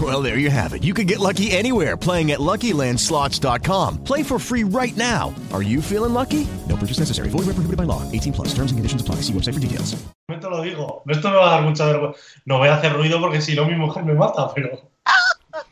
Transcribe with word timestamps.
Well, 0.00 0.22
there 0.22 0.38
you 0.38 0.50
have 0.50 0.72
it. 0.72 0.82
You 0.82 0.94
can 0.94 1.06
get 1.06 1.18
lucky 1.18 1.50
anywhere 1.50 1.96
playing 1.96 2.30
at 2.30 2.38
LuckyLandSlots.com. 2.38 4.04
Play 4.04 4.22
for 4.22 4.38
free 4.38 4.62
right 4.62 4.96
now. 4.96 5.34
Are 5.52 5.62
you 5.62 5.82
feeling 5.82 6.14
lucky? 6.14 6.46
No 6.68 6.76
purchase 6.76 7.00
necessary. 7.00 7.28
Void 7.28 7.46
where 7.46 7.54
prohibited 7.54 7.76
by 7.76 7.84
law. 7.84 8.02
18 8.12 8.32
plus. 8.32 8.48
Terms 8.54 8.70
and 8.70 8.78
conditions 8.78 9.02
apply. 9.02 9.16
See 9.16 9.32
website 9.32 9.54
for 9.54 9.60
details. 9.60 9.96
Te 10.28 10.48
lo 10.48 10.62
digo. 10.62 11.02
Esto 11.08 11.28
me 11.28 11.36
va 11.36 11.48
a 11.48 11.50
dar 11.56 11.62
mucha 11.62 11.84
vergüenza. 11.86 12.18
No 12.46 12.58
voy 12.58 12.68
a 12.68 12.76
hacer 12.76 12.94
ruido 12.94 13.20
porque 13.20 13.42
si 13.42 13.54
no 13.54 13.66
mi 13.66 13.74
mujer 13.74 14.04
me 14.04 14.14
mata, 14.14 14.54
pero... 14.54 14.70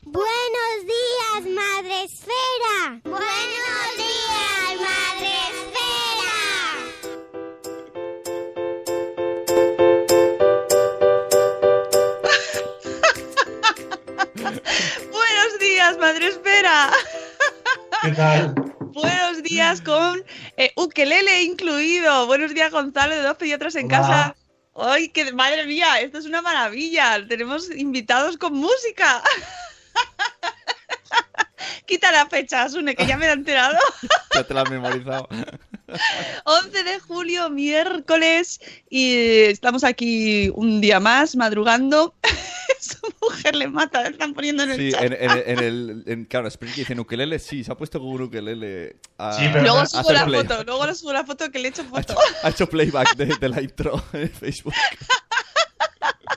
Buenos 0.03 0.85
días, 0.85 1.55
Madre 1.55 2.05
Esfera. 2.05 3.01
Buenos 3.05 3.88
días, 15.89 15.99
Madre 15.99 16.29
Espera. 16.29 16.91
¿Qué 18.03 18.13
tal? 18.13 18.55
Buenos 18.93 19.43
días 19.43 19.81
con 19.81 20.23
eh, 20.57 20.73
ukelele 20.77 21.43
incluido. 21.43 22.27
Buenos 22.27 22.53
días, 22.53 22.71
Gonzalo, 22.71 23.15
de 23.15 23.23
dos 23.23 23.37
pediatras 23.37 23.75
en 23.77 23.87
Hola. 23.87 23.99
casa. 23.99 24.37
¡Ay, 24.75 25.09
qué 25.09 25.33
madre 25.33 25.67
mía! 25.67 26.01
Esto 26.01 26.19
es 26.19 26.27
una 26.27 26.43
maravilla. 26.43 27.27
Tenemos 27.27 27.71
invitados 27.71 28.37
con 28.37 28.55
música. 28.55 29.23
Quita 31.87 32.13
la 32.13 32.27
fecha, 32.27 32.69
Sune, 32.69 32.95
que 32.95 33.07
ya 33.07 33.17
me 33.17 33.27
he 33.27 33.33
enterado. 33.33 33.79
Ya 34.35 34.45
te 34.45 34.55
la 34.55 34.63
has 34.63 34.71
memorizado. 34.71 35.29
11 36.45 36.85
de 36.85 37.01
julio, 37.01 37.51
miércoles, 37.51 38.61
y 38.91 39.45
estamos 39.45 39.85
aquí 39.85 40.51
un 40.55 40.81
día 40.81 41.01
más, 41.01 41.35
madrugando. 41.35 42.15
Su 43.01 43.15
mujer 43.21 43.55
le 43.57 43.69
mata, 43.69 44.03
le 44.03 44.11
están 44.11 44.35
poniendo 44.35 44.63
en 44.63 44.71
el 44.73 44.77
Sí, 44.79 44.93
chat. 44.93 45.03
en, 45.03 45.13
en, 45.13 45.31
en 45.47 45.59
el. 45.59 46.05
En, 46.09 46.25
claro, 46.25 46.49
Spring 46.49 46.73
dice 46.75 46.93
en 46.93 47.01
ukelele, 47.01 47.39
sí, 47.39 47.63
se 47.65 47.73
ha 47.73 47.77
puesto 47.77 47.99
con 48.01 48.09
un 48.09 48.23
ukelele. 48.23 48.97
A, 49.19 49.33
Sí, 49.33 49.43
pero 49.53 49.63
Luego 49.63 49.81
no- 49.81 49.87
subo 49.87 50.13
la 50.13 50.25
play. 50.25 50.43
foto, 50.43 50.65
luego 50.65 50.95
subo 50.95 51.13
la 51.13 51.25
foto 51.25 51.51
que 51.51 51.59
le 51.59 51.69
he 51.69 51.71
hecho 51.71 51.83
Ha 51.83 51.85
foto. 51.87 52.13
hecho, 52.13 52.17
ha 52.43 52.49
hecho 52.51 52.69
playback 52.69 53.17
de, 53.17 53.27
de 53.41 53.49
la 53.49 53.61
intro 53.63 54.03
en 54.13 54.31
Facebook. 54.31 54.73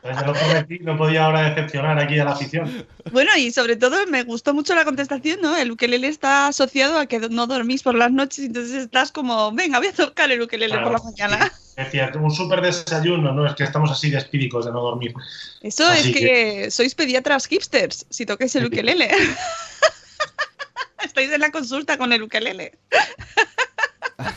Ya 0.03 0.21
lo 0.23 0.33
prometí, 0.33 0.79
no 0.79 0.97
podía 0.97 1.25
ahora 1.25 1.49
decepcionar 1.49 1.99
aquí 1.99 2.17
a 2.17 2.25
la 2.25 2.31
afición. 2.31 2.87
Bueno, 3.11 3.31
y 3.37 3.51
sobre 3.51 3.75
todo 3.75 4.07
me 4.07 4.23
gustó 4.23 4.53
mucho 4.53 4.73
la 4.73 4.83
contestación, 4.83 5.41
¿no? 5.41 5.55
El 5.55 5.71
ukelele 5.71 6.07
está 6.07 6.47
asociado 6.47 6.97
a 6.97 7.05
que 7.05 7.19
no 7.19 7.45
dormís 7.45 7.83
por 7.83 7.93
las 7.93 8.11
noches, 8.11 8.45
entonces 8.45 8.83
estás 8.83 9.11
como, 9.11 9.51
venga, 9.51 9.77
voy 9.77 9.87
a 9.87 9.93
tocar 9.93 10.31
el 10.31 10.41
ukelele 10.41 10.79
por 10.79 10.91
la 10.91 10.99
mañana. 10.99 11.51
Es 11.75 11.91
cierto, 11.91 12.19
un 12.19 12.31
súper 12.31 12.61
desayuno, 12.61 13.31
no 13.31 13.45
es 13.45 13.53
que 13.53 13.63
estamos 13.63 13.91
así 13.91 14.09
de 14.09 14.17
espíricos 14.17 14.65
de 14.65 14.71
no 14.71 14.81
dormir. 14.81 15.13
Eso 15.61 15.85
Así 15.85 16.09
es 16.09 16.17
que, 16.17 16.71
sois 16.71 16.95
pediatras 16.95 17.45
hipsters, 17.45 18.07
si 18.09 18.25
tocáis 18.25 18.55
el 18.55 18.65
ukelele. 18.65 19.09
Estáis 21.03 21.31
en 21.31 21.41
la 21.41 21.51
consulta 21.51 21.97
con 21.97 22.11
el 22.11 22.23
ukelele. 22.23 22.77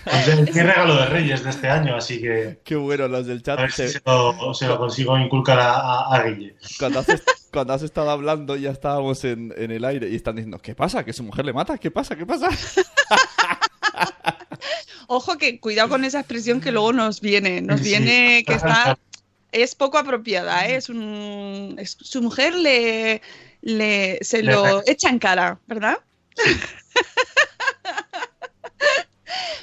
Pues 0.04 0.28
es 0.28 0.40
mi 0.54 0.60
regalo 0.62 0.96
de 0.96 1.06
Reyes 1.06 1.42
de 1.44 1.50
este 1.50 1.68
año, 1.68 1.96
así 1.96 2.20
que 2.20 2.58
Qué 2.64 2.76
bueno, 2.76 3.08
los 3.08 3.26
del 3.26 3.38
a 3.38 3.42
chat. 3.42 3.58
ver 3.60 3.72
si 3.72 3.88
se- 3.88 4.00
lo, 4.04 4.54
se 4.54 4.66
lo 4.66 4.78
consigo 4.78 5.18
inculcar 5.18 5.58
a, 5.58 5.72
a- 5.74 6.14
a 6.16 6.22
Guille. 6.24 6.54
cuando, 6.78 7.00
has, 7.00 7.06
cuando 7.52 7.72
has 7.74 7.82
estado 7.82 8.10
hablando, 8.10 8.56
ya 8.56 8.70
estábamos 8.70 9.24
en, 9.24 9.52
en 9.56 9.70
el 9.70 9.84
aire 9.84 10.08
y 10.08 10.16
están 10.16 10.36
diciendo: 10.36 10.58
¿Qué 10.58 10.74
pasa? 10.74 11.04
¿Que 11.04 11.12
su 11.12 11.22
mujer 11.22 11.44
le 11.44 11.52
mata? 11.52 11.78
¿Qué 11.78 11.90
pasa? 11.90 12.16
¿Qué 12.16 12.26
pasa? 12.26 12.48
Ojo 15.06 15.36
que 15.36 15.60
cuidado 15.60 15.90
con 15.90 16.04
esa 16.04 16.20
expresión 16.20 16.60
que 16.60 16.72
luego 16.72 16.92
nos 16.92 17.20
viene, 17.20 17.60
nos 17.60 17.80
viene 17.82 18.42
que 18.46 18.54
está 18.54 18.98
es 19.52 19.74
poco 19.74 19.98
apropiada, 19.98 20.66
¿eh? 20.66 20.76
es 20.76 20.88
un 20.88 21.76
es- 21.78 21.96
su 22.00 22.22
mujer 22.22 22.54
le, 22.54 23.20
le 23.60 24.18
se 24.22 24.42
Le 24.42 24.52
lo 24.52 24.80
re- 24.80 24.84
echa 24.86 25.08
en 25.10 25.18
cara, 25.18 25.58
¿verdad? 25.66 25.98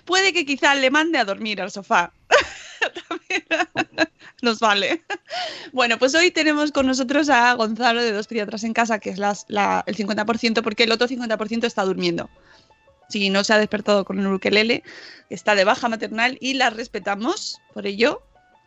Puede 0.06 0.34
que 0.34 0.46
quizá 0.46 0.76
le 0.76 0.92
mande 0.92 1.18
a 1.18 1.26
dormir 1.26 1.62
al 1.62 1.72
sofá. 1.72 2.14
Nos 4.42 4.60
vale. 4.60 5.04
Bueno, 5.72 6.00
pues 6.00 6.16
hoy 6.16 6.32
tenemos 6.32 6.72
con 6.72 6.88
nosotros 6.88 7.30
a 7.30 7.54
Gonzalo 7.54 8.02
de 8.02 8.12
Dos 8.12 8.28
Pediatras 8.28 8.64
en 8.64 8.74
Casa, 8.74 9.00
que 9.00 9.12
es 9.12 9.20
las- 9.20 9.46
la- 9.48 9.84
el 9.86 9.96
50%, 9.96 10.64
porque 10.64 10.84
el 10.84 10.92
otro 10.92 11.08
50% 11.08 11.68
está 11.68 11.84
durmiendo. 11.84 12.30
Si 13.10 13.30
no 13.30 13.44
se 13.44 13.54
ha 13.54 13.60
despertado 13.60 14.06
con 14.06 14.20
un 14.20 14.34
ukelele, 14.34 14.84
está 15.30 15.54
de 15.54 15.66
baja 15.66 15.90
maternal 15.90 16.38
y 16.42 16.54
la 16.54 16.70
respetamos 16.70 17.60
por 17.74 17.86
ello. 17.86 18.22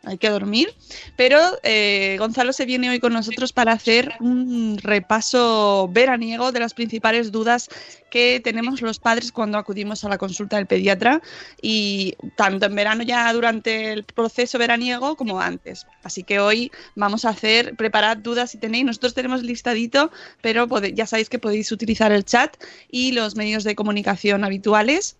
Hay 0.05 0.17
que 0.17 0.29
dormir. 0.29 0.73
Pero 1.15 1.39
eh, 1.63 2.15
Gonzalo 2.19 2.53
se 2.53 2.65
viene 2.65 2.89
hoy 2.89 2.99
con 2.99 3.13
nosotros 3.13 3.53
para 3.53 3.73
hacer 3.73 4.13
un 4.19 4.77
repaso 4.81 5.89
veraniego 5.91 6.51
de 6.51 6.59
las 6.59 6.73
principales 6.73 7.31
dudas 7.31 7.69
que 8.09 8.39
tenemos 8.39 8.81
los 8.81 8.99
padres 8.99 9.31
cuando 9.31 9.57
acudimos 9.57 10.05
a 10.05 10.09
la 10.09 10.17
consulta 10.17 10.57
del 10.57 10.67
pediatra 10.67 11.21
y 11.61 12.15
tanto 12.37 12.67
en 12.67 12.75
verano 12.75 13.03
ya 13.03 13.33
durante 13.33 13.91
el 13.91 14.03
proceso 14.03 14.57
veraniego 14.57 15.15
como 15.15 15.41
antes. 15.41 15.85
Así 16.03 16.23
que 16.23 16.39
hoy 16.39 16.71
vamos 16.95 17.25
a 17.25 17.29
hacer, 17.29 17.75
preparad 17.75 18.17
dudas 18.17 18.51
si 18.51 18.57
tenéis. 18.57 18.85
Nosotros 18.85 19.15
tenemos 19.15 19.43
listadito, 19.43 20.11
pero 20.41 20.67
ya 20.93 21.07
sabéis 21.07 21.29
que 21.29 21.39
podéis 21.39 21.71
utilizar 21.71 22.11
el 22.11 22.23
chat 22.23 22.55
y 22.89 23.11
los 23.11 23.35
medios 23.35 23.63
de 23.63 23.75
comunicación 23.75 24.43
habituales 24.43 25.17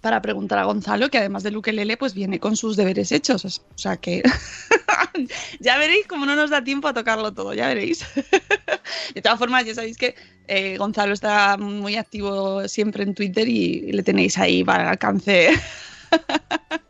para 0.00 0.22
preguntar 0.22 0.58
a 0.58 0.64
Gonzalo, 0.64 1.10
que 1.10 1.18
además 1.18 1.42
del 1.42 1.56
ukelele, 1.56 1.96
pues 1.96 2.14
viene 2.14 2.40
con 2.40 2.56
sus 2.56 2.76
deberes 2.76 3.12
hechos. 3.12 3.44
O 3.44 3.78
sea 3.78 3.96
que 3.96 4.22
ya 5.60 5.78
veréis 5.78 6.06
cómo 6.06 6.26
no 6.26 6.36
nos 6.36 6.50
da 6.50 6.62
tiempo 6.62 6.88
a 6.88 6.94
tocarlo 6.94 7.32
todo, 7.32 7.54
ya 7.54 7.68
veréis. 7.68 8.04
De 9.14 9.22
todas 9.22 9.38
formas, 9.38 9.64
ya 9.64 9.74
sabéis 9.74 9.96
que 9.96 10.14
eh, 10.48 10.76
Gonzalo 10.78 11.12
está 11.12 11.56
muy 11.56 11.96
activo 11.96 12.66
siempre 12.68 13.02
en 13.02 13.14
Twitter 13.14 13.48
y 13.48 13.92
le 13.92 14.02
tenéis 14.02 14.38
ahí 14.38 14.62
para 14.62 14.84
el 14.84 14.88
alcance. 14.90 15.50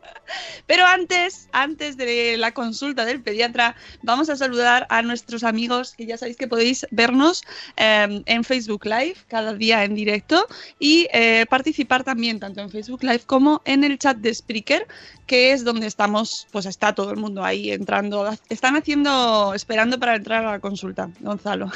Pero 0.65 0.85
antes, 0.85 1.47
antes 1.51 1.97
de 1.97 2.37
la 2.37 2.53
consulta 2.53 3.05
del 3.05 3.21
pediatra, 3.21 3.75
vamos 4.01 4.29
a 4.29 4.35
saludar 4.35 4.85
a 4.89 5.01
nuestros 5.01 5.43
amigos 5.43 5.93
que 5.95 6.05
ya 6.05 6.17
sabéis 6.17 6.37
que 6.37 6.47
podéis 6.47 6.85
vernos 6.91 7.43
eh, 7.77 8.23
en 8.25 8.43
Facebook 8.43 8.85
Live 8.85 9.15
cada 9.27 9.53
día 9.53 9.83
en 9.83 9.95
directo 9.95 10.47
y 10.79 11.07
eh, 11.13 11.45
participar 11.49 12.03
también 12.03 12.39
tanto 12.39 12.61
en 12.61 12.69
Facebook 12.69 13.03
Live 13.03 13.21
como 13.25 13.61
en 13.65 13.83
el 13.83 13.97
chat 13.97 14.17
de 14.17 14.33
Spreaker, 14.33 14.87
que 15.25 15.51
es 15.51 15.63
donde 15.63 15.87
estamos, 15.87 16.47
pues 16.51 16.65
está 16.65 16.93
todo 16.93 17.11
el 17.11 17.17
mundo 17.17 17.43
ahí 17.43 17.71
entrando. 17.71 18.29
Están 18.49 18.75
haciendo, 18.75 19.53
esperando 19.53 19.99
para 19.99 20.15
entrar 20.15 20.45
a 20.45 20.51
la 20.51 20.59
consulta, 20.59 21.09
Gonzalo. 21.19 21.71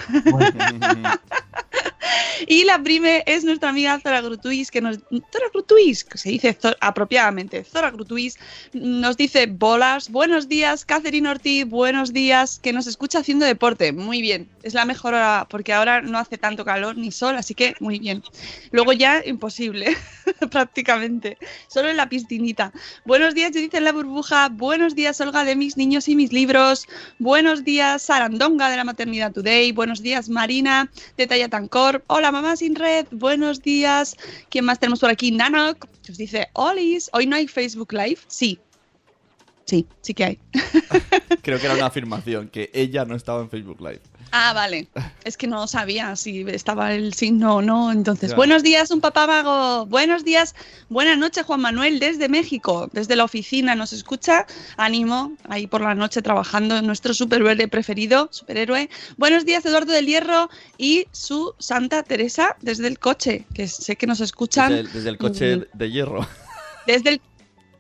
Y 2.48 2.64
la 2.64 2.82
prime 2.82 3.24
es 3.26 3.44
nuestra 3.44 3.70
amiga 3.70 4.00
Zora 4.00 4.22
Grutuis, 4.22 4.72
que 4.72 4.82
nos. 4.82 5.00
Zora 5.32 5.46
Grutuis, 5.54 6.04
que 6.04 6.18
se 6.18 6.30
dice 6.30 6.58
apropiadamente. 6.80 7.64
Zora 7.64 7.92
Grutuis 7.92 8.38
nos 8.74 9.18
dice: 9.18 9.46
Bolas, 9.48 10.10
buenos 10.10 10.50
días, 10.50 10.86
Catherine 10.86 11.30
Ortiz, 11.30 11.66
buenos 11.68 12.14
días, 12.14 12.60
que 12.60 12.74
nos 12.74 12.88
escucha 12.88 13.20
haciendo 13.20 13.46
deporte. 13.46 13.92
Muy 13.92 14.22
bien, 14.22 14.50
es 14.64 14.74
la 14.74 14.86
mejor 14.86 15.14
hora, 15.14 15.48
porque 15.50 15.74
ahora 15.74 16.02
no 16.02 16.18
hace 16.18 16.38
tanto 16.38 16.66
calor 16.66 16.98
ni 16.98 17.12
sol, 17.12 17.36
así 17.36 17.54
que 17.54 17.76
muy 17.80 18.00
bien. 18.00 18.24
Luego 18.72 18.94
ya, 18.94 19.22
imposible, 19.26 19.96
prácticamente. 20.52 21.38
Solo 21.68 21.90
en 21.90 21.98
la 21.98 22.10
piscinita. 22.10 22.72
Buenos 23.06 23.36
días, 23.36 23.52
Judith 23.54 23.74
en 23.76 23.84
la 23.84 23.92
burbuja. 23.92 24.50
Buenos 24.50 24.96
días, 24.96 25.22
Olga 25.22 25.44
de 25.44 25.56
mis 25.56 25.78
niños 25.78 26.08
y 26.08 26.16
mis 26.16 26.34
libros. 26.34 26.88
Buenos 27.20 27.64
días, 27.64 28.04
Sarandonga 28.04 28.70
de 28.70 28.78
la 28.78 28.84
Maternidad 28.84 29.32
Today. 29.32 29.72
Buenos 29.72 30.02
días, 30.02 30.30
Marina 30.30 30.90
de 31.18 31.28
Talla 31.28 31.50
Tancor. 31.50 31.91
Hola, 32.08 32.32
mamá 32.32 32.56
sin 32.56 32.76
red. 32.76 33.06
Buenos 33.12 33.62
días. 33.62 34.16
¿Quién 34.50 34.66
más 34.66 34.80
tenemos 34.80 35.00
por 35.00 35.10
aquí? 35.10 35.32
Nanok, 35.32 35.86
que 36.04 36.12
os 36.12 36.18
dice, 36.18 36.48
Olis. 36.54 37.10
Hoy 37.14 37.26
no 37.28 37.36
hay 37.36 37.48
Facebook 37.48 37.92
Live. 37.92 38.20
Sí. 38.28 38.60
Sí, 39.66 39.86
sí 40.02 40.14
que 40.14 40.24
hay. 40.24 40.40
Creo 41.42 41.60
que 41.60 41.66
era 41.66 41.76
una 41.76 41.88
afirmación, 41.88 42.50
que 42.50 42.70
ella 42.74 43.06
no 43.06 43.16
estaba 43.16 43.42
en 43.42 43.50
Facebook 43.50 43.80
Live. 43.82 44.02
Ah, 44.32 44.54
vale. 44.54 44.88
Es 45.24 45.38
que 45.38 45.46
no 45.46 45.68
sabía 45.68 46.16
si 46.16 46.42
estaba 46.50 46.94
el 46.96 47.14
signo 47.14 47.58
o 47.58 47.62
no. 47.62 47.92
Entonces, 47.92 48.32
Ya. 48.32 48.36
buenos 48.36 48.64
días, 48.64 48.90
un 48.90 49.02
papá 49.02 49.28
vago. 49.28 49.86
Buenos 49.86 50.24
días, 50.26 50.56
buenas 50.90 51.16
noches, 51.20 51.46
Juan 51.46 51.62
Manuel, 51.62 52.00
desde 52.00 52.28
México, 52.28 52.90
desde 52.92 53.16
la 53.16 53.24
oficina. 53.26 53.76
Nos 53.76 53.94
escucha. 53.94 54.48
Ánimo, 54.78 55.34
ahí 55.48 55.68
por 55.68 55.82
la 55.82 55.94
noche 55.94 56.24
trabajando 56.24 56.76
en 56.78 56.88
nuestro 56.88 57.14
superhéroe 57.14 57.68
preferido, 57.68 58.30
superhéroe. 58.32 58.90
Buenos 59.18 59.46
días, 59.46 59.64
Eduardo 59.66 59.92
del 59.94 60.08
Hierro 60.08 60.50
y 60.78 61.06
su 61.12 61.54
Santa 61.60 62.02
Teresa 62.02 62.56
desde 62.62 62.88
el 62.88 62.98
coche, 62.98 63.46
que 63.54 63.68
sé 63.68 63.96
que 63.96 64.08
nos 64.08 64.22
escuchan 64.22 64.70
Desde 64.70 64.82
el, 64.82 64.92
desde 64.94 65.10
el 65.10 65.18
coche 65.20 65.68
de 65.72 65.92
hierro. 65.92 66.28
desde 66.88 67.10
el, 67.12 67.22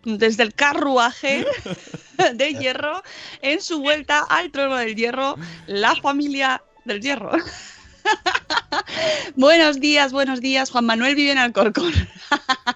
desde 0.04 0.44
el 0.44 0.54
carruaje 0.54 1.46
de 2.34 2.54
hierro 2.54 3.04
en 3.42 3.62
su 3.62 3.80
vuelta 3.80 4.26
al 4.30 4.52
trono 4.52 4.78
del 4.78 4.96
hierro, 4.96 5.36
la 5.68 5.96
familia 5.96 6.64
del 6.86 7.02
hierro. 7.02 7.32
buenos 9.36 9.80
días, 9.80 10.12
buenos 10.12 10.42
días. 10.42 10.72
Juan 10.72 10.86
Manuel 10.86 11.16
vive 11.16 11.32
en 11.32 11.38
Alcorcón. 11.38 11.94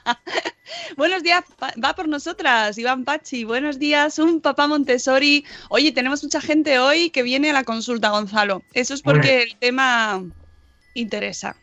buenos 0.98 1.24
días, 1.24 1.44
va 1.83 1.95
por 1.95 2.07
nosotras, 2.07 2.77
Iván 2.77 3.06
Pachi. 3.06 3.44
Buenos 3.44 3.80
días, 3.80 4.19
un 4.19 4.42
papá 4.42 4.68
Montessori. 4.68 5.45
Oye, 5.69 5.92
tenemos 5.92 6.24
mucha 6.24 6.42
gente 6.42 6.80
hoy 6.80 7.10
que 7.10 7.24
viene 7.24 7.50
a 7.50 7.54
la 7.54 7.63
consulta, 7.63 8.10
Gonzalo. 8.10 8.63
Eso 8.74 8.94
es 8.94 9.01
porque 9.01 9.44
el 9.44 9.56
tema 9.57 10.24
interesa. 10.94 11.56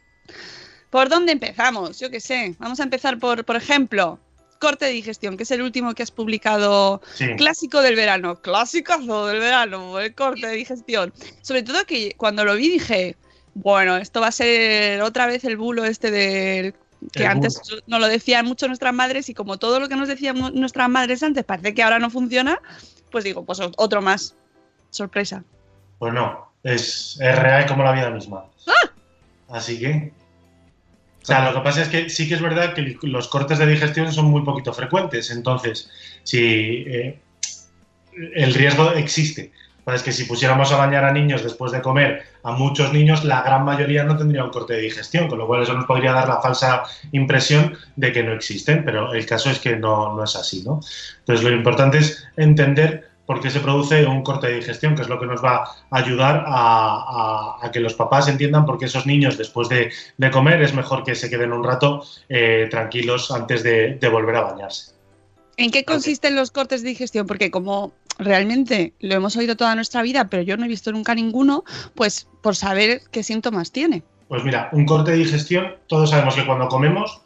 ¿Por 0.91 1.09
dónde 1.09 1.33
empezamos? 1.33 1.99
Yo 1.99 2.11
qué 2.11 2.21
sé. 2.21 2.55
Vamos 2.59 2.81
a 2.81 2.83
empezar 2.83 3.19
por, 3.19 3.45
por 3.45 3.57
ejemplo, 3.57 4.21
corte 4.63 4.85
de 4.85 4.93
digestión, 4.93 5.37
que 5.37 5.43
es 5.43 5.51
el 5.51 5.61
último 5.61 5.93
que 5.93 6.05
has 6.05 6.13
publicado. 6.13 7.03
Sí. 7.15 7.35
Clásico 7.35 7.83
del 7.83 7.97
verano. 7.97 8.41
Clásicazo 8.41 9.27
del 9.27 9.41
verano, 9.41 9.99
el 9.99 10.15
corte 10.15 10.47
de 10.47 10.55
digestión. 10.55 11.13
Sobre 11.41 11.65
todo 11.65 11.85
que 11.85 12.15
cuando 12.17 12.45
lo 12.45 12.55
vi 12.55 12.69
dije, 12.69 13.17
bueno, 13.55 13.97
esto 13.97 14.21
va 14.21 14.29
a 14.29 14.33
ser 14.33 15.03
otra 15.03 15.27
vez 15.27 15.43
el 15.45 15.57
bulo 15.57 15.85
este 15.85 16.13
de 16.13 16.75
que 17.13 17.25
El 17.25 17.31
antes 17.31 17.61
nos 17.89 17.99
lo 17.99 18.07
decían 18.07 18.47
mucho 18.47 18.69
nuestras 18.69 18.95
madres 18.95 19.29
y 19.29 19.35
como 19.35 19.59
todo 19.59 19.81
lo 19.81 19.89
que 19.89 19.97
nos 19.97 20.07
decían 20.07 20.39
nuestras 20.55 20.89
madres 20.89 21.25
antes 21.25 21.45
parece 21.45 21.75
que 21.75 21.83
ahora 21.83 21.99
no 21.99 22.11
funciona, 22.11 22.61
pues 23.11 23.25
digo, 23.25 23.45
pues 23.45 23.59
otro 23.77 24.01
más. 24.01 24.37
Sorpresa. 24.91 25.43
Pues 25.99 26.15
no, 26.15 26.53
es, 26.63 27.19
es 27.21 27.37
real 27.37 27.67
como 27.67 27.83
la 27.83 27.91
vida 27.91 28.11
misma. 28.11 28.45
¡Ah! 28.69 28.91
Así 29.49 29.81
que. 29.81 30.13
O 31.23 31.25
sea, 31.25 31.51
lo 31.51 31.55
que 31.55 31.65
pasa 31.65 31.83
es 31.83 31.89
que 31.89 32.11
sí 32.11 32.29
que 32.29 32.35
es 32.35 32.43
verdad 32.43 32.75
que 32.75 32.97
los 33.03 33.29
cortes 33.29 33.59
de 33.59 33.67
digestión 33.67 34.13
son 34.13 34.27
muy 34.27 34.43
poquito 34.43 34.73
frecuentes. 34.73 35.31
Entonces, 35.31 35.91
si 36.25 36.85
eh, 36.87 37.19
el 38.35 38.55
riesgo 38.55 38.93
existe. 38.93 39.53
Es 39.87 40.03
que 40.05 40.13
si 40.13 40.25
pusiéramos 40.25 40.71
a 40.71 40.77
bañar 40.77 41.05
a 41.05 41.13
niños 41.13 41.43
después 41.43 41.73
de 41.73 41.83
comer, 41.83 42.23
a 42.45 42.53
muchos 42.53 42.93
niños, 42.93 43.25
la 43.25 43.43
gran 43.43 43.65
mayoría 43.65 44.05
no 44.05 44.17
tendría 44.17 44.45
un 44.45 44.51
corte 44.51 44.75
de 44.75 44.83
digestión, 44.83 45.27
con 45.27 45.39
lo 45.39 45.47
cual 45.49 45.65
eso 45.65 45.75
nos 45.75 45.87
podría 45.87 46.13
dar 46.13 46.29
la 46.29 46.41
falsa 46.41 46.85
impresión 47.11 47.77
de 47.97 48.13
que 48.13 48.23
no 48.23 48.33
existen, 48.33 48.85
pero 48.85 49.13
el 49.13 49.27
caso 49.27 49.51
es 49.51 49.59
que 49.59 49.75
no, 49.75 50.15
no 50.15 50.23
es 50.23 50.37
así, 50.37 50.63
¿no? 50.63 50.81
Entonces, 51.19 51.45
lo 51.45 51.51
importante 51.51 51.99
es 51.99 52.25
entender 52.37 53.11
por 53.33 53.41
qué 53.41 53.49
se 53.49 53.61
produce 53.61 54.05
un 54.05 54.23
corte 54.23 54.49
de 54.49 54.57
digestión, 54.57 54.95
que 54.95 55.01
es 55.01 55.09
lo 55.09 55.19
que 55.19 55.25
nos 55.25 55.43
va 55.43 55.65
a 55.91 55.97
ayudar 55.97 56.45
a, 56.47 57.57
a- 57.63 57.67
a 57.67 57.71
que 57.71 57.81
los 57.81 57.95
papás 57.95 58.29
entiendan 58.29 58.67
por 58.67 58.77
qué 58.77 58.85
esos 58.85 59.07
niños 59.07 59.39
después 59.39 59.71
de, 59.71 59.91
de 60.19 60.31
comer 60.31 60.61
es 60.61 60.75
mejor 60.75 61.03
que 61.03 61.15
se 61.15 61.31
queden 61.31 61.51
un 61.51 61.65
rato 61.65 62.05
eh, 62.29 62.69
tranquilos 62.71 63.31
antes 63.31 63.63
de, 63.63 63.95
de 63.95 64.09
volver 64.11 64.37
a 64.37 64.43
bañarse. 64.43 64.93
¿En 65.57 65.71
qué 65.71 65.83
consisten 65.87 66.37
los 66.37 66.51
cortes 66.51 66.83
de 66.83 66.91
digestión? 66.91 67.27
Porque 67.27 67.51
como 67.51 67.93
realmente 68.19 68.93
lo 69.01 69.15
hemos 69.15 69.35
oído 69.37 69.57
toda 69.57 69.75
nuestra 69.77 70.03
vida, 70.03 70.29
pero 70.29 70.43
yo 70.43 70.59
no 70.59 70.67
he 70.67 70.69
visto 70.69 70.93
nunca 70.93 71.15
ninguno, 71.15 71.65
pues 71.95 72.29
por 72.43 72.55
saber 72.55 73.01
qué 73.11 73.23
síntomas 73.23 73.73
tiene. 73.73 74.03
Pues 74.29 74.45
mira, 74.45 74.69
un 74.73 74.85
corte 74.85 75.13
de 75.13 75.17
digestión, 75.17 75.77
todos 75.87 76.11
sabemos 76.11 76.35
que 76.35 76.45
cuando 76.45 76.69
comemos, 76.69 77.23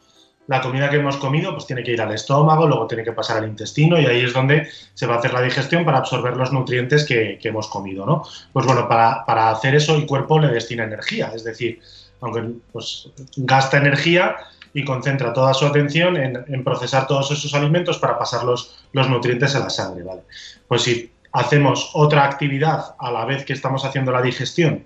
la 0.49 0.61
comida 0.61 0.89
que 0.89 0.97
hemos 0.97 1.17
comido 1.17 1.53
pues 1.53 1.67
tiene 1.67 1.83
que 1.83 1.93
ir 1.93 2.01
al 2.01 2.13
estómago, 2.13 2.67
luego 2.67 2.87
tiene 2.87 3.03
que 3.03 3.13
pasar 3.13 3.39
al 3.39 3.49
intestino 3.49 3.99
y 4.01 4.07
ahí 4.07 4.25
es 4.25 4.33
donde 4.33 4.69
se 4.95 5.07
va 5.07 5.17
a 5.17 5.19
hacer 5.19 5.33
la 5.33 5.43
digestión 5.43 5.85
para 5.85 5.99
absorber 5.99 6.37
los 6.37 6.53
nutrientes 6.53 7.05
que, 7.05 7.39
hemos 7.43 7.69
comido, 7.69 8.07
¿no? 8.07 8.23
Pues 8.53 8.67
bueno, 8.67 8.89
para, 8.89 9.51
hacer 9.51 9.75
eso 9.75 9.95
el 9.95 10.07
cuerpo 10.07 10.39
le 10.39 10.49
destina 10.49 10.85
energía, 10.85 11.33
es 11.35 11.45
decir, 11.45 11.81
aunque 12.21 12.45
pues 12.73 13.09
gasta 13.37 13.77
energía 13.77 14.37
y 14.73 14.85
concentra 14.85 15.33
toda 15.33 15.55
su 15.55 15.67
atención 15.67 16.17
en, 16.17 16.45
en 16.49 16.65
procesar 16.65 17.07
todos 17.07 17.31
esos 17.31 17.55
alimentos 17.55 17.99
para 17.99 18.19
pasar 18.19 18.45
los, 18.45 18.85
los 18.93 19.09
nutrientes 19.09 19.55
a 19.55 19.61
la 19.61 19.71
sangre, 19.71 20.03
¿vale? 20.03 20.23
Pues 20.69 20.83
si 20.83 21.11
hacemos 21.33 21.91
otra 21.95 22.25
actividad 22.25 22.95
a 22.99 23.11
la 23.11 23.25
vez 23.25 23.45
que 23.45 23.53
estamos 23.53 23.85
haciendo 23.85 24.13
la 24.13 24.23
digestión 24.23 24.85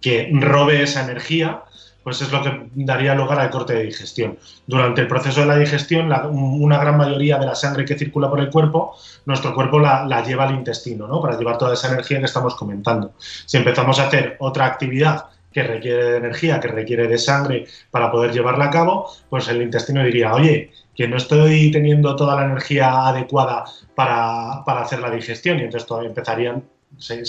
que 0.00 0.30
robe 0.32 0.82
esa 0.82 1.02
energía, 1.02 1.62
pues 2.06 2.22
es 2.22 2.30
lo 2.30 2.40
que 2.40 2.68
daría 2.76 3.16
lugar 3.16 3.40
al 3.40 3.50
corte 3.50 3.74
de 3.74 3.82
digestión. 3.82 4.38
Durante 4.64 5.00
el 5.00 5.08
proceso 5.08 5.40
de 5.40 5.46
la 5.46 5.56
digestión, 5.56 6.08
una 6.30 6.78
gran 6.78 6.96
mayoría 6.96 7.36
de 7.36 7.46
la 7.46 7.56
sangre 7.56 7.84
que 7.84 7.98
circula 7.98 8.30
por 8.30 8.38
el 8.38 8.48
cuerpo, 8.48 8.94
nuestro 9.24 9.52
cuerpo 9.52 9.80
la, 9.80 10.04
la 10.04 10.22
lleva 10.22 10.44
al 10.44 10.54
intestino, 10.54 11.08
¿no? 11.08 11.20
Para 11.20 11.36
llevar 11.36 11.58
toda 11.58 11.74
esa 11.74 11.88
energía 11.88 12.20
que 12.20 12.26
estamos 12.26 12.54
comentando. 12.54 13.14
Si 13.18 13.56
empezamos 13.56 13.98
a 13.98 14.06
hacer 14.06 14.36
otra 14.38 14.66
actividad 14.66 15.24
que 15.52 15.64
requiere 15.64 16.04
de 16.04 16.16
energía, 16.18 16.60
que 16.60 16.68
requiere 16.68 17.08
de 17.08 17.18
sangre 17.18 17.66
para 17.90 18.12
poder 18.12 18.30
llevarla 18.30 18.66
a 18.66 18.70
cabo, 18.70 19.10
pues 19.28 19.48
el 19.48 19.60
intestino 19.60 20.04
diría, 20.04 20.32
oye, 20.32 20.70
que 20.94 21.08
no 21.08 21.16
estoy 21.16 21.72
teniendo 21.72 22.14
toda 22.14 22.36
la 22.36 22.44
energía 22.44 23.08
adecuada 23.08 23.64
para, 23.96 24.64
para 24.64 24.82
hacer 24.82 25.00
la 25.00 25.10
digestión 25.10 25.58
y 25.58 25.62
entonces 25.62 25.88
todavía 25.88 26.10
empezarían 26.10 26.62
se, 26.98 27.22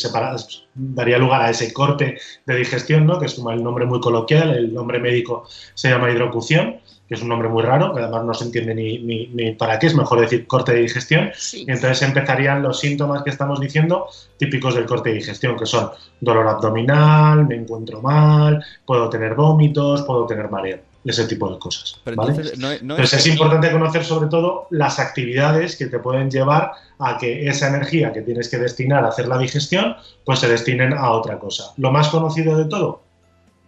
daría 0.73 1.17
lugar 1.17 1.41
a 1.41 1.49
ese 1.49 1.73
corte 1.73 2.17
de 2.45 2.55
digestión, 2.55 3.05
¿no? 3.05 3.19
que 3.19 3.25
es 3.25 3.33
como 3.33 3.51
el 3.51 3.63
nombre 3.63 3.85
muy 3.85 3.99
coloquial, 3.99 4.55
el 4.55 4.73
nombre 4.73 4.99
médico 4.99 5.47
se 5.73 5.89
llama 5.89 6.11
hidrocución, 6.11 6.79
que 7.07 7.15
es 7.15 7.21
un 7.21 7.29
nombre 7.29 7.47
muy 7.47 7.63
raro, 7.63 7.93
que 7.93 8.01
además 8.01 8.25
no 8.25 8.33
se 8.33 8.43
entiende 8.45 8.75
ni, 8.75 8.99
ni- 8.99 9.27
ni 9.27 9.51
para 9.53 9.79
qué, 9.79 9.87
es 9.87 9.95
mejor 9.95 10.19
decir 10.19 10.45
corte 10.45 10.73
de 10.73 10.81
digestión, 10.81 11.31
y 11.53 11.61
entonces 11.71 12.01
empezarían 12.01 12.61
los 12.61 12.79
síntomas 12.79 13.23
que 13.23 13.29
estamos 13.29 13.59
diciendo 13.61 14.07
típicos 14.37 14.75
del 14.75 14.85
corte 14.85 15.09
de 15.09 15.15
digestión, 15.15 15.57
que 15.57 15.65
son 15.65 15.89
dolor 16.19 16.47
abdominal, 16.47 17.47
me 17.47 17.55
encuentro 17.55 18.01
mal, 18.01 18.63
puedo 18.85 19.09
tener 19.09 19.35
vómitos, 19.35 20.01
puedo 20.03 20.25
tener 20.25 20.49
mareo, 20.49 20.79
ese 21.05 21.25
tipo 21.27 21.49
de 21.49 21.57
cosas. 21.57 21.97
Pero 22.03 22.17
¿vale? 22.17 22.31
entonces, 22.31 22.59
no, 22.59 22.67
no 22.67 22.95
Entonces 22.95 23.19
es 23.21 23.27
importante 23.27 23.71
conocer 23.71 24.03
sobre 24.03 24.27
todo 24.29 24.67
las 24.71 24.99
actividades 24.99 25.77
que 25.77 25.85
te 25.85 25.99
pueden 25.99 26.29
llevar 26.29 26.71
a 26.99 27.17
que 27.17 27.47
esa 27.47 27.69
energía 27.69 28.11
que 28.11 28.21
tienes 28.21 28.49
que 28.49 28.57
destinar 28.57 29.05
a 29.05 29.09
hacer 29.09 29.27
la 29.29 29.37
digestión, 29.37 29.95
pues 30.25 30.39
se 30.39 30.49
destinen 30.49 30.93
a 30.93 31.11
otra 31.11 31.39
cosa. 31.39 31.71
Lo 31.77 31.91
más 31.91 32.09
conocido 32.09 32.57
de 32.57 32.65
todo, 32.65 33.01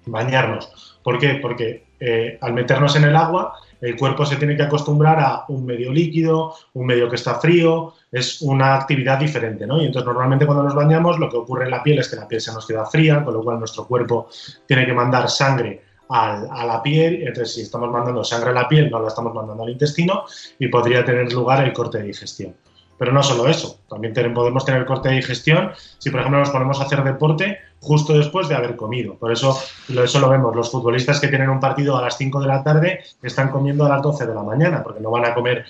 bañarnos. 0.05 0.97
¿Por 1.03 1.19
qué? 1.19 1.35
Porque 1.41 1.87
eh, 1.99 2.37
al 2.41 2.53
meternos 2.53 2.95
en 2.95 3.03
el 3.05 3.15
agua, 3.15 3.53
el 3.81 3.95
cuerpo 3.95 4.25
se 4.25 4.35
tiene 4.35 4.55
que 4.55 4.63
acostumbrar 4.63 5.19
a 5.19 5.45
un 5.47 5.65
medio 5.65 5.91
líquido, 5.91 6.53
un 6.73 6.85
medio 6.85 7.09
que 7.09 7.15
está 7.15 7.35
frío, 7.35 7.93
es 8.11 8.41
una 8.41 8.75
actividad 8.75 9.19
diferente, 9.19 9.65
¿no? 9.65 9.81
Y 9.81 9.85
entonces 9.85 10.05
normalmente 10.05 10.45
cuando 10.45 10.63
nos 10.63 10.75
bañamos 10.75 11.19
lo 11.19 11.29
que 11.29 11.37
ocurre 11.37 11.65
en 11.65 11.71
la 11.71 11.83
piel 11.83 11.99
es 11.99 12.09
que 12.09 12.15
la 12.15 12.27
piel 12.27 12.41
se 12.41 12.53
nos 12.53 12.67
queda 12.67 12.85
fría, 12.85 13.23
con 13.23 13.33
lo 13.33 13.43
cual 13.43 13.59
nuestro 13.59 13.85
cuerpo 13.85 14.27
tiene 14.65 14.85
que 14.85 14.93
mandar 14.93 15.29
sangre 15.29 15.81
a 16.11 16.65
la 16.65 16.81
piel, 16.81 17.21
entonces 17.21 17.53
si 17.53 17.61
estamos 17.61 17.91
mandando 17.91 18.23
sangre 18.23 18.49
a 18.49 18.53
la 18.53 18.67
piel, 18.67 18.89
no 18.89 18.99
la 18.99 19.09
estamos 19.09 19.31
mandando 19.31 19.61
al 19.63 19.69
intestino 19.69 20.23
y 20.57 20.67
podría 20.67 21.05
tener 21.05 21.31
lugar 21.31 21.63
el 21.63 21.71
corte 21.71 21.99
de 21.99 22.05
digestión. 22.05 22.55
Pero 22.99 23.13
no 23.13 23.23
solo 23.23 23.47
eso, 23.47 23.79
también 23.89 24.13
podemos 24.33 24.65
tener 24.65 24.85
corte 24.85 25.07
de 25.07 25.15
digestión 25.15 25.71
si, 25.97 26.09
por 26.09 26.19
ejemplo, 26.19 26.41
nos 26.41 26.49
ponemos 26.49 26.79
a 26.79 26.83
hacer 26.83 27.01
deporte 27.03 27.57
justo 27.79 28.13
después 28.13 28.49
de 28.49 28.55
haber 28.55 28.75
comido. 28.75 29.15
Por 29.15 29.31
eso, 29.31 29.57
eso 29.87 30.19
lo 30.19 30.29
vemos, 30.29 30.53
los 30.53 30.69
futbolistas 30.69 31.21
que 31.21 31.29
tienen 31.29 31.49
un 31.49 31.61
partido 31.61 31.97
a 31.97 32.01
las 32.01 32.17
5 32.17 32.41
de 32.41 32.47
la 32.47 32.61
tarde 32.61 32.99
están 33.23 33.51
comiendo 33.51 33.85
a 33.85 33.89
las 33.89 34.01
12 34.01 34.27
de 34.27 34.35
la 34.35 34.43
mañana, 34.43 34.83
porque 34.83 34.99
no 34.99 35.11
van 35.11 35.25
a 35.25 35.33
comer, 35.33 35.63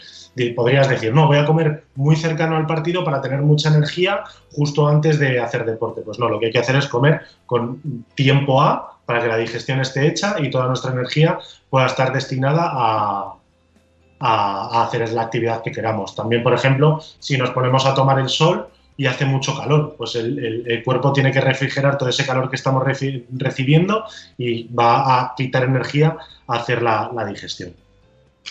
podrías 0.56 0.90
decir, 0.90 1.14
no, 1.14 1.28
voy 1.28 1.38
a 1.38 1.46
comer 1.46 1.86
muy 1.96 2.16
cercano 2.16 2.58
al 2.58 2.66
partido 2.66 3.04
para 3.04 3.22
tener 3.22 3.42
mucha 3.44 3.70
energía 3.70 4.24
justo 4.52 4.88
antes 4.88 5.20
de 5.20 5.40
hacer 5.40 5.66
deporte. 5.66 6.02
Pues 6.02 6.18
no, 6.18 6.30
lo 6.30 6.40
que 6.40 6.48
hay 6.48 6.52
que 6.52 6.60
hacer 6.60 6.78
es 6.78 6.88
comer 6.88 7.22
con 7.46 8.06
tiempo 8.16 8.60
A 8.60 8.98
para 9.06 9.22
que 9.22 9.28
la 9.28 9.38
digestión 9.38 9.80
esté 9.80 10.08
hecha 10.08 10.36
y 10.40 10.50
toda 10.50 10.68
nuestra 10.68 10.92
energía 10.92 11.38
pueda 11.70 11.86
estar 11.86 12.12
destinada 12.12 12.72
a, 12.74 13.39
a, 14.20 14.80
a 14.82 14.84
hacer 14.86 15.10
la 15.12 15.24
actividad 15.24 15.62
que 15.62 15.72
queramos. 15.72 16.16
También, 16.16 16.44
por 16.44 16.54
ejemplo, 16.54 17.00
si 17.20 17.38
nos 17.38 17.52
ponemos 17.52 17.86
a 17.86 17.94
tomar 17.94 18.20
el 18.20 18.30
sol 18.30 18.68
y 18.98 19.06
hace 19.06 19.24
mucho 19.26 19.56
calor, 19.58 19.96
pues 19.98 20.16
el, 20.16 20.38
el- 20.40 20.64
el 20.72 20.84
cuerpo 20.84 21.14
tiene 21.14 21.32
que 21.32 21.40
refrigerar 21.42 21.98
todo 21.98 22.10
ese 22.10 22.26
calor 22.26 22.50
que 22.50 22.58
estamos 22.58 22.84
reci- 22.84 23.26
recibiendo 23.32 24.04
y 24.38 24.68
va 24.74 25.20
a 25.22 25.34
quitar 25.36 25.64
energía 25.64 26.18
a 26.48 26.56
hacer 26.56 26.82
la, 26.82 27.10
la 27.16 27.26
digestión. 27.26 27.74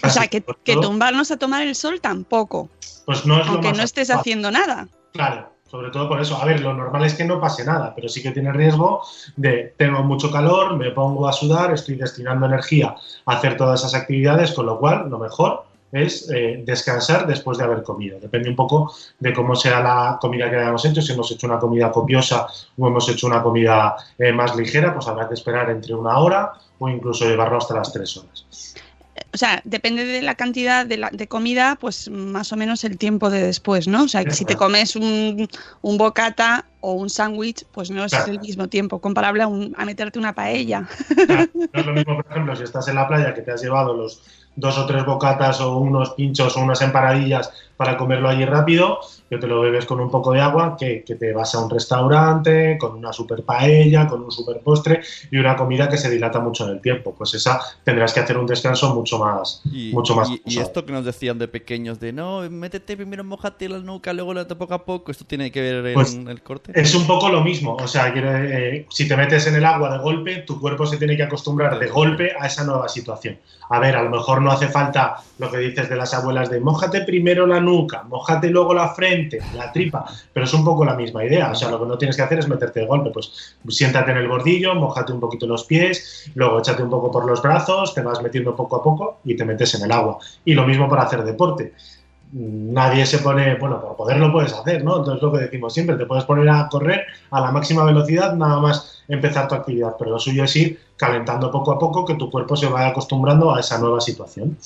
O 0.03 0.09
sea, 0.09 0.27
que, 0.29 0.41
tumbarnos 0.81 1.31
a 1.31 1.37
tomar 1.37 1.63
el 1.67 1.75
sol 1.75 2.01
tampoco, 2.01 2.71
pues 3.05 3.27
no 3.27 3.41
es 3.41 3.47
lo 3.47 3.53
aunque 3.55 3.69
más 3.69 3.77
no 3.79 3.83
estés 3.85 4.11
haciendo 4.11 4.51
nada. 4.51 4.87
Claro, 5.13 5.53
sobre 5.71 5.91
todo 5.91 6.09
por 6.09 6.21
eso. 6.21 6.37
A 6.41 6.45
ver, 6.45 6.61
lo 6.61 6.75
normal 6.75 7.05
es 7.05 7.15
que 7.15 7.25
no 7.25 7.41
pase 7.41 7.65
nada, 7.65 7.95
pero 7.95 8.09
sí 8.09 8.23
que 8.23 8.33
tiene 8.33 8.53
riesgo 8.53 9.03
de 9.37 9.75
tengo 9.77 10.03
mucho 10.03 10.31
calor, 10.31 10.77
me 10.77 10.91
pongo 10.91 11.29
a 11.29 11.33
sudar, 11.33 11.73
estoy 11.73 11.97
destinando 11.97 12.47
energía 12.47 12.95
a 13.27 13.33
hacer 13.33 13.57
todas 13.57 13.81
esas 13.81 13.95
actividades, 13.95 14.53
con 14.53 14.67
lo 14.67 14.79
cual 14.79 15.09
lo 15.09 15.19
mejor, 15.19 15.65
es 15.93 16.31
eh, 16.31 16.63
descansar 16.65 17.27
después 17.27 17.59
de 17.59 17.65
haber 17.65 17.83
comido. 17.83 18.19
Depende 18.21 18.51
un 18.51 18.57
poco 18.57 18.93
de 19.19 19.33
cómo 19.33 19.57
sea 19.57 19.81
la 19.81 20.19
comida 20.21 20.51
que 20.51 20.57
hayamos 20.57 20.85
hecho. 20.85 21.01
Si 21.01 21.13
hemos 21.13 21.31
hecho 21.31 21.47
una 21.47 21.59
comida 21.59 21.91
copiosa 21.91 22.47
o 22.77 22.89
hemos 22.89 23.09
hecho 23.09 23.27
una 23.27 23.43
comida 23.43 23.97
eh, 24.19 24.33
más 24.33 24.55
ligera, 24.57 24.93
pues 24.93 25.09
habrá 25.09 25.29
que 25.29 25.35
esperar 25.35 25.71
entre 25.71 25.95
una 25.95 26.19
hora 26.19 26.53
o 26.79 26.89
incluso 26.89 27.25
llevarlo 27.25 27.59
hasta 27.59 27.75
las 27.75 27.93
tres 27.93 28.17
horas. 28.17 28.75
O 29.33 29.37
sea, 29.37 29.61
depende 29.65 30.05
de 30.05 30.23
la 30.23 30.35
cantidad 30.35 30.85
de, 30.87 30.97
la, 30.97 31.11
de 31.11 31.27
comida, 31.29 31.77
pues 31.81 32.11
más 32.11 32.53
o 32.53 32.57
menos 32.57 32.85
el 32.85 32.99
tiempo 32.99 33.31
de 33.31 33.43
después, 33.43 33.87
¿no? 33.89 34.05
O 34.05 34.09
sea, 34.09 34.25
que 34.25 34.33
si 34.33 34.45
te 34.45 34.57
comes 34.57 34.97
un, 34.97 35.49
un 35.83 35.99
bocata 35.99 36.65
o 36.81 36.93
un 36.93 37.11
sándwich, 37.11 37.65
pues 37.73 37.91
no 37.91 38.05
es 38.05 38.13
Claro. 38.13 38.33
el 38.33 38.41
mismo 38.41 38.69
tiempo, 38.69 39.01
comparable 39.01 39.43
a, 39.43 39.47
un- 39.47 39.75
a 39.79 39.85
meterte 39.85 40.19
una 40.19 40.35
paella. 40.35 40.89
No 41.73 41.81
es 41.81 41.87
lo 41.87 41.93
mismo, 41.93 42.17
por 42.23 42.27
ejemplo, 42.31 42.57
si 42.57 42.63
estás 42.65 42.89
en 42.89 42.95
la 42.97 43.07
playa 43.09 43.35
que 43.35 43.43
te 43.43 43.53
has 43.53 43.63
llevado 43.63 43.93
los 43.95 44.23
dos 44.57 44.77
o 44.79 44.87
tres 44.87 45.05
bocatas 45.05 45.61
o 45.61 45.79
unos 45.79 46.11
pinchos 46.11 46.57
o 46.57 46.61
unas 46.61 46.81
empanadillas 46.83 47.51
para 47.79 47.97
comerlo 47.97 48.29
allí 48.29 48.45
rápido, 48.45 48.99
que 49.31 49.39
te 49.39 49.47
lo 49.47 49.61
bebes 49.61 49.87
con 49.87 50.01
un 50.01 50.11
poco 50.11 50.33
de 50.33 50.41
agua, 50.41 50.77
que, 50.79 51.05
que 51.05 51.15
te 51.15 51.33
vas 51.33 51.55
a 51.55 51.61
un 51.65 51.71
restaurante 51.71 52.77
con 52.77 52.97
una 52.97 53.13
super 53.13 53.45
paella, 53.45 54.07
con 54.09 54.23
un 54.23 54.33
super 54.33 54.61
postre 54.61 55.01
y 55.31 55.39
una 55.39 55.57
comida 55.57 55.89
que 55.89 55.97
se 55.97 56.11
dilata 56.11 56.41
mucho 56.41 56.65
en 56.65 56.73
el 56.73 56.81
tiempo. 56.81 57.15
Pues 57.17 57.35
esa 57.35 57.61
tendrás 57.85 58.13
que 58.13 58.21
hacer 58.21 58.37
un 58.37 58.47
descanso 58.47 58.95
mucho 58.95 59.19
más, 59.21 59.63
Y, 59.73 59.93
mucho 59.93 60.17
más 60.17 60.29
y- 60.29 60.43
y 60.45 60.59
esto 60.59 60.85
que 60.85 60.93
nos 60.93 61.05
decían 61.05 61.39
de 61.39 61.47
pequeños, 61.47 62.01
de 62.01 62.13
no, 62.13 62.41
métete 62.51 62.97
primero, 62.97 63.23
mojate 63.23 63.69
la 63.69 63.79
nuca, 63.79 64.13
luego 64.13 64.35
la 64.35 64.49
poco 64.49 64.75
a 64.75 64.85
poco, 64.85 65.13
¿esto 65.13 65.25
tiene 65.25 65.51
que 65.53 65.61
ver 65.63 65.87
en 65.87 65.95
Pues, 65.95 66.15
el 66.15 66.43
corte? 66.43 66.73
Es 66.75 66.95
un 66.97 67.07
poco 67.07 67.29
lo 67.29 67.43
mismo, 67.43 67.77
o 67.77 67.87
sea, 67.87 68.13
eh, 68.15 68.87
si 68.91 69.07
te 69.07 69.17
metes 69.17 69.47
en 69.47 69.55
el 69.55 69.65
agua 69.65 69.93
de 69.93 69.99
golpe, 69.99 70.39
tu 70.39 70.61
cuerpo 70.61 70.85
se 70.85 70.97
tiene 70.97 71.17
que 71.17 71.23
acostumbrar 71.23 71.79
de 71.79 71.87
golpe 71.87 72.33
a 72.39 72.47
esa 72.49 72.65
nueva 72.65 72.89
situación. 72.89 73.39
A 73.71 73.79
ver, 73.79 73.97
a 73.97 74.03
lo 74.03 74.11
mejor 74.11 74.43
no 74.43 74.51
hace 74.51 74.69
falta 74.69 75.17
lo 75.39 75.51
que 75.51 75.59
dices 75.59 75.89
de 75.89 75.97
las 75.97 76.13
abuelas 76.15 76.51
de 76.51 76.59
mojate 76.61 77.03
primero 77.03 77.47
la 77.47 77.61
nuca, 77.61 77.68
mojate 78.09 78.51
luego 78.51 78.75
la 78.75 78.89
frente, 78.89 79.41
la 79.55 79.73
tripa, 79.73 80.05
pero 80.33 80.45
es 80.45 80.55
un 80.55 80.65
poco 80.65 80.85
la 80.85 80.95
misma 80.95 81.25
idea, 81.25 81.51
o 81.51 81.55
sea, 81.55 81.71
lo 81.71 81.81
que 81.81 81.87
no 81.87 81.99
tienes 81.99 82.17
que 82.17 82.23
hacer 82.23 82.39
es 82.39 82.49
meterte 82.49 82.81
de 82.81 82.87
golpe, 82.87 83.11
pues 83.11 83.57
siéntate 83.69 84.11
en 84.11 84.19
el 84.19 84.29
bordillo, 84.29 84.75
mojate 84.75 85.13
un 85.13 85.21
poquito 85.21 85.47
los 85.47 85.65
pies, 85.65 86.31
luego 86.35 86.59
échate 86.59 86.83
un 86.83 86.91
poco 86.91 87.11
por 87.11 87.27
los 87.27 87.43
brazos, 87.43 87.95
te 87.95 88.03
vas 88.03 88.23
metiendo 88.23 88.55
poco 88.55 88.77
a 88.77 88.83
poco 88.83 89.19
y 89.25 89.37
te 89.37 89.45
metes 89.45 89.75
en 89.75 89.85
el 89.85 89.93
agua. 89.93 90.19
Y 90.45 90.55
lo 90.55 90.67
mismo 90.67 90.89
para 90.89 91.03
hacer 91.03 91.25
deporte 91.25 91.73
nadie 92.33 93.07
se 93.07 93.19
pone, 93.19 93.57
bueno, 93.57 93.81
por 93.81 93.97
poder 93.97 94.19
lo 94.19 94.33
puedes 94.33 94.53
hacer, 94.53 94.85
¿no? 94.85 94.99
Entonces 94.99 95.23
lo 95.23 95.33
que 95.33 95.39
decimos 95.39 95.73
siempre, 95.73 95.97
te 95.97 96.07
puedes 96.07 96.25
poner 96.25 96.49
a 96.49 96.69
correr 96.69 97.07
a 97.31 97.41
la 97.41 97.51
máxima 97.51 97.85
velocidad 97.85 98.35
nada 98.35 98.61
más 98.61 99.03
empezar 99.09 99.49
tu 99.49 99.55
actividad, 99.55 99.95
pero 99.99 100.11
lo 100.11 100.19
suyo 100.19 100.45
es 100.45 100.55
ir 100.57 100.81
calentando 100.97 101.51
poco 101.51 101.73
a 101.73 101.79
poco 101.79 102.05
que 102.05 102.15
tu 102.15 102.31
cuerpo 102.31 102.57
se 102.57 102.67
vaya 102.67 102.89
acostumbrando 102.89 103.55
a 103.55 103.61
esa 103.61 103.79
nueva 103.79 104.01
situación. 104.01 104.57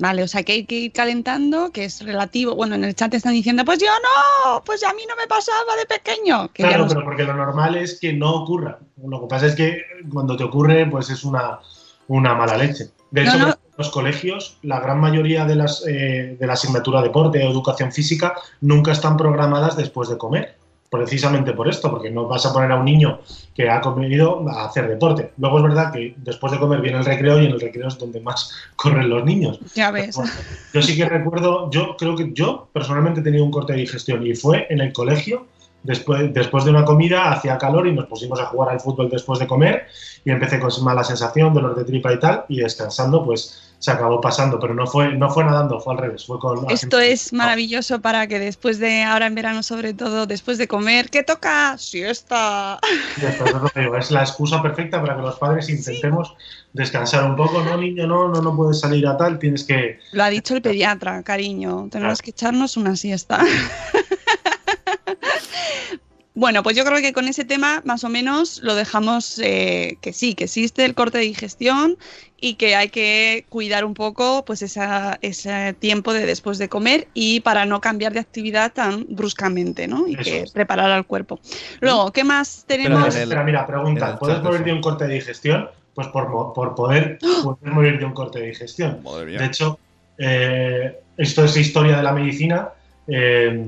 Vale, 0.00 0.22
o 0.22 0.28
sea 0.28 0.42
que 0.42 0.52
hay 0.52 0.64
que 0.64 0.76
ir 0.76 0.92
calentando, 0.92 1.72
que 1.72 1.84
es 1.84 2.02
relativo. 2.02 2.56
Bueno, 2.56 2.74
en 2.74 2.84
el 2.84 2.94
chat 2.94 3.12
están 3.12 3.34
diciendo, 3.34 3.66
pues 3.66 3.80
yo 3.80 3.86
no, 3.86 4.62
pues 4.64 4.82
a 4.82 4.94
mí 4.94 5.02
no 5.06 5.14
me 5.14 5.26
pasaba 5.28 5.76
de 5.78 5.84
pequeño. 5.84 6.50
Que 6.54 6.62
Claro, 6.62 6.86
pero 6.88 7.04
porque 7.04 7.24
lo 7.24 7.34
normal 7.34 7.76
es 7.76 8.00
que 8.00 8.14
no 8.14 8.34
ocurra. 8.34 8.78
Lo 9.06 9.20
que 9.20 9.26
pasa 9.26 9.46
es 9.46 9.54
que 9.54 9.82
cuando 10.10 10.38
te 10.38 10.44
ocurre, 10.44 10.86
pues 10.86 11.10
es 11.10 11.22
una, 11.22 11.58
una 12.08 12.34
mala 12.34 12.56
leche. 12.56 12.88
De 13.10 13.24
hecho, 13.24 13.38
no. 13.38 13.54
los 13.76 13.90
colegios, 13.90 14.56
la 14.62 14.80
gran 14.80 15.00
mayoría 15.00 15.44
de 15.44 15.56
las 15.56 15.86
eh, 15.86 16.34
de 16.40 16.46
la 16.46 16.54
asignatura 16.54 17.02
deporte 17.02 17.44
o 17.44 17.50
educación 17.50 17.92
física 17.92 18.34
nunca 18.62 18.92
están 18.92 19.18
programadas 19.18 19.76
después 19.76 20.08
de 20.08 20.16
comer. 20.16 20.56
Precisamente 20.90 21.52
por 21.52 21.68
esto, 21.68 21.88
porque 21.88 22.10
no 22.10 22.26
vas 22.26 22.44
a 22.46 22.52
poner 22.52 22.72
a 22.72 22.76
un 22.76 22.84
niño 22.84 23.20
que 23.54 23.70
ha 23.70 23.80
comido 23.80 24.44
a 24.48 24.64
hacer 24.64 24.88
deporte. 24.88 25.30
Luego 25.38 25.58
es 25.58 25.62
verdad 25.62 25.92
que 25.92 26.14
después 26.16 26.52
de 26.52 26.58
comer 26.58 26.80
viene 26.80 26.98
el 26.98 27.04
recreo 27.04 27.40
y 27.40 27.46
en 27.46 27.52
el 27.52 27.60
recreo 27.60 27.86
es 27.86 27.96
donde 27.96 28.20
más 28.20 28.50
corren 28.76 29.08
los 29.08 29.24
niños. 29.24 29.60
Ya 29.74 29.92
ves. 29.92 30.16
Bueno, 30.16 30.32
yo 30.74 30.82
sí 30.82 30.96
que 30.96 31.08
recuerdo, 31.08 31.70
yo 31.70 31.96
creo 31.96 32.16
que 32.16 32.32
yo 32.32 32.68
personalmente 32.72 33.20
he 33.20 33.22
tenido 33.22 33.44
un 33.44 33.52
corte 33.52 33.72
de 33.74 33.80
digestión 33.80 34.26
y 34.26 34.34
fue 34.34 34.66
en 34.68 34.80
el 34.80 34.92
colegio, 34.92 35.46
después, 35.84 36.34
después 36.34 36.64
de 36.64 36.70
una 36.70 36.84
comida, 36.84 37.30
hacía 37.30 37.56
calor 37.56 37.86
y 37.86 37.92
nos 37.92 38.06
pusimos 38.06 38.40
a 38.40 38.46
jugar 38.46 38.70
al 38.70 38.80
fútbol 38.80 39.08
después 39.08 39.38
de 39.38 39.46
comer 39.46 39.86
y 40.24 40.30
empecé 40.32 40.58
con 40.58 40.70
mala 40.82 41.04
sensación, 41.04 41.54
dolor 41.54 41.76
de 41.76 41.84
tripa 41.84 42.12
y 42.12 42.18
tal, 42.18 42.44
y 42.48 42.56
descansando 42.58 43.24
pues 43.24 43.69
se 43.80 43.90
acabó 43.90 44.20
pasando, 44.20 44.60
pero 44.60 44.74
no 44.74 44.86
fue, 44.86 45.14
no 45.14 45.30
fue 45.30 45.42
nadando, 45.42 45.80
fue 45.80 45.94
al 45.94 46.00
revés, 46.00 46.26
fue 46.26 46.38
con... 46.38 46.70
Esto 46.70 47.00
es 47.00 47.32
maravilloso 47.32 48.02
para 48.02 48.26
que 48.26 48.38
después 48.38 48.78
de, 48.78 49.02
ahora 49.02 49.26
en 49.26 49.34
verano 49.34 49.62
sobre 49.62 49.94
todo, 49.94 50.26
después 50.26 50.58
de 50.58 50.68
comer, 50.68 51.08
¿qué 51.08 51.22
toca? 51.22 51.78
Siesta. 51.78 52.78
Esto 53.16 53.44
digo, 53.74 53.96
es 53.96 54.10
la 54.10 54.20
excusa 54.20 54.60
perfecta 54.60 55.00
para 55.00 55.16
que 55.16 55.22
los 55.22 55.38
padres 55.38 55.70
intentemos 55.70 56.36
descansar 56.74 57.24
un 57.24 57.36
poco, 57.36 57.62
no 57.62 57.78
niño, 57.78 58.06
no, 58.06 58.28
no, 58.28 58.42
no 58.42 58.54
puedes 58.54 58.80
salir 58.80 59.06
a 59.06 59.16
tal, 59.16 59.38
tienes 59.38 59.64
que... 59.64 59.98
Lo 60.12 60.24
ha 60.24 60.28
dicho 60.28 60.54
el 60.54 60.60
pediatra, 60.60 61.22
cariño. 61.22 61.88
Tenemos 61.90 62.20
que 62.20 62.30
echarnos 62.30 62.76
una 62.76 62.96
siesta. 62.96 63.42
Bueno, 66.40 66.62
pues 66.62 66.74
yo 66.74 66.86
creo 66.86 67.02
que 67.02 67.12
con 67.12 67.28
ese 67.28 67.44
tema 67.44 67.82
más 67.84 68.02
o 68.02 68.08
menos 68.08 68.62
lo 68.62 68.74
dejamos 68.74 69.38
eh, 69.44 69.98
que 70.00 70.14
sí, 70.14 70.34
que 70.34 70.44
existe 70.44 70.86
el 70.86 70.94
corte 70.94 71.18
de 71.18 71.24
digestión 71.24 71.98
y 72.40 72.54
que 72.54 72.76
hay 72.76 72.88
que 72.88 73.44
cuidar 73.50 73.84
un 73.84 73.92
poco 73.92 74.42
pues 74.46 74.62
esa, 74.62 75.18
ese 75.20 75.74
tiempo 75.74 76.14
de 76.14 76.24
después 76.24 76.56
de 76.56 76.70
comer 76.70 77.08
y 77.12 77.40
para 77.40 77.66
no 77.66 77.82
cambiar 77.82 78.14
de 78.14 78.20
actividad 78.20 78.72
tan 78.72 79.04
bruscamente, 79.10 79.86
¿no? 79.86 80.08
Y 80.08 80.14
Eso 80.14 80.22
que 80.22 80.40
es. 80.40 80.50
preparar 80.50 80.90
al 80.90 81.04
cuerpo. 81.04 81.40
Luego, 81.80 82.10
¿qué 82.10 82.24
más 82.24 82.64
tenemos? 82.66 83.08
Espera, 83.08 83.22
espera, 83.24 83.44
mira, 83.44 83.66
pregunta, 83.66 84.18
¿puedes 84.18 84.42
morir 84.42 84.64
de 84.64 84.72
un 84.72 84.80
corte 84.80 85.06
de 85.06 85.12
digestión? 85.16 85.68
Pues 85.92 86.08
por, 86.08 86.54
por 86.54 86.74
poder 86.74 87.18
puedes 87.42 87.74
morir 87.74 87.98
de 87.98 88.06
un 88.06 88.14
corte 88.14 88.38
de 88.40 88.46
digestión. 88.46 89.02
Madre 89.04 89.26
mía. 89.26 89.40
De 89.40 89.44
hecho, 89.44 89.78
eh, 90.16 91.00
esto 91.18 91.44
es 91.44 91.54
historia 91.58 91.98
de 91.98 92.02
la 92.02 92.12
medicina. 92.12 92.70
eh, 93.08 93.62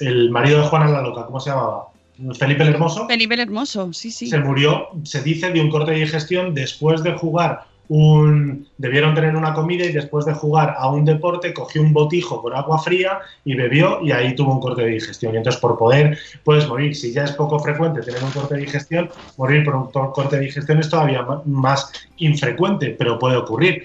el 0.00 0.30
marido 0.30 0.62
de 0.62 0.66
Juana 0.66 0.88
la 0.88 1.02
Loca, 1.02 1.26
¿cómo 1.26 1.40
se 1.40 1.50
llamaba? 1.50 1.89
Felipe 2.38 2.62
el 2.62 2.70
Hermoso. 2.70 3.06
Felipe 3.06 3.34
el 3.34 3.40
Hermoso, 3.40 3.92
sí, 3.92 4.10
sí. 4.10 4.28
Se 4.28 4.38
murió, 4.38 4.88
se 5.04 5.22
dice, 5.22 5.50
de 5.50 5.60
un 5.60 5.70
corte 5.70 5.92
de 5.92 5.98
digestión 5.98 6.54
después 6.54 7.02
de 7.02 7.12
jugar 7.12 7.64
un... 7.88 8.68
Debieron 8.78 9.14
tener 9.14 9.34
una 9.34 9.52
comida 9.52 9.84
y 9.84 9.92
después 9.92 10.24
de 10.24 10.32
jugar 10.32 10.74
a 10.78 10.88
un 10.90 11.04
deporte 11.04 11.52
cogió 11.52 11.82
un 11.82 11.92
botijo 11.92 12.40
con 12.40 12.54
agua 12.54 12.78
fría 12.78 13.18
y 13.44 13.54
bebió 13.54 14.00
y 14.02 14.12
ahí 14.12 14.34
tuvo 14.34 14.52
un 14.52 14.60
corte 14.60 14.82
de 14.82 14.90
digestión. 14.90 15.34
Y 15.34 15.38
entonces 15.38 15.60
por 15.60 15.76
poder 15.76 16.16
puedes 16.44 16.68
morir. 16.68 16.94
Si 16.94 17.12
ya 17.12 17.24
es 17.24 17.32
poco 17.32 17.58
frecuente 17.58 18.00
tener 18.02 18.22
un 18.22 18.30
corte 18.30 18.54
de 18.54 18.60
digestión, 18.60 19.10
morir 19.36 19.64
por 19.64 19.74
un 19.74 19.90
corte 19.90 20.36
de 20.36 20.42
digestión 20.42 20.78
es 20.78 20.88
todavía 20.88 21.26
más 21.46 21.92
infrecuente, 22.18 22.94
pero 22.96 23.18
puede 23.18 23.36
ocurrir. 23.36 23.84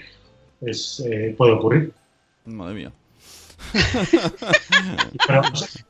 Es, 0.60 1.04
eh, 1.04 1.34
puede 1.36 1.52
ocurrir. 1.52 1.92
Madre 2.44 2.74
mía. 2.74 2.92
Pero 5.26 5.42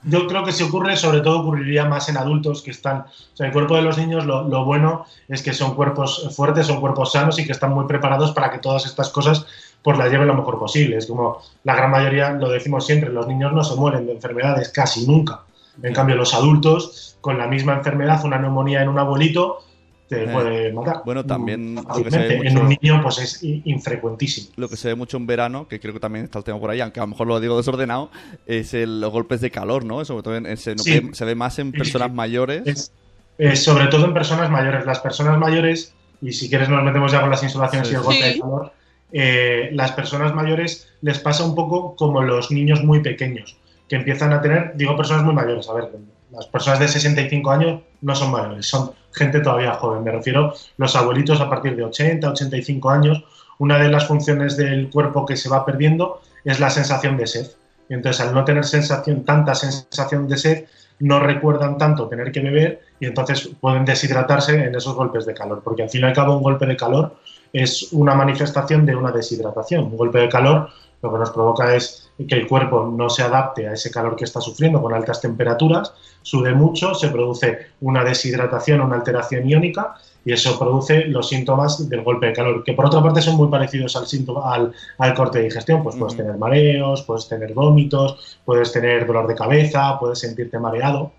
yo 0.04 0.26
creo 0.26 0.44
que 0.44 0.52
si 0.52 0.62
ocurre, 0.62 0.96
sobre 0.96 1.20
todo 1.20 1.40
ocurriría 1.40 1.84
más 1.84 2.08
en 2.08 2.16
adultos 2.16 2.62
que 2.62 2.70
están. 2.70 3.00
O 3.00 3.36
sea, 3.36 3.46
el 3.46 3.52
cuerpo 3.52 3.76
de 3.76 3.82
los 3.82 3.98
niños, 3.98 4.26
lo, 4.26 4.48
lo 4.48 4.64
bueno 4.64 5.06
es 5.28 5.42
que 5.42 5.52
son 5.52 5.74
cuerpos 5.74 6.28
fuertes, 6.34 6.66
son 6.66 6.80
cuerpos 6.80 7.12
sanos 7.12 7.38
y 7.38 7.44
que 7.44 7.52
están 7.52 7.72
muy 7.72 7.86
preparados 7.86 8.32
para 8.32 8.50
que 8.50 8.58
todas 8.58 8.86
estas 8.86 9.10
cosas 9.10 9.46
pues 9.82 9.98
las 9.98 10.10
lleven 10.10 10.26
lo 10.26 10.34
mejor 10.34 10.58
posible. 10.58 10.96
Es 10.96 11.06
como 11.06 11.40
la 11.62 11.76
gran 11.76 11.90
mayoría, 11.90 12.30
lo 12.30 12.48
decimos 12.48 12.86
siempre, 12.86 13.10
los 13.10 13.28
niños 13.28 13.52
no 13.52 13.62
se 13.62 13.76
mueren 13.76 14.06
de 14.06 14.14
enfermedades 14.14 14.70
casi 14.70 15.06
nunca. 15.06 15.42
En 15.82 15.92
cambio, 15.92 16.16
los 16.16 16.34
adultos, 16.34 17.16
con 17.20 17.38
la 17.38 17.46
misma 17.46 17.74
enfermedad, 17.74 18.24
una 18.24 18.38
neumonía 18.38 18.82
en 18.82 18.88
un 18.88 18.98
abuelito, 18.98 19.60
te 20.08 20.24
Eh, 20.24 20.28
puede 20.28 20.72
matar. 20.72 21.02
bueno, 21.04 21.24
también 21.24 21.74
lo 21.74 21.82
que 21.82 21.94
se 21.94 22.02
ve 22.02 22.10
Fácilmente. 22.10 22.48
En 22.48 22.58
un 22.58 22.68
niño, 22.68 23.00
pues 23.02 23.18
es 23.18 23.42
infrecuentísimo. 23.42 24.48
Lo 24.56 24.68
que 24.68 24.76
se 24.76 24.88
ve 24.88 24.94
mucho 24.94 25.16
en 25.16 25.26
verano, 25.26 25.66
que 25.68 25.80
creo 25.80 25.92
que 25.94 26.00
también 26.00 26.24
está 26.24 26.38
el 26.38 26.44
tema 26.44 26.58
por 26.60 26.70
ahí, 26.70 26.80
aunque 26.80 27.00
a 27.00 27.02
lo 27.04 27.08
mejor 27.08 27.26
lo 27.26 27.40
digo 27.40 27.56
desordenado, 27.56 28.10
es 28.46 28.74
el- 28.74 29.00
los 29.00 29.10
golpes 29.12 29.40
de 29.40 29.50
calor, 29.50 29.84
¿no? 29.84 30.04
Sobre 30.04 30.22
todo 30.22 30.36
en- 30.36 30.46
en- 30.46 30.56
se, 30.56 30.76
Sí. 30.78 31.00
se 31.12 31.24
ve 31.24 31.34
más 31.34 31.58
en 31.58 31.72
personas 31.72 32.12
mayores. 32.12 32.62
Es, 32.66 32.92
eh, 33.38 33.56
sobre 33.56 33.86
todo 33.88 34.04
en 34.06 34.14
personas 34.14 34.50
mayores. 34.50 34.86
Las 34.86 35.00
personas 35.00 35.38
mayores, 35.38 35.92
y 36.22 36.32
si 36.32 36.48
quieres 36.48 36.68
nos 36.68 36.82
metemos 36.82 37.12
ya 37.12 37.20
con 37.20 37.30
las 37.30 37.42
insolaciones 37.42 37.88
Sí. 37.88 37.94
y 37.94 37.96
el 37.96 38.02
golpe 38.02 38.22
Sí. 38.22 38.32
de 38.34 38.40
calor, 38.40 38.72
eh, 39.12 39.70
las 39.72 39.92
personas 39.92 40.34
mayores 40.34 40.88
les 41.00 41.18
pasa 41.18 41.44
un 41.44 41.54
poco 41.54 41.94
como 41.96 42.22
los 42.22 42.50
niños 42.50 42.82
muy 42.82 43.00
pequeños, 43.00 43.56
que 43.88 43.96
empiezan 43.96 44.32
a 44.32 44.40
tener, 44.40 44.72
digo 44.76 44.96
personas 44.96 45.24
muy 45.24 45.34
mayores, 45.34 45.68
a 45.68 45.74
ver, 45.74 45.90
las 46.32 46.46
personas 46.46 46.80
de 46.80 46.88
65 46.88 47.50
años 47.52 47.80
no 48.02 48.14
son 48.14 48.30
mayores, 48.32 48.66
son 48.66 48.90
gente 49.16 49.40
todavía 49.40 49.74
joven, 49.74 50.04
me 50.04 50.12
refiero 50.12 50.52
los 50.76 50.94
abuelitos 50.94 51.40
a 51.40 51.48
partir 51.48 51.74
de 51.74 51.84
80, 51.84 52.30
85 52.30 52.90
años, 52.90 53.24
una 53.58 53.78
de 53.78 53.88
las 53.88 54.06
funciones 54.06 54.56
del 54.56 54.90
cuerpo 54.90 55.24
que 55.24 55.36
se 55.36 55.48
va 55.48 55.64
perdiendo 55.64 56.20
es 56.44 56.60
la 56.60 56.70
sensación 56.70 57.16
de 57.16 57.26
sed. 57.26 57.46
Entonces, 57.88 58.26
al 58.26 58.34
no 58.34 58.44
tener 58.44 58.64
sensación, 58.64 59.24
tanta 59.24 59.54
sensación 59.54 60.28
de 60.28 60.36
sed, 60.36 60.64
no 60.98 61.20
recuerdan 61.20 61.78
tanto 61.78 62.08
tener 62.08 62.32
que 62.32 62.40
beber 62.40 62.80
y 63.00 63.06
entonces 63.06 63.50
pueden 63.60 63.84
deshidratarse 63.84 64.64
en 64.64 64.74
esos 64.74 64.94
golpes 64.94 65.26
de 65.26 65.34
calor, 65.34 65.62
porque 65.62 65.82
al 65.82 65.90
fin 65.90 66.02
y 66.02 66.04
al 66.04 66.12
cabo 66.12 66.36
un 66.36 66.42
golpe 66.42 66.66
de 66.66 66.76
calor 66.76 67.16
es 67.52 67.92
una 67.92 68.14
manifestación 68.14 68.84
de 68.84 68.96
una 68.96 69.12
deshidratación. 69.12 69.84
Un 69.84 69.96
golpe 69.96 70.18
de 70.18 70.28
calor 70.28 70.68
lo 71.02 71.12
que 71.12 71.18
nos 71.18 71.30
provoca 71.30 71.74
es 71.74 72.05
que 72.24 72.34
el 72.34 72.46
cuerpo 72.46 72.92
no 72.96 73.10
se 73.10 73.22
adapte 73.22 73.68
a 73.68 73.72
ese 73.72 73.90
calor 73.90 74.16
que 74.16 74.24
está 74.24 74.40
sufriendo 74.40 74.80
con 74.80 74.94
altas 74.94 75.20
temperaturas, 75.20 75.92
sude 76.22 76.54
mucho, 76.54 76.94
se 76.94 77.08
produce 77.08 77.58
una 77.80 78.02
deshidratación, 78.04 78.80
una 78.80 78.96
alteración 78.96 79.48
iónica 79.48 79.96
y 80.24 80.32
eso 80.32 80.58
produce 80.58 81.04
los 81.04 81.28
síntomas 81.28 81.88
del 81.88 82.02
golpe 82.02 82.26
de 82.26 82.32
calor, 82.32 82.64
que 82.64 82.72
por 82.72 82.86
otra 82.86 83.00
parte 83.00 83.22
son 83.22 83.36
muy 83.36 83.48
parecidos 83.48 83.94
al, 83.94 84.06
síntoma, 84.06 84.52
al, 84.52 84.72
al 84.98 85.14
corte 85.14 85.38
de 85.38 85.44
digestión. 85.44 85.84
Pues 85.84 85.94
puedes 85.94 86.16
tener 86.16 86.36
mareos, 86.36 87.02
puedes 87.02 87.28
tener 87.28 87.54
vómitos, 87.54 88.40
puedes 88.44 88.72
tener 88.72 89.06
dolor 89.06 89.28
de 89.28 89.36
cabeza, 89.36 89.96
puedes 90.00 90.18
sentirte 90.18 90.58
mareado. 90.58 91.12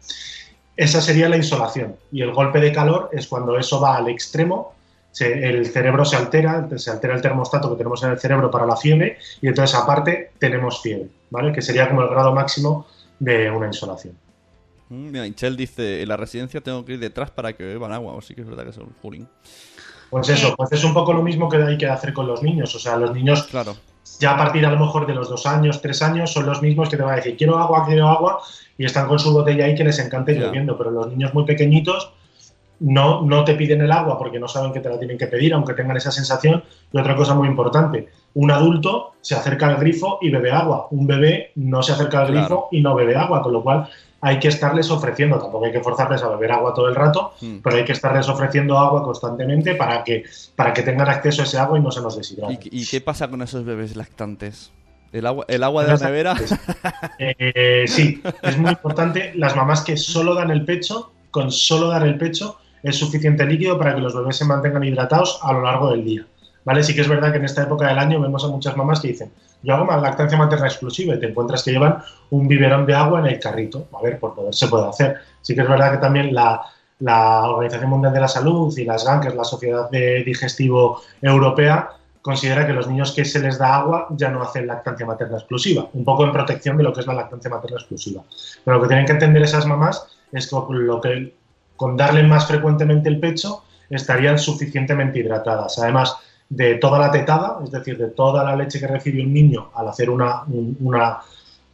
Esa 0.75 0.99
sería 0.99 1.29
la 1.29 1.37
insolación. 1.37 1.95
Y 2.11 2.21
el 2.21 2.33
golpe 2.33 2.59
de 2.59 2.73
calor 2.73 3.09
es 3.13 3.27
cuando 3.27 3.57
eso 3.57 3.79
va 3.79 3.95
al 3.95 4.09
extremo, 4.09 4.73
se- 5.17 5.47
el 5.49 5.65
cerebro 5.65 6.05
se 6.05 6.15
altera, 6.15 6.67
se 6.77 6.91
altera 6.91 7.15
el 7.15 7.21
termostato 7.21 7.69
que 7.71 7.77
tenemos 7.77 8.03
en 8.03 8.11
el 8.11 8.19
cerebro 8.19 8.51
para 8.51 8.65
la 8.65 8.75
fiebre 8.75 9.17
y 9.41 9.47
entonces 9.47 9.75
aparte 9.75 10.31
tenemos 10.37 10.81
fiebre, 10.81 11.07
¿vale? 11.31 11.51
Que 11.51 11.61
sería 11.61 11.87
como 11.89 12.01
el 12.03 12.09
grado 12.09 12.33
máximo 12.35 12.85
de 13.19 13.49
una 13.49 13.67
insolación. 13.67 14.13
Mm, 14.89 15.11
Mira, 15.11 15.25
Inchel 15.25 15.57
dice, 15.57 16.01
en 16.03 16.07
la 16.09 16.17
residencia 16.17 16.61
tengo 16.61 16.85
que 16.85 16.93
ir 16.93 16.99
detrás 16.99 17.31
para 17.31 17.53
que 17.53 17.63
beban 17.63 17.91
agua. 17.91 18.13
O 18.13 18.21
sí 18.21 18.35
que 18.35 18.41
es 18.41 18.47
verdad 18.47 18.63
que 18.63 18.69
es 18.69 18.77
un 18.77 18.93
jolín. 19.01 19.27
Pues 20.09 20.29
eso, 20.29 20.55
pues 20.55 20.71
es 20.71 20.83
un 20.83 20.93
poco 20.93 21.11
lo 21.13 21.21
mismo 21.23 21.49
que 21.49 21.57
hay 21.57 21.77
que 21.77 21.87
hacer 21.87 22.13
con 22.13 22.27
los 22.27 22.41
niños. 22.43 22.73
O 22.75 22.79
sea, 22.79 22.95
los 22.95 23.13
niños 23.13 23.43
Claro. 23.47 23.75
ya 24.19 24.31
a 24.35 24.37
partir 24.37 24.65
a 24.65 24.71
lo 24.71 24.79
mejor 24.79 25.05
de 25.07 25.13
los 25.13 25.29
dos 25.29 25.45
años, 25.45 25.81
tres 25.81 26.01
años, 26.01 26.31
son 26.31 26.45
los 26.45 26.61
mismos 26.61 26.87
que 26.89 26.95
te 26.95 27.03
van 27.03 27.13
a 27.13 27.15
decir, 27.17 27.35
quiero 27.35 27.57
agua, 27.57 27.85
quiero 27.85 28.07
agua, 28.07 28.39
y 28.77 28.85
están 28.85 29.07
con 29.09 29.19
su 29.19 29.33
botella 29.33 29.65
ahí 29.65 29.75
que 29.75 29.83
les 29.83 29.99
encanta 29.99 30.31
ir 30.31 30.39
Ya. 30.39 30.45
bebiendo. 30.45 30.77
Pero 30.77 30.91
los 30.91 31.07
niños 31.09 31.33
muy 31.33 31.43
pequeñitos 31.43 32.13
no, 32.79 33.21
no 33.21 33.43
te 33.43 33.55
piden 33.55 33.81
el 33.81 33.91
agua 33.91 34.17
porque 34.17 34.39
no 34.39 34.47
saben 34.47 34.71
que 34.73 34.79
te 34.79 34.89
la 34.89 34.99
tienen 34.99 35.17
que 35.17 35.27
pedir, 35.27 35.53
aunque 35.53 35.73
tengan 35.73 35.97
esa 35.97 36.11
sensación. 36.11 36.63
Y 36.91 36.97
otra 36.97 37.15
cosa 37.15 37.33
muy 37.35 37.47
importante, 37.47 38.09
un 38.35 38.51
adulto 38.51 39.13
se 39.21 39.35
acerca 39.35 39.67
al 39.67 39.77
grifo 39.77 40.19
y 40.21 40.29
bebe 40.29 40.51
agua. 40.51 40.87
Un 40.91 41.07
bebé 41.07 41.51
no 41.55 41.81
se 41.83 41.93
acerca 41.93 42.21
al 42.21 42.27
Claro. 42.27 42.39
grifo 42.47 42.67
y 42.71 42.81
no 42.81 42.95
bebe 42.95 43.15
agua, 43.15 43.41
con 43.41 43.53
lo 43.53 43.63
cual 43.63 43.87
hay 44.21 44.39
que 44.39 44.47
estarles 44.47 44.89
ofreciendo, 44.89 45.37
tampoco 45.39 45.65
hay 45.65 45.71
que 45.71 45.79
forzarles 45.81 46.23
a 46.23 46.29
beber 46.29 46.51
agua 46.51 46.73
todo 46.73 46.87
el 46.87 46.95
rato, 46.95 47.33
Mm. 47.41 47.57
pero 47.63 47.75
hay 47.75 47.85
que 47.85 47.91
estarles 47.91 48.27
ofreciendo 48.27 48.77
agua 48.77 49.03
constantemente 49.03 49.75
para 49.75 50.03
que, 50.03 50.23
para 50.55 50.73
que 50.73 50.81
tengan 50.81 51.07
acceso 51.07 51.41
a 51.41 51.45
ese 51.45 51.57
agua 51.59 51.77
y 51.77 51.81
no 51.81 51.91
se 51.91 52.01
nos 52.01 52.17
deshidraten. 52.17 52.57
¿Y, 52.71 52.81
y 52.81 52.85
qué 52.87 52.99
pasa 53.01 53.27
con 53.29 53.41
esos 53.43 53.63
bebés 53.63 53.95
lactantes? 53.95 54.71
¿El 55.13 55.25
agua, 55.25 55.45
el 55.47 55.63
agua 55.63 55.83
de 55.85 55.89
la 55.97 56.05
nevera? 56.05 56.35
Eh, 57.19 57.85
sí, 57.87 58.21
es 58.41 58.57
muy 58.57 58.71
importante. 58.71 59.31
Las 59.35 59.55
mamás 59.55 59.81
que 59.81 59.97
solo 59.97 60.35
dan 60.35 60.51
el 60.51 60.65
pecho, 60.65 61.11
con 61.31 61.51
solo 61.51 61.87
dar 61.87 62.05
el 62.05 62.17
pecho, 62.17 62.57
es 62.83 62.97
suficiente 62.97 63.45
líquido 63.45 63.77
para 63.77 63.95
que 63.95 64.01
los 64.01 64.15
bebés 64.15 64.37
se 64.37 64.45
mantengan 64.45 64.83
hidratados 64.83 65.39
a 65.43 65.53
lo 65.53 65.61
largo 65.61 65.91
del 65.91 66.03
día. 66.03 66.25
¿Vale? 66.65 66.83
Sí 66.83 66.93
que 66.93 67.01
es 67.01 67.07
verdad 67.07 67.31
que 67.31 67.37
en 67.37 67.45
esta 67.45 67.63
época 67.63 67.87
del 67.87 67.97
año 67.97 68.19
vemos 68.19 68.43
a 68.43 68.49
muchas 68.49 68.75
mamás 68.75 68.99
que 68.99 69.07
dicen, 69.07 69.31
yo 69.63 69.73
hago 69.73 69.85
lactancia 70.01 70.37
materna 70.37 70.67
exclusiva 70.67 71.15
y 71.15 71.19
te 71.19 71.27
encuentras 71.27 71.63
que 71.63 71.71
llevan 71.71 71.99
un 72.29 72.47
biberón 72.47 72.85
de 72.85 72.93
agua 72.93 73.21
en 73.21 73.27
el 73.27 73.39
carrito. 73.39 73.87
A 73.97 74.01
ver, 74.01 74.19
por 74.19 74.35
poder 74.35 74.53
se 74.53 74.67
puede 74.67 74.87
hacer. 74.87 75.15
Sí 75.41 75.55
que 75.55 75.61
es 75.61 75.69
verdad 75.69 75.93
que 75.93 75.97
también 75.99 76.33
la, 76.33 76.61
la 76.99 77.49
Organización 77.49 77.89
Mundial 77.89 78.13
de 78.13 78.19
la 78.19 78.27
Salud 78.27 78.75
y 78.77 78.83
las 78.83 79.05
GAN, 79.05 79.21
que 79.21 79.29
es 79.29 79.35
la 79.35 79.43
Sociedad 79.43 79.89
de 79.89 80.23
Digestivo 80.23 81.01
Europea, 81.21 81.89
considera 82.21 82.67
que 82.67 82.73
los 82.73 82.87
niños 82.87 83.13
que 83.13 83.23
se 83.23 83.39
les 83.39 83.57
da 83.57 83.75
agua 83.75 84.07
ya 84.11 84.29
no 84.29 84.41
hacen 84.41 84.67
lactancia 84.67 85.05
materna 85.05 85.37
exclusiva, 85.37 85.87
un 85.93 86.03
poco 86.03 86.25
en 86.25 86.33
protección 86.33 86.75
de 86.75 86.83
lo 86.83 86.91
que 86.91 86.99
es 86.99 87.07
la 87.07 87.13
lactancia 87.13 87.49
materna 87.49 87.77
exclusiva. 87.77 88.23
Pero 88.65 88.77
lo 88.77 88.83
que 88.83 88.89
tienen 88.89 89.05
que 89.05 89.13
entender 89.13 89.43
esas 89.43 89.65
mamás 89.65 90.05
es 90.33 90.47
que 90.47 90.55
lo 90.69 90.99
que, 90.99 91.36
con 91.77 91.95
darle 91.95 92.23
más 92.23 92.45
frecuentemente 92.47 93.07
el 93.07 93.19
pecho 93.19 93.63
estarían 93.89 94.37
suficientemente 94.37 95.19
hidratadas. 95.19 95.79
Además 95.79 96.17
de 96.49 96.75
toda 96.75 96.99
la 96.99 97.11
tetada, 97.11 97.59
es 97.63 97.71
decir, 97.71 97.97
de 97.97 98.07
toda 98.07 98.43
la 98.43 98.55
leche 98.55 98.79
que 98.79 98.87
recibe 98.87 99.23
un 99.23 99.33
niño 99.33 99.69
al 99.75 99.87
hacer 99.87 100.09
una, 100.09 100.43
un- 100.47 100.75
una, 100.81 101.19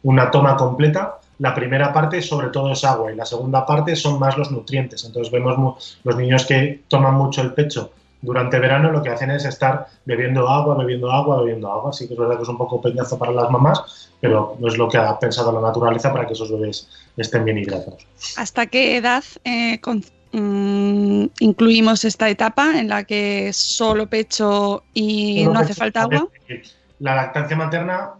una 0.04 0.30
toma 0.30 0.56
completa, 0.56 1.18
la 1.38 1.52
primera 1.54 1.92
parte 1.92 2.22
sobre 2.22 2.48
todo 2.48 2.70
es 2.72 2.84
agua 2.84 3.12
y 3.12 3.16
la 3.16 3.24
segunda 3.26 3.66
parte 3.66 3.96
son 3.96 4.20
más 4.20 4.36
los 4.38 4.50
nutrientes. 4.52 5.04
Entonces 5.04 5.32
vemos 5.32 5.98
los 6.04 6.16
niños 6.16 6.46
que 6.46 6.82
toman 6.86 7.14
mucho 7.14 7.42
el 7.42 7.52
pecho 7.52 7.90
durante 8.24 8.58
verano 8.58 8.90
lo 8.90 9.02
que 9.02 9.10
hacen 9.10 9.30
es 9.30 9.44
estar 9.44 9.86
bebiendo 10.04 10.48
agua, 10.48 10.76
bebiendo 10.76 11.10
agua, 11.10 11.40
bebiendo 11.42 11.70
agua. 11.72 11.92
Sí 11.92 12.06
que 12.08 12.14
es 12.14 12.18
verdad 12.20 12.36
que 12.36 12.42
es 12.42 12.48
un 12.48 12.58
poco 12.58 12.80
peñazo 12.80 13.18
para 13.18 13.32
las 13.32 13.50
mamás, 13.50 14.10
pero 14.20 14.56
no 14.58 14.68
es 14.68 14.76
lo 14.78 14.88
que 14.88 14.96
ha 14.98 15.18
pensado 15.18 15.52
la 15.52 15.60
naturaleza 15.60 16.12
para 16.12 16.26
que 16.26 16.32
esos 16.32 16.50
bebés 16.50 16.88
estén 17.16 17.44
bien 17.44 17.58
hidratados. 17.58 18.06
¿Hasta 18.36 18.66
qué 18.66 18.96
edad 18.96 19.22
eh, 19.44 19.80
con- 19.80 20.02
mm, 20.32 21.26
incluimos 21.40 22.04
esta 22.04 22.28
etapa 22.28 22.78
en 22.78 22.88
la 22.88 23.04
que 23.04 23.52
solo 23.52 24.08
pecho 24.08 24.82
y 24.94 25.44
no 25.46 25.58
hace 25.60 25.74
falta 25.74 26.02
agua? 26.02 26.28
La 27.00 27.14
lactancia 27.16 27.56
materna, 27.56 28.10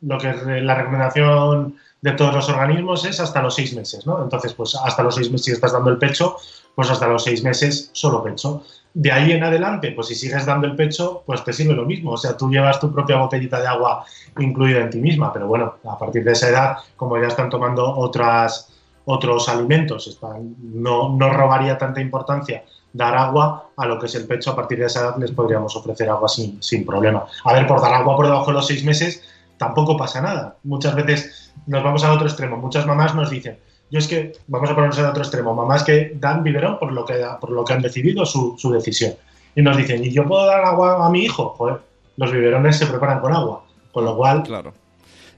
lo 0.00 0.18
que 0.18 0.30
es 0.30 0.42
la 0.44 0.74
recomendación 0.74 1.76
de 2.02 2.12
todos 2.12 2.34
los 2.34 2.48
organismos 2.48 3.04
es 3.04 3.20
hasta 3.20 3.40
los 3.40 3.54
seis 3.54 3.74
meses, 3.74 4.06
¿no? 4.06 4.22
Entonces, 4.22 4.52
pues 4.54 4.74
hasta 4.74 5.04
los 5.04 5.14
seis 5.14 5.30
meses, 5.30 5.44
si 5.46 5.52
estás 5.52 5.72
dando 5.72 5.88
el 5.88 5.98
pecho, 5.98 6.36
pues 6.74 6.90
hasta 6.90 7.06
los 7.06 7.22
seis 7.22 7.44
meses 7.44 7.90
solo 7.92 8.22
pecho. 8.24 8.64
De 8.92 9.10
ahí 9.12 9.30
en 9.30 9.44
adelante, 9.44 9.92
pues 9.92 10.08
si 10.08 10.16
sigues 10.16 10.44
dando 10.44 10.66
el 10.66 10.74
pecho, 10.74 11.22
pues 11.24 11.44
te 11.44 11.52
sirve 11.52 11.74
lo 11.74 11.86
mismo. 11.86 12.10
O 12.12 12.16
sea, 12.16 12.36
tú 12.36 12.50
llevas 12.50 12.80
tu 12.80 12.92
propia 12.92 13.16
botellita 13.16 13.60
de 13.60 13.68
agua 13.68 14.04
incluida 14.38 14.80
en 14.80 14.90
ti 14.90 14.98
misma, 14.98 15.32
pero 15.32 15.46
bueno, 15.46 15.76
a 15.84 15.96
partir 15.96 16.24
de 16.24 16.32
esa 16.32 16.48
edad, 16.48 16.76
como 16.96 17.16
ya 17.18 17.28
están 17.28 17.48
tomando 17.48 17.88
otras, 17.96 18.68
otros 19.04 19.48
alimentos, 19.48 20.18
no, 20.60 21.10
no 21.10 21.30
robaría 21.30 21.78
tanta 21.78 22.00
importancia 22.00 22.64
dar 22.92 23.16
agua 23.16 23.70
a 23.76 23.86
lo 23.86 23.98
que 24.00 24.06
es 24.06 24.14
el 24.16 24.26
pecho. 24.26 24.50
A 24.50 24.56
partir 24.56 24.80
de 24.80 24.86
esa 24.86 25.00
edad 25.00 25.16
les 25.18 25.30
podríamos 25.30 25.76
ofrecer 25.76 26.10
agua 26.10 26.28
sin, 26.28 26.60
sin 26.60 26.84
problema. 26.84 27.24
A 27.44 27.52
ver, 27.52 27.66
por 27.68 27.80
dar 27.80 27.94
agua 27.94 28.16
por 28.16 28.26
debajo 28.26 28.48
de 28.48 28.54
los 28.54 28.66
seis 28.66 28.84
meses 28.84 29.22
tampoco 29.62 29.96
pasa 29.96 30.20
nada. 30.20 30.56
Muchas 30.64 30.94
veces 30.96 31.52
nos 31.66 31.84
vamos 31.84 32.02
al 32.02 32.12
otro 32.12 32.26
extremo. 32.26 32.56
Muchas 32.56 32.84
mamás 32.84 33.14
nos 33.14 33.30
dicen, 33.30 33.58
yo 33.90 33.98
es 34.00 34.08
que, 34.08 34.32
vamos 34.48 34.68
a 34.68 34.74
ponernos 34.74 34.98
en 34.98 35.06
otro 35.06 35.22
extremo, 35.22 35.54
mamás 35.54 35.84
que 35.84 36.12
dan 36.16 36.42
biberón 36.42 36.80
por 36.80 36.92
lo 36.92 37.04
que, 37.04 37.14
por 37.40 37.50
lo 37.50 37.64
que 37.64 37.72
han 37.72 37.82
decidido 37.82 38.26
su, 38.26 38.56
su 38.58 38.72
decisión. 38.72 39.14
Y 39.54 39.62
nos 39.62 39.76
dicen, 39.76 40.04
¿y 40.04 40.10
yo 40.10 40.26
puedo 40.26 40.46
dar 40.46 40.64
agua 40.64 41.06
a 41.06 41.10
mi 41.10 41.20
hijo? 41.24 41.50
Joder, 41.50 41.76
los 42.16 42.32
biberones 42.32 42.76
se 42.76 42.86
preparan 42.86 43.20
con 43.20 43.32
agua. 43.32 43.64
Con 43.92 44.04
lo 44.04 44.16
cual, 44.16 44.42
Claro. 44.42 44.72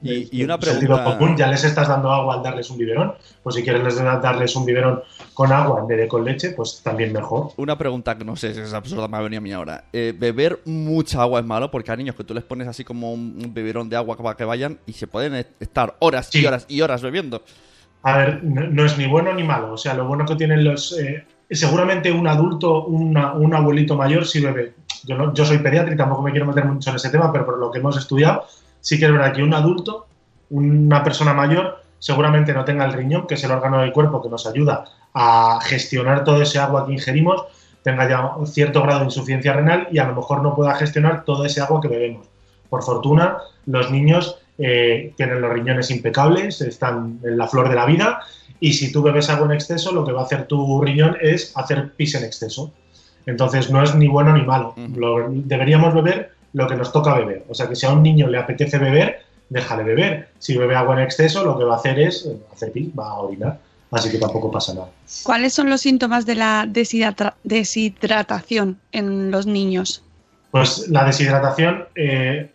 Y, 0.04 0.28
y 0.30 0.44
una 0.44 0.60
sentido 0.60 0.96
pregunta... 0.96 1.18
común, 1.18 1.36
ya 1.36 1.46
les 1.48 1.64
estás 1.64 1.88
dando 1.88 2.12
agua 2.12 2.34
al 2.34 2.42
darles 2.42 2.68
un 2.70 2.78
biberón. 2.78 3.14
Pues 3.42 3.54
si 3.56 3.62
quieres 3.62 3.82
les 3.82 3.96
da- 3.96 4.18
darles 4.18 4.54
un 4.54 4.66
biberón 4.66 5.02
con 5.32 5.50
agua 5.50 5.80
en 5.80 5.86
vez 5.86 5.98
de 5.98 6.08
con 6.08 6.24
leche, 6.24 6.50
pues 6.50 6.80
también 6.84 7.12
mejor. 7.12 7.48
Una 7.56 7.76
pregunta 7.78 8.16
que 8.18 8.24
no 8.24 8.36
sé 8.36 8.52
si 8.54 8.60
es 8.60 8.72
absurda, 8.74 9.08
me 9.08 9.16
ha 9.16 9.20
venido 9.20 9.38
a 9.38 9.42
mí 9.42 9.52
ahora. 9.52 9.84
Eh, 9.92 10.14
¿Beber 10.16 10.60
mucha 10.66 11.22
agua 11.22 11.40
es 11.40 11.46
malo? 11.46 11.70
Porque 11.70 11.90
hay 11.90 11.96
niños 11.96 12.14
que 12.16 12.24
tú 12.24 12.34
les 12.34 12.44
pones 12.44 12.68
así 12.68 12.84
como 12.84 13.12
un, 13.12 13.52
biberón 13.54 13.88
de 13.88 13.96
agua 13.96 14.16
para 14.16 14.36
que 14.36 14.44
vayan 14.44 14.78
y 14.86 14.92
se 14.92 15.06
pueden 15.06 15.34
est- 15.34 15.50
estar 15.60 15.96
horas 16.00 16.34
y 16.34 16.44
horas 16.44 16.66
y 16.68 16.80
horas 16.82 17.00
bebiendo. 17.02 17.42
A 18.02 18.18
ver, 18.18 18.44
no, 18.44 18.62
no 18.68 18.84
es 18.84 18.98
ni 18.98 19.06
bueno 19.06 19.32
ni 19.32 19.42
malo. 19.44 19.72
O 19.72 19.78
sea, 19.78 19.94
lo 19.94 20.06
bueno 20.06 20.26
que 20.26 20.36
tienen 20.36 20.62
los. 20.64 20.98
eh, 20.98 21.24
seguramente 21.50 22.10
un 22.12 22.26
adulto, 22.28 22.84
una- 22.84 23.32
un 23.32 23.54
abuelito 23.54 23.96
mayor, 23.96 24.26
sí 24.26 24.40
bebe. 24.40 24.74
Yo, 25.04 25.16
no, 25.16 25.32
yo 25.34 25.44
soy 25.44 25.58
pediatra 25.58 25.94
y 25.94 25.96
tampoco 25.96 26.22
me 26.22 26.30
quiero 26.30 26.46
meter 26.46 26.64
mucho 26.64 26.90
en 26.90 26.96
ese 26.96 27.10
tema, 27.10 27.30
pero 27.32 27.44
por 27.44 27.58
lo 27.58 27.70
que 27.70 27.78
hemos 27.78 27.96
estudiado, 27.98 28.44
sí 28.84 28.98
que 28.98 29.06
es 29.06 29.12
verdad 29.12 29.32
que 29.32 29.42
un 29.42 29.54
adulto, 29.54 30.06
una 30.50 31.02
persona 31.02 31.32
mayor, 31.32 31.82
seguramente 31.98 32.52
no 32.52 32.66
tenga 32.66 32.84
el 32.84 32.92
riñón, 32.92 33.26
que 33.26 33.34
es 33.34 33.44
el 33.44 33.50
órgano 33.50 33.80
del 33.80 33.92
cuerpo 33.92 34.22
que 34.22 34.28
nos 34.28 34.46
ayuda 34.46 34.84
a 35.14 35.58
gestionar 35.62 36.22
todo 36.22 36.42
ese 36.42 36.58
agua 36.58 36.84
que 36.86 36.92
ingerimos, 36.92 37.44
tenga 37.82 38.06
ya 38.06 38.20
un 38.36 38.46
cierto 38.46 38.82
grado 38.82 38.98
de 39.00 39.04
insuficiencia 39.06 39.54
renal 39.54 39.88
y 39.90 39.98
a 39.98 40.04
lo 40.06 40.14
mejor 40.14 40.42
no 40.42 40.54
pueda 40.54 40.74
gestionar 40.74 41.24
todo 41.24 41.46
ese 41.46 41.62
agua 41.62 41.80
que 41.80 41.88
bebemos. 41.88 42.26
Por 42.68 42.82
fortuna, 42.82 43.38
los 43.66 43.90
niños 43.90 44.38
eh, 44.58 45.14
tienen 45.16 45.40
los 45.40 45.50
riñones 45.52 45.90
impecables, 45.90 46.60
están 46.60 47.20
en 47.24 47.38
la 47.38 47.46
flor 47.48 47.68
de 47.70 47.74
la 47.76 47.86
vida 47.86 48.20
y 48.60 48.74
si 48.74 48.92
tú 48.92 49.02
bebes 49.02 49.30
agua 49.30 49.46
en 49.46 49.52
exceso, 49.52 49.92
lo 49.92 50.04
que 50.04 50.12
va 50.12 50.20
a 50.20 50.24
hacer 50.24 50.46
tu 50.46 50.80
riñón 50.82 51.16
es 51.22 51.56
hacer 51.56 51.92
pis 51.96 52.14
en 52.16 52.24
exceso. 52.24 52.70
Entonces 53.26 53.70
no 53.70 53.82
es 53.82 53.94
ni 53.94 54.08
bueno 54.08 54.32
ni 54.34 54.42
malo. 54.42 54.74
Lo- 54.94 55.28
deberíamos 55.30 55.94
beber 55.94 56.32
lo 56.54 56.66
que 56.66 56.76
nos 56.76 56.90
toca 56.92 57.14
beber. 57.14 57.44
O 57.48 57.54
sea 57.54 57.68
que 57.68 57.76
si 57.76 57.84
a 57.84 57.90
un 57.90 58.02
niño 58.02 58.26
le 58.28 58.38
apetece 58.38 58.78
beber, 58.78 59.20
déjale 59.50 59.82
beber. 59.84 60.30
Si 60.38 60.56
bebe 60.56 60.74
agua 60.74 60.94
en 60.96 61.02
exceso, 61.02 61.44
lo 61.44 61.58
que 61.58 61.64
va 61.64 61.74
a 61.74 61.76
hacer 61.78 61.98
es 61.98 62.24
eh, 62.24 62.36
hacer 62.52 62.72
pis, 62.72 62.88
va 62.98 63.10
a 63.10 63.14
orinar. 63.18 63.58
Así 63.90 64.10
que 64.10 64.18
tampoco 64.18 64.50
pasa 64.50 64.74
nada. 64.74 64.88
¿Cuáles 65.22 65.52
son 65.52 65.68
los 65.70 65.82
síntomas 65.82 66.26
de 66.26 66.34
la 66.34 66.66
deshidra- 66.66 67.34
deshidratación 67.44 68.78
en 68.90 69.30
los 69.30 69.46
niños? 69.46 70.02
Pues 70.50 70.88
la 70.88 71.04
deshidratación, 71.04 71.84
eh, 71.94 72.50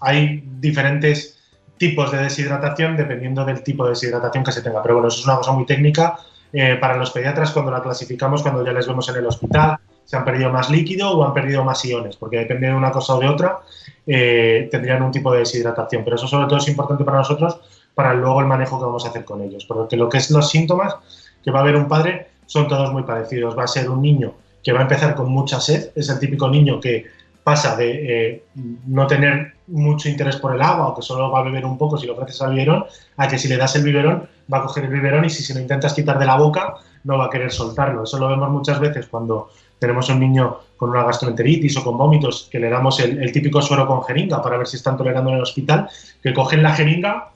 hay 0.00 0.42
diferentes 0.60 1.38
tipos 1.78 2.12
de 2.12 2.18
deshidratación 2.18 2.96
dependiendo 2.96 3.44
del 3.44 3.62
tipo 3.62 3.84
de 3.84 3.90
deshidratación 3.90 4.44
que 4.44 4.52
se 4.52 4.60
tenga. 4.62 4.82
Pero 4.82 4.96
bueno, 4.96 5.08
eso 5.08 5.20
es 5.20 5.24
una 5.26 5.36
cosa 5.36 5.52
muy 5.52 5.64
técnica. 5.66 6.18
Eh, 6.52 6.76
para 6.80 6.96
los 6.96 7.10
pediatras, 7.10 7.52
cuando 7.52 7.70
la 7.70 7.82
clasificamos, 7.82 8.42
cuando 8.42 8.64
ya 8.64 8.72
les 8.72 8.86
vemos 8.86 9.08
en 9.08 9.16
el 9.16 9.26
hospital, 9.26 9.78
se 10.10 10.16
han 10.16 10.24
perdido 10.24 10.50
más 10.50 10.68
líquido 10.70 11.12
o 11.12 11.24
han 11.24 11.32
perdido 11.32 11.62
más 11.62 11.84
iones, 11.84 12.16
porque 12.16 12.38
depende 12.38 12.66
de 12.66 12.74
una 12.74 12.90
cosa 12.90 13.14
o 13.14 13.20
de 13.20 13.28
otra, 13.28 13.60
eh, 14.04 14.66
tendrían 14.68 15.04
un 15.04 15.12
tipo 15.12 15.32
de 15.32 15.38
deshidratación. 15.38 16.02
Pero 16.02 16.16
eso 16.16 16.26
sobre 16.26 16.48
todo 16.48 16.58
es 16.58 16.66
importante 16.66 17.04
para 17.04 17.18
nosotros, 17.18 17.60
para 17.94 18.12
luego 18.12 18.40
el 18.40 18.46
manejo 18.48 18.76
que 18.80 18.86
vamos 18.86 19.06
a 19.06 19.10
hacer 19.10 19.24
con 19.24 19.40
ellos. 19.40 19.64
Porque 19.66 19.96
lo 19.96 20.08
que 20.08 20.18
es 20.18 20.28
los 20.32 20.50
síntomas 20.50 20.96
que 21.44 21.52
va 21.52 21.60
a 21.60 21.62
haber 21.62 21.76
un 21.76 21.86
padre 21.86 22.26
son 22.44 22.66
todos 22.66 22.92
muy 22.92 23.04
parecidos. 23.04 23.56
Va 23.56 23.62
a 23.62 23.68
ser 23.68 23.88
un 23.88 24.02
niño 24.02 24.34
que 24.64 24.72
va 24.72 24.80
a 24.80 24.82
empezar 24.82 25.14
con 25.14 25.30
mucha 25.30 25.60
sed, 25.60 25.92
es 25.94 26.08
el 26.08 26.18
típico 26.18 26.50
niño 26.50 26.80
que 26.80 27.06
pasa 27.44 27.76
de 27.76 28.32
eh, 28.32 28.44
no 28.88 29.06
tener 29.06 29.54
mucho 29.68 30.08
interés 30.08 30.36
por 30.38 30.56
el 30.56 30.60
agua 30.60 30.88
o 30.88 30.94
que 30.96 31.02
solo 31.02 31.30
va 31.30 31.38
a 31.38 31.42
beber 31.44 31.64
un 31.64 31.78
poco 31.78 31.96
si 31.96 32.06
le 32.06 32.12
ofreces 32.12 32.42
al 32.42 32.52
biberón, 32.52 32.84
a 33.16 33.28
que 33.28 33.38
si 33.38 33.46
le 33.46 33.56
das 33.56 33.76
el 33.76 33.84
biberón 33.84 34.28
va 34.52 34.58
a 34.58 34.62
coger 34.62 34.86
el 34.86 34.90
biberón 34.90 35.24
y 35.24 35.30
si 35.30 35.44
se 35.44 35.54
lo 35.54 35.60
intentas 35.60 35.94
quitar 35.94 36.18
de 36.18 36.26
la 36.26 36.34
boca 36.34 36.74
no 37.04 37.16
va 37.16 37.26
a 37.26 37.30
querer 37.30 37.52
soltarlo. 37.52 38.02
Eso 38.02 38.18
lo 38.18 38.28
vemos 38.28 38.50
muchas 38.50 38.80
veces 38.80 39.06
cuando 39.06 39.50
tenemos 39.80 40.08
un 40.10 40.20
niño 40.20 40.58
con 40.76 40.90
una 40.90 41.02
gastroenteritis 41.02 41.76
o 41.78 41.84
con 41.84 41.98
vómitos 41.98 42.48
que 42.52 42.60
le 42.60 42.68
damos 42.68 43.00
el, 43.00 43.32
típico 43.32 43.60
suero 43.60 43.86
con 43.86 44.04
jeringa 44.04 44.40
para 44.40 44.58
ver 44.58 44.66
si 44.66 44.76
están 44.76 44.96
tolerando 44.96 45.30
en 45.30 45.36
el 45.36 45.42
hospital, 45.42 45.88
que 46.22 46.32
cogen 46.32 46.62
la 46.62 46.74
jeringa 46.74 47.30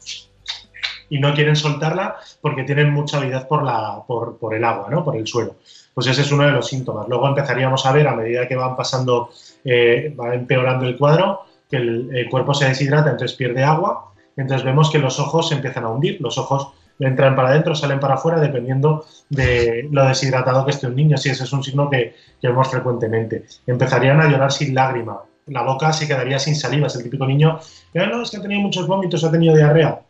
y 1.09 1.19
no 1.19 1.35
quieren 1.35 1.57
soltarla 1.57 2.17
porque 2.41 2.65
tienen 2.65 2.93
mucha 2.93 3.19
avidez 3.19 3.45
por, 3.45 3.65
la, 3.65 4.03
por, 4.07 4.39
por 4.39 4.55
el 4.55 4.63
agua, 4.63 4.89
¿no? 4.91 5.03
por 5.03 5.17
el 5.17 5.27
suelo. 5.27 5.57
Pues 5.95 6.07
ese 6.07 6.23
es 6.23 6.33
uno 6.33 6.45
de 6.45 6.53
los 6.53 6.69
síntomas. 6.69 7.09
Luego 7.09 7.29
empezaríamos 7.29 7.87
a 7.87 7.93
ver, 7.93 8.09
a 8.09 8.15
medida 8.15 8.47
que 8.47 8.57
van 8.57 8.77
pasando, 8.77 9.31
eh, 9.65 10.15
va 10.19 10.35
empeorando 10.35 10.87
el 10.87 10.99
cuadro, 10.99 11.43
que 11.71 11.77
el, 11.77 12.15
el 12.15 12.29
cuerpo 12.29 12.53
se 12.53 12.69
deshidrata, 12.69 13.11
entonces 13.11 13.37
pierde 13.37 13.65
agua, 13.65 14.13
entonces 14.37 14.65
vemos 14.65 14.91
que 14.91 14.99
los 14.99 15.19
ojos 15.19 15.49
se 15.49 15.55
empiezan 15.55 15.85
a 15.85 15.91
hundir, 15.91 16.21
los 16.21 16.37
ojos 16.37 16.73
entran 16.99 17.35
para 17.37 17.49
adentro, 17.49 17.75
salen 17.75 18.01
para 18.01 18.15
afuera, 18.15 18.41
dependiendo 18.41 19.05
de 19.29 19.89
lo 19.91 20.05
deshidratado 20.07 20.65
que 20.65 20.71
esté 20.73 20.87
un 20.87 20.97
niño. 20.97 21.17
Sí, 21.17 21.31
ese 21.31 21.45
es 21.45 21.53
un 21.53 21.63
signo 21.63 21.91
que, 21.91 22.15
que 22.41 22.49
vemos 22.49 22.69
frecuentemente. 22.69 23.45
Empezarían 23.67 24.21
a 24.21 24.29
llorar 24.29 24.53
sin 24.53 24.75
lágrima, 24.75 25.21
la 25.47 25.63
boca 25.63 25.93
se 25.93 26.07
quedaría 26.07 26.39
sin 26.39 26.57
saliva. 26.57 26.87
Es 26.87 26.97
el 26.97 27.03
típico 27.03 27.27
niño 27.27 27.59
que 27.93 28.01
"Ah, 28.01 28.07
no, 28.07 28.23
es 28.23 28.31
que 28.31 28.39
ha 28.39 28.43
tenido 28.43 28.61
muchos 28.61 28.87
vómitos, 28.87 29.25
ha 29.25 29.31
tenido 29.31 29.55
diarrea. 29.55 30.01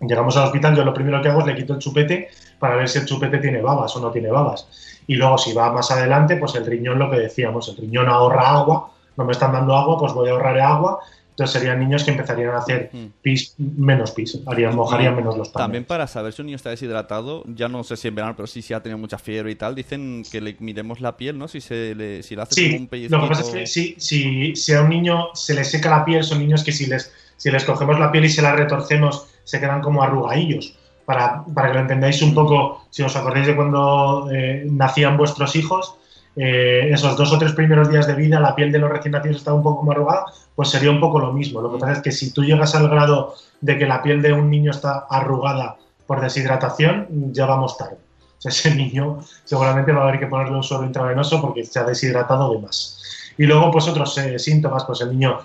Llegamos 0.00 0.36
al 0.36 0.46
hospital, 0.46 0.74
yo 0.74 0.84
lo 0.84 0.92
primero 0.92 1.22
que 1.22 1.28
hago 1.28 1.40
es 1.40 1.46
le 1.46 1.54
quito 1.54 1.74
el 1.74 1.78
chupete 1.78 2.28
para 2.58 2.74
ver 2.74 2.88
si 2.88 2.98
el 2.98 3.04
chupete 3.06 3.38
tiene 3.38 3.60
babas 3.62 3.94
o 3.94 4.00
no 4.00 4.10
tiene 4.10 4.30
babas. 4.30 4.66
Y 5.06 5.14
luego, 5.14 5.38
si 5.38 5.52
va 5.52 5.72
más 5.72 5.90
adelante, 5.92 6.36
pues 6.36 6.54
el 6.56 6.66
riñón, 6.66 6.98
lo 6.98 7.08
que 7.10 7.18
decíamos, 7.18 7.68
el 7.68 7.76
riñón 7.76 8.08
ahorra 8.08 8.50
agua, 8.50 8.90
no 9.16 9.24
me 9.24 9.32
están 9.32 9.52
dando 9.52 9.76
agua, 9.76 9.98
pues 9.98 10.12
voy 10.12 10.28
a 10.28 10.32
ahorrar 10.32 10.58
agua. 10.58 10.98
Entonces 11.32 11.58
serían 11.60 11.80
niños 11.80 12.04
que 12.04 12.10
empezarían 12.10 12.50
a 12.50 12.58
hacer 12.58 12.90
pis, 13.22 13.54
menos 13.58 14.10
pis, 14.10 14.38
harían, 14.46 14.76
mojarían 14.76 15.16
menos 15.16 15.36
los 15.36 15.48
paños. 15.48 15.64
También 15.64 15.84
para 15.84 16.06
saber 16.06 16.32
si 16.34 16.42
un 16.42 16.46
niño 16.46 16.56
está 16.56 16.68
deshidratado, 16.70 17.42
ya 17.46 17.68
no 17.68 17.82
sé 17.84 17.96
si 17.96 18.08
en 18.08 18.14
verano, 18.14 18.34
pero 18.36 18.46
sí 18.46 18.60
si 18.60 18.74
ha 18.74 18.82
tenido 18.82 18.98
mucha 18.98 19.16
fiebre 19.18 19.50
y 19.50 19.54
tal, 19.54 19.74
dicen 19.74 20.24
que 20.30 20.42
le 20.42 20.56
miremos 20.60 21.00
la 21.00 21.16
piel, 21.16 21.38
¿no? 21.38 21.48
Si 21.48 21.62
se 21.62 21.94
le, 21.94 22.22
si 22.22 22.36
le 22.36 22.42
hace 22.42 22.54
Sí, 22.54 22.76
un 22.78 22.86
pellizquito. 22.86 23.16
lo 23.16 23.22
que 23.24 23.28
pasa 23.30 23.42
es 23.42 23.48
que 23.50 23.66
si, 23.66 23.94
si, 23.98 24.54
si 24.54 24.74
a 24.74 24.82
un 24.82 24.90
niño 24.90 25.28
se 25.34 25.54
le 25.54 25.64
seca 25.64 25.88
la 25.88 26.04
piel, 26.04 26.22
son 26.22 26.38
niños 26.38 26.62
que 26.64 26.72
si 26.72 26.84
les, 26.86 27.10
si 27.38 27.50
les 27.50 27.64
cogemos 27.64 27.98
la 27.98 28.12
piel 28.12 28.26
y 28.26 28.28
se 28.28 28.42
la 28.42 28.54
retorcemos, 28.54 29.26
se 29.44 29.58
quedan 29.58 29.80
como 29.80 30.02
arrugadillos. 30.02 30.76
Para, 31.06 31.44
para 31.54 31.68
que 31.68 31.74
lo 31.74 31.80
entendáis 31.80 32.20
un 32.22 32.34
poco, 32.34 32.84
si 32.90 33.02
os 33.02 33.16
acordáis 33.16 33.46
de 33.46 33.56
cuando 33.56 34.28
eh, 34.32 34.64
nacían 34.70 35.16
vuestros 35.16 35.56
hijos, 35.56 35.94
eh, 36.36 36.88
esos 36.92 37.16
dos 37.16 37.32
o 37.32 37.38
tres 37.38 37.52
primeros 37.52 37.90
días 37.90 38.06
de 38.06 38.14
vida, 38.14 38.38
la 38.38 38.54
piel 38.54 38.70
de 38.70 38.78
los 38.78 38.88
recién 38.90 39.12
nacidos 39.12 39.38
estaba 39.38 39.56
un 39.56 39.62
poco 39.62 39.80
como 39.80 39.92
arrugada, 39.92 40.26
pues 40.54 40.70
sería 40.70 40.90
un 40.90 41.00
poco 41.00 41.18
lo 41.18 41.32
mismo. 41.32 41.60
Lo 41.60 41.72
que 41.72 41.78
pasa 41.78 41.92
es 41.94 42.00
que 42.00 42.12
si 42.12 42.32
tú 42.32 42.44
llegas 42.44 42.74
al 42.74 42.88
grado 42.88 43.34
de 43.60 43.78
que 43.78 43.86
la 43.86 44.02
piel 44.02 44.22
de 44.22 44.32
un 44.32 44.50
niño 44.50 44.70
está 44.70 45.06
arrugada 45.08 45.76
por 46.06 46.20
deshidratación, 46.20 47.32
ya 47.32 47.46
vamos 47.46 47.76
tarde. 47.76 47.96
O 48.38 48.40
sea, 48.40 48.50
ese 48.50 48.74
niño 48.74 49.20
seguramente 49.44 49.92
va 49.92 50.02
a 50.02 50.08
haber 50.08 50.20
que 50.20 50.26
ponerle 50.26 50.56
un 50.56 50.62
suero 50.62 50.84
intravenoso 50.84 51.40
porque 51.40 51.64
se 51.64 51.78
ha 51.78 51.84
deshidratado 51.84 52.52
de 52.52 52.58
más. 52.58 52.98
Y 53.38 53.44
luego, 53.44 53.70
pues 53.70 53.88
otros 53.88 54.16
eh, 54.18 54.38
síntomas, 54.38 54.84
pues 54.84 55.00
el 55.00 55.10
niño, 55.10 55.38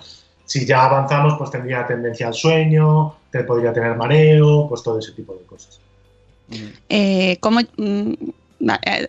si 0.44 0.66
ya 0.66 0.84
avanzamos, 0.84 1.34
pues 1.38 1.50
tendría 1.50 1.86
tendencia 1.86 2.26
al 2.26 2.34
sueño, 2.34 3.14
te 3.30 3.44
podría 3.44 3.72
tener 3.72 3.96
mareo, 3.96 4.68
pues 4.68 4.82
todo 4.82 4.98
ese 4.98 5.12
tipo 5.12 5.34
de 5.34 5.44
cosas. 5.44 5.80
Eh, 6.88 7.38
¿cómo, 7.40 7.60
mm, 7.60 8.12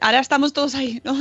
ahora 0.02 0.20
estamos 0.20 0.54
todos 0.54 0.76
ahí. 0.76 1.02
¿no? 1.04 1.14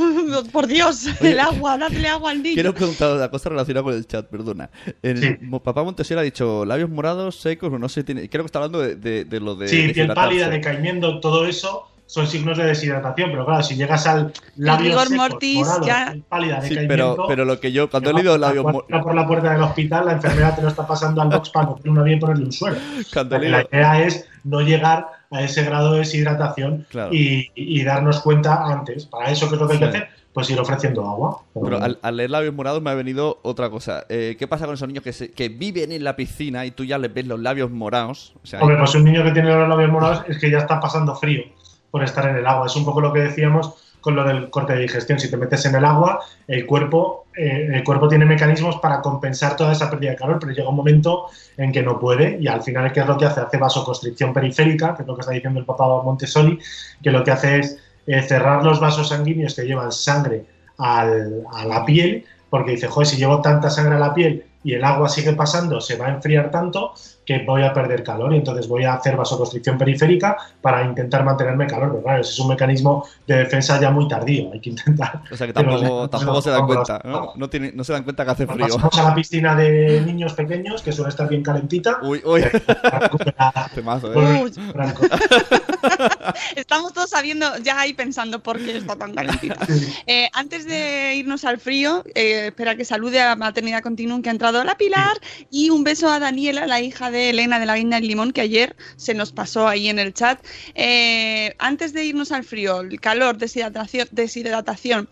Por 0.52 0.66
Dios, 0.66 1.06
el 1.20 1.40
agua, 1.40 1.78
dadle 1.78 2.08
agua 2.08 2.30
al 2.32 2.42
niño. 2.42 2.54
Quiero 2.54 2.74
preguntar 2.74 3.14
una 3.14 3.30
cosa 3.30 3.48
relacionada 3.48 3.84
con 3.84 3.94
el 3.94 4.06
chat, 4.06 4.26
perdona. 4.26 4.70
El, 5.02 5.38
Papá 5.62 5.82
Montesier 5.82 6.18
ha 6.18 6.22
dicho 6.22 6.64
labios 6.64 6.90
morados, 6.90 7.36
secos, 7.40 7.72
o 7.72 7.78
no 7.78 7.88
sé, 7.88 8.04
tiene, 8.04 8.28
creo 8.28 8.44
que 8.44 8.46
está 8.46 8.58
hablando 8.58 8.80
de, 8.80 8.96
de- 8.96 9.24
de 9.24 9.40
lo 9.40 9.54
de. 9.54 9.68
Sí, 9.68 9.88
piel 9.92 10.12
pálida, 10.14 10.48
decaimiento, 10.48 11.20
todo 11.20 11.46
eso 11.46 11.88
son 12.09 12.27
signos 12.27 12.57
de 12.57 12.64
deshidratación, 12.64 13.31
pero 13.31 13.44
claro, 13.44 13.62
si 13.62 13.77
llegas 13.77 14.07
al 14.07 14.33
labio 14.57 14.88
rigor 14.88 15.14
mortis, 15.14 15.68
ya- 15.85 16.07
piel 16.11 16.23
pálida, 16.27 16.62
Sí, 16.62 16.71
decaimiento, 16.71 17.14
pero, 17.16 17.29
pero 17.29 17.44
lo 17.44 17.61
que 17.61 17.71
yo, 17.71 17.90
cuando 17.90 18.09
he 18.09 18.12
que 18.14 18.16
leído 18.21 18.38
labios 18.38 18.64
a 18.66 18.73
mo- 18.73 18.85
por 19.03 19.14
la 19.14 19.27
puerta 19.27 19.53
del 19.53 19.62
hospital, 19.62 20.07
la 20.07 20.12
enfermera 20.12 20.57
te 20.57 20.62
lo 20.62 20.68
está 20.68 20.87
pasando 20.87 21.21
al 21.21 21.29
box 21.29 21.51
para 21.51 21.66
coger 21.66 21.90
una 21.90 22.03
vía 22.03 22.16
y 22.16 22.18
ponerle 22.21 22.44
un 22.47 22.53
suelo. 22.53 22.79
La 23.31 23.62
idea 23.71 24.03
es 24.03 24.27
no 24.44 24.62
llegar 24.62 25.07
a 25.31 25.42
ese 25.42 25.62
grado 25.64 25.92
de 25.92 25.99
deshidratación 25.99 26.87
Claro. 26.88 27.12
y, 27.12 27.51
y 27.55 27.85
darnos 27.85 28.21
cuenta 28.21 28.64
antes. 28.64 29.05
Para 29.05 29.31
eso, 29.31 29.47
¿qué 29.49 29.57
es 29.57 29.61
lo 29.61 29.66
que 29.68 29.75
hay 29.75 29.79
que 29.81 29.85
Sí. 29.85 29.88
hacer? 29.90 30.09
Pues 30.33 30.49
ir 30.51 30.61
ofreciendo 30.61 31.03
agua. 31.09 31.42
Pero 31.53 31.83
al, 31.83 31.99
al 32.01 32.16
leer 32.16 32.31
labios 32.31 32.55
morados 32.55 32.81
me 32.81 32.90
ha 32.90 32.94
venido 32.94 33.40
otra 33.42 33.71
cosa. 33.71 34.05
Eh, 34.09 34.37
¿Qué 34.38 34.47
pasa 34.47 34.66
con 34.66 34.75
esos 34.75 34.87
niños 34.87 35.03
que, 35.03 35.12
se- 35.12 35.33
que 35.33 35.49
viven 35.49 35.90
en 35.90 36.05
la 36.05 36.14
piscina 36.16 36.64
y 36.64 36.71
tú 36.71 36.85
ya 36.85 36.97
les 36.97 37.12
ves 37.12 37.27
los 37.27 37.40
labios 37.40 37.71
morados? 37.71 38.35
O 38.42 38.47
sea, 38.47 38.61
Hombre, 38.61 38.77
pues 38.79 38.94
un 38.94 39.05
niño 39.05 39.25
que 39.25 39.33
tiene 39.33 39.53
los 39.53 39.68
labios 39.68 39.90
morados 39.90 40.23
es 40.29 40.38
que 40.38 40.51
ya 40.51 40.59
está 40.59 40.79
pasando 40.81 41.14
frío 41.16 41.42
por 41.90 42.03
estar 42.05 42.27
en 42.29 42.37
el 42.37 42.46
agua. 42.46 42.66
Es 42.66 42.77
un 42.77 42.85
poco 42.85 43.01
lo 43.01 43.12
que 43.12 43.20
decíamos 43.20 43.74
con 44.01 44.14
lo 44.14 44.24
del 44.24 44.48
corte 44.48 44.74
de 44.74 44.81
digestión. 44.81 45.18
Si 45.18 45.31
te 45.31 45.37
metes 45.37 45.64
en 45.66 45.74
el 45.74 45.85
agua, 45.85 46.20
el 46.46 46.66
cuerpo, 46.66 47.27
eh, 47.37 47.68
el 47.72 47.83
cuerpo 47.85 48.09
tiene 48.09 48.24
mecanismos 48.24 48.77
para 48.77 49.01
compensar 49.01 49.57
toda 49.57 49.72
esa 49.72 49.90
pérdida 49.90 50.11
de 50.12 50.16
calor, 50.16 50.38
pero 50.38 50.53
llega 50.53 50.68
un 50.68 50.77
momento 50.77 51.27
en 51.57 51.72
que 51.72 51.83
no 51.83 51.98
puede 51.98 52.38
y 52.40 52.46
al 52.46 52.62
final, 52.62 52.92
¿qué 52.92 53.01
es 53.01 53.07
lo 53.07 53.18
que 53.18 53.27
hace? 53.27 53.40
Hace 53.40 53.57
vasoconstricción 53.57 54.33
periférica, 54.33 54.94
que 54.94 55.03
es 55.03 55.09
lo 55.09 55.14
que 55.14 55.20
está 55.22 55.33
diciendo 55.33 55.59
el 55.59 55.66
papá 55.66 55.87
Montessori, 56.03 56.59
que 57.03 57.11
lo 57.11 57.24
que 57.24 57.33
hace 57.33 57.59
es 57.59 57.79
eh, 58.07 58.22
cerrar 58.22 58.64
los 58.64 58.79
vasos 58.81 59.09
sanguíneos 59.09 59.55
que 59.55 59.62
llevan 59.66 59.92
sangre 59.92 60.44
al- 60.79 61.44
a 61.53 61.64
la 61.64 61.85
piel, 61.85 62.24
porque 62.48 62.70
dice, 62.72 62.87
joder, 62.87 63.07
si 63.07 63.16
llevo 63.16 63.42
tanta 63.42 63.68
sangre 63.68 63.96
a 63.96 63.98
la 63.98 64.14
piel 64.14 64.44
y 64.64 64.74
el 64.74 64.85
agua 64.85 65.09
sigue 65.09 65.33
pasando, 65.33 65.81
se 65.81 65.96
va 65.96 66.07
a 66.07 66.11
enfriar 66.11 66.51
tanto 66.51 66.94
que 67.28 67.40
voy 67.44 67.62
a 67.62 67.74
perder 67.74 68.02
calor 68.02 68.32
y 68.32 68.36
entonces 68.38 68.66
voy 68.66 68.84
a 68.84 68.94
hacer 68.94 69.14
vasoconstricción 69.14 69.76
periférica 69.76 70.38
para 70.62 70.82
intentar 70.82 71.24
mantenerme 71.24 71.66
calor. 71.66 71.90
Pero 71.90 72.02
claro, 72.02 72.20
ese 72.22 72.30
es 72.32 72.38
un 72.38 72.48
mecanismo 72.48 73.06
de 73.26 73.36
defensa 73.36 73.78
ya 73.78 73.90
muy 73.90 74.08
tardío. 74.08 74.50
Hay 74.50 74.60
que 74.60 74.70
intentar. 74.70 75.20
o 75.30 75.36
sea 75.36 75.46
que 75.46 75.52
los 75.62 75.78
tampoco, 75.82 76.08
tampoco 76.08 76.40
se 76.40 76.48
dan 76.50 76.66
cuenta, 76.66 77.00
los- 77.04 77.12
¿no? 77.12 77.32
No, 77.36 77.50
tiene- 77.50 77.72
no 77.74 77.84
se 77.84 77.92
dan 77.92 78.04
cuenta 78.04 78.24
que 78.24 78.30
hace 78.30 78.46
Nos 78.46 78.54
frío. 78.54 78.66
pasamos 78.68 78.98
a 78.98 79.02
la 79.10 79.14
piscina 79.14 79.54
de 79.54 80.00
niños 80.06 80.32
pequeños, 80.32 80.80
que 80.80 80.90
suele 80.90 81.10
estar 81.10 81.28
bien 81.28 81.42
calentita. 81.42 81.98
Uy, 82.00 82.22
uy. 82.24 82.42
Temazo, 83.74 84.10
¿eh? 84.14 84.42
Uy. 84.44 84.52
Franco. 84.72 85.02
Estamos 86.56 86.94
todos 86.94 87.10
sabiendo, 87.10 87.46
ya 87.62 87.78
ahí 87.78 87.92
pensando 87.92 88.42
por 88.42 88.56
qué 88.58 88.78
está 88.78 88.96
tan 88.96 89.12
calentita. 89.14 89.58
Eh, 90.06 90.30
antes 90.32 90.64
de 90.66 91.14
irnos 91.16 91.44
al 91.44 91.58
frío, 91.58 92.04
eh, 92.14 92.46
espera 92.46 92.74
que 92.74 92.86
salude 92.86 93.20
a 93.20 93.36
Maternidad 93.36 93.82
Continuum 93.82 94.22
que 94.22 94.30
ha 94.30 94.32
entrado 94.32 94.64
la 94.64 94.76
Pilar 94.78 95.18
y 95.50 95.68
un 95.70 95.84
beso 95.84 96.08
a 96.08 96.18
Daniela, 96.18 96.66
la 96.66 96.80
hija 96.80 97.10
de 97.10 97.17
Elena 97.31 97.59
de 97.61 97.66
la 97.66 97.76
Guinda 97.76 97.98
del 97.98 98.09
Limón, 98.09 98.33
que 98.33 98.40
ayer 98.40 98.76
se 98.96 99.14
nos 99.14 99.33
pasó 99.33 99.66
ahí 99.68 99.88
en 99.88 99.98
el 99.98 100.14
chat. 100.14 100.44
Eh, 100.74 101.54
antes 101.59 101.92
de 101.92 102.04
irnos 102.04 102.33
al 102.33 102.44
frío, 102.44 102.81
el 102.81 103.00
calor, 103.00 103.37
deshidratación, 103.38 104.09
deshidratación. 104.11 105.09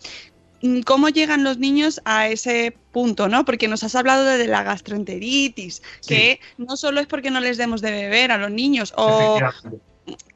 mm, 0.63 0.81
¿Cómo 0.81 1.09
llegan 1.11 1.45
los 1.45 1.59
niños 1.59 2.01
a 2.05 2.29
ese 2.29 2.77
punto, 2.93 3.29
no? 3.29 3.45
Porque 3.45 3.69
nos 3.69 3.83
has 3.85 3.95
hablado 3.95 4.25
de 4.25 4.47
la 4.47 4.63
gastroenteritis, 4.63 5.83
que 6.07 6.41
no 6.59 6.77
solo 6.77 7.01
es 7.01 7.07
porque 7.07 7.31
no 7.31 7.41
les 7.41 7.57
demos 7.59 7.81
de 7.83 7.91
beber 7.93 8.31
a 8.33 8.39
los 8.39 8.51
niños 8.51 8.93
o 8.97 9.39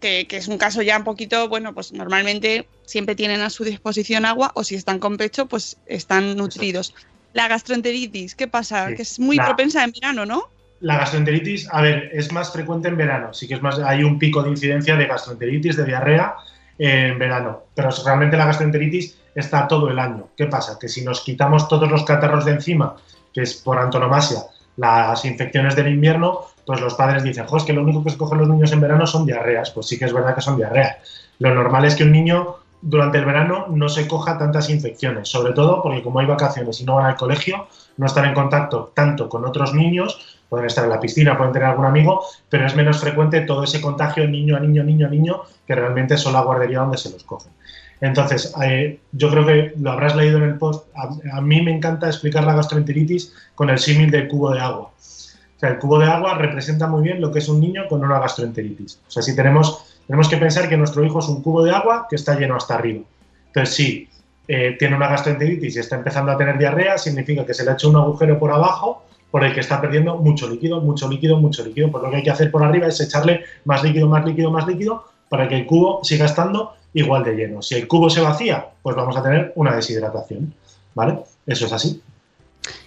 que, 0.00 0.26
que 0.26 0.36
es 0.36 0.48
un 0.48 0.58
caso 0.58 0.82
ya 0.82 0.98
un 0.98 1.04
poquito, 1.04 1.48
bueno, 1.48 1.72
pues 1.74 1.92
normalmente 1.92 2.66
siempre 2.86 3.14
tienen 3.14 3.40
a 3.40 3.50
su 3.50 3.62
disposición 3.64 4.24
agua 4.24 4.50
o 4.54 4.64
si 4.64 4.74
están 4.74 4.98
con 4.98 5.16
pecho, 5.16 5.46
pues 5.46 5.76
están 5.86 6.36
nutridos. 6.36 6.92
La 7.32 7.46
gastroenteritis, 7.46 8.34
¿qué 8.34 8.48
pasa? 8.48 8.88
Sí. 8.88 8.94
Que 8.96 9.02
es 9.02 9.20
muy 9.20 9.36
La- 9.36 9.46
propensa 9.46 9.84
en 9.84 9.92
verano, 9.92 10.26
¿no? 10.26 10.50
La 10.80 10.96
gastroenteritis, 10.96 11.68
a 11.70 11.82
ver, 11.82 12.10
es 12.12 12.32
más 12.32 12.52
frecuente 12.52 12.88
en 12.88 12.96
verano. 12.96 13.34
Sí 13.34 13.46
que 13.46 13.54
es 13.54 13.62
más, 13.62 13.78
hay 13.78 14.02
un 14.02 14.18
pico 14.18 14.42
de 14.42 14.50
incidencia 14.50 14.96
de 14.96 15.06
gastroenteritis, 15.06 15.76
de 15.76 15.84
diarrea 15.84 16.36
en 16.78 17.18
verano. 17.18 17.64
Pero 17.74 17.90
realmente 18.04 18.36
la 18.36 18.46
gastroenteritis 18.46 19.18
está 19.34 19.68
todo 19.68 19.90
el 19.90 19.98
año. 19.98 20.28
¿Qué 20.36 20.46
pasa? 20.46 20.78
Que 20.78 20.88
si 20.88 21.04
nos 21.04 21.20
quitamos 21.20 21.68
todos 21.68 21.90
los 21.90 22.04
catarros 22.04 22.44
de 22.44 22.52
encima, 22.52 22.96
que 23.32 23.42
es 23.42 23.54
por 23.54 23.78
antonomasia 23.78 24.38
las 24.76 25.24
infecciones 25.24 25.76
del 25.76 25.88
invierno, 25.88 26.46
pues 26.64 26.80
los 26.80 26.94
padres 26.94 27.22
dicen, 27.22 27.46
jo, 27.46 27.58
es 27.58 27.64
que 27.64 27.72
lo 27.72 27.82
único 27.82 28.02
que 28.02 28.10
se 28.10 28.16
cogen 28.16 28.38
los 28.38 28.48
niños 28.48 28.72
en 28.72 28.80
verano 28.80 29.06
son 29.06 29.26
diarreas. 29.26 29.70
Pues 29.70 29.86
sí 29.86 29.98
que 29.98 30.06
es 30.06 30.12
verdad 30.12 30.34
que 30.34 30.40
son 30.40 30.56
diarreas. 30.56 30.96
Lo 31.38 31.54
normal 31.54 31.84
es 31.84 31.94
que 31.94 32.04
un 32.04 32.12
niño 32.12 32.56
durante 32.82 33.18
el 33.18 33.26
verano 33.26 33.66
no 33.68 33.88
se 33.88 34.08
coja 34.08 34.38
tantas 34.38 34.70
infecciones, 34.70 35.28
sobre 35.28 35.52
todo 35.52 35.82
porque 35.82 36.02
como 36.02 36.20
hay 36.20 36.26
vacaciones 36.26 36.80
y 36.80 36.84
no 36.84 36.96
van 36.96 37.06
al 37.06 37.16
colegio, 37.16 37.66
no 37.96 38.06
están 38.06 38.24
en 38.24 38.34
contacto 38.34 38.92
tanto 38.94 39.28
con 39.28 39.44
otros 39.44 39.74
niños, 39.74 40.39
pueden 40.50 40.66
estar 40.66 40.84
en 40.84 40.90
la 40.90 41.00
piscina, 41.00 41.38
pueden 41.38 41.52
tener 41.52 41.68
algún 41.68 41.86
amigo, 41.86 42.24
pero 42.50 42.66
es 42.66 42.74
menos 42.74 43.00
frecuente 43.00 43.40
todo 43.42 43.62
ese 43.62 43.80
contagio 43.80 44.26
niño 44.26 44.56
a 44.56 44.60
niño, 44.60 44.82
niño 44.82 45.06
a 45.06 45.10
niño, 45.10 45.42
que 45.66 45.74
realmente 45.76 46.18
son 46.18 46.32
la 46.34 46.42
guardería 46.42 46.80
donde 46.80 46.98
se 46.98 47.10
los 47.10 47.22
cogen. 47.22 47.52
Entonces, 48.00 48.52
eh, 48.62 48.98
yo 49.12 49.30
creo 49.30 49.46
que 49.46 49.72
lo 49.78 49.92
habrás 49.92 50.16
leído 50.16 50.38
en 50.38 50.44
el 50.44 50.58
post. 50.58 50.88
A, 50.96 51.36
a 51.36 51.40
mí 51.40 51.62
me 51.62 51.74
encanta 51.74 52.08
explicar 52.08 52.44
la 52.44 52.54
gastroenteritis 52.54 53.32
con 53.54 53.70
el 53.70 53.78
símil 53.78 54.10
del 54.10 54.26
cubo 54.26 54.50
de 54.50 54.60
agua. 54.60 54.90
O 54.90 55.60
sea, 55.60 55.68
el 55.68 55.78
cubo 55.78 55.98
de 55.98 56.06
agua 56.06 56.34
representa 56.34 56.86
muy 56.86 57.02
bien 57.02 57.20
lo 57.20 57.30
que 57.30 57.38
es 57.38 57.48
un 57.48 57.60
niño 57.60 57.86
con 57.88 58.02
una 58.02 58.18
gastroenteritis. 58.18 59.00
O 59.06 59.10
sea, 59.10 59.22
si 59.22 59.36
tenemos, 59.36 60.00
tenemos 60.06 60.28
que 60.28 60.38
pensar 60.38 60.68
que 60.68 60.76
nuestro 60.76 61.04
hijo 61.04 61.20
es 61.20 61.28
un 61.28 61.42
cubo 61.42 61.62
de 61.62 61.70
agua 61.70 62.06
que 62.08 62.16
está 62.16 62.36
lleno 62.38 62.56
hasta 62.56 62.74
arriba. 62.74 63.04
Entonces, 63.48 63.74
sí, 63.74 64.08
eh, 64.48 64.74
tiene 64.78 64.96
una 64.96 65.08
gastroenteritis 65.08 65.76
y 65.76 65.78
está 65.78 65.94
empezando 65.96 66.32
a 66.32 66.36
tener 66.36 66.58
diarrea, 66.58 66.98
significa 66.98 67.46
que 67.46 67.54
se 67.54 67.64
le 67.64 67.70
ha 67.70 67.74
hecho 67.74 67.90
un 67.90 67.96
agujero 67.96 68.38
por 68.38 68.50
abajo 68.50 69.04
por 69.30 69.44
el 69.44 69.52
que 69.54 69.60
está 69.60 69.80
perdiendo 69.80 70.16
mucho 70.16 70.48
líquido, 70.48 70.80
mucho 70.80 71.08
líquido, 71.08 71.38
mucho 71.38 71.64
líquido. 71.64 71.90
Pues 71.90 72.02
lo 72.02 72.10
que 72.10 72.16
hay 72.16 72.22
que 72.22 72.30
hacer 72.30 72.50
por 72.50 72.62
arriba 72.64 72.86
es 72.88 73.00
echarle 73.00 73.44
más 73.64 73.82
líquido, 73.82 74.08
más 74.08 74.24
líquido, 74.24 74.50
más 74.50 74.66
líquido 74.66 75.04
para 75.28 75.48
que 75.48 75.56
el 75.56 75.66
cubo 75.66 76.00
siga 76.02 76.26
estando 76.26 76.74
igual 76.94 77.22
de 77.22 77.34
lleno. 77.36 77.62
Si 77.62 77.76
el 77.76 77.86
cubo 77.86 78.10
se 78.10 78.20
vacía, 78.20 78.66
pues 78.82 78.96
vamos 78.96 79.16
a 79.16 79.22
tener 79.22 79.52
una 79.54 79.74
deshidratación. 79.76 80.52
¿Vale? 80.94 81.18
Eso 81.46 81.66
es 81.66 81.72
así. 81.72 82.02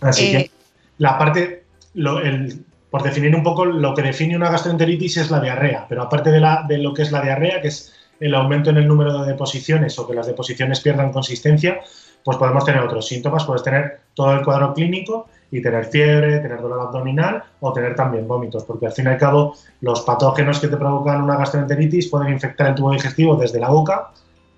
Así 0.02 0.26
Eh, 0.26 0.32
que 0.32 0.52
la 0.98 1.18
parte, 1.18 1.64
lo- 1.94 2.20
el- 2.20 2.66
por 2.90 3.02
definir 3.02 3.34
un 3.36 3.42
poco, 3.44 3.66
lo 3.66 3.94
que 3.96 4.02
define 4.04 4.36
una 4.36 4.52
gastroenteritis 4.52 5.18
es 5.18 5.32
la 5.32 5.40
diarrea, 5.40 5.86
pero 5.88 6.04
aparte 6.04 6.30
de, 6.32 6.40
la, 6.40 6.64
de 6.68 6.78
lo 6.78 6.94
que 6.94 7.02
es 7.04 7.12
la 7.12 7.22
diarrea, 7.22 7.62
que 7.62 7.70
es 7.70 7.94
el 8.20 8.36
aumento 8.36 8.70
en 8.70 8.78
el 8.78 8.88
número 8.88 9.22
de 9.24 9.32
deposiciones 9.32 9.98
o 9.98 10.06
que 10.08 10.14
las 10.14 10.28
deposiciones 10.28 10.80
pierdan 10.82 11.12
consistencia, 11.12 11.80
pues 12.24 12.38
podemos 12.38 12.64
tener 12.66 12.82
otros 12.82 13.08
síntomas, 13.08 13.46
puedes 13.46 13.64
tener 13.64 14.00
todo 14.14 14.34
el 14.34 14.44
cuadro 14.46 14.74
clínico 14.74 15.28
y 15.56 15.62
tener 15.62 15.86
fiebre, 15.86 16.40
tener 16.40 16.60
dolor 16.62 16.82
abdominal 16.82 17.44
o 17.60 17.72
tener 17.72 17.96
también 17.96 18.28
vómitos, 18.28 18.64
porque 18.64 18.88
al 18.88 18.92
fin 18.92 19.06
y 19.06 19.10
al 19.10 19.18
cabo 19.18 19.56
los 19.82 20.02
patógenos 20.02 20.60
que 20.60 20.68
te 20.68 20.78
provocan 20.78 21.22
una 21.22 21.38
gastroenteritis 21.38 22.10
pueden 22.10 22.34
infectar 22.34 22.68
el 22.70 22.76
tubo 22.76 22.92
digestivo 22.92 23.36
desde 23.36 23.60
la 23.60 23.70
boca 23.70 24.10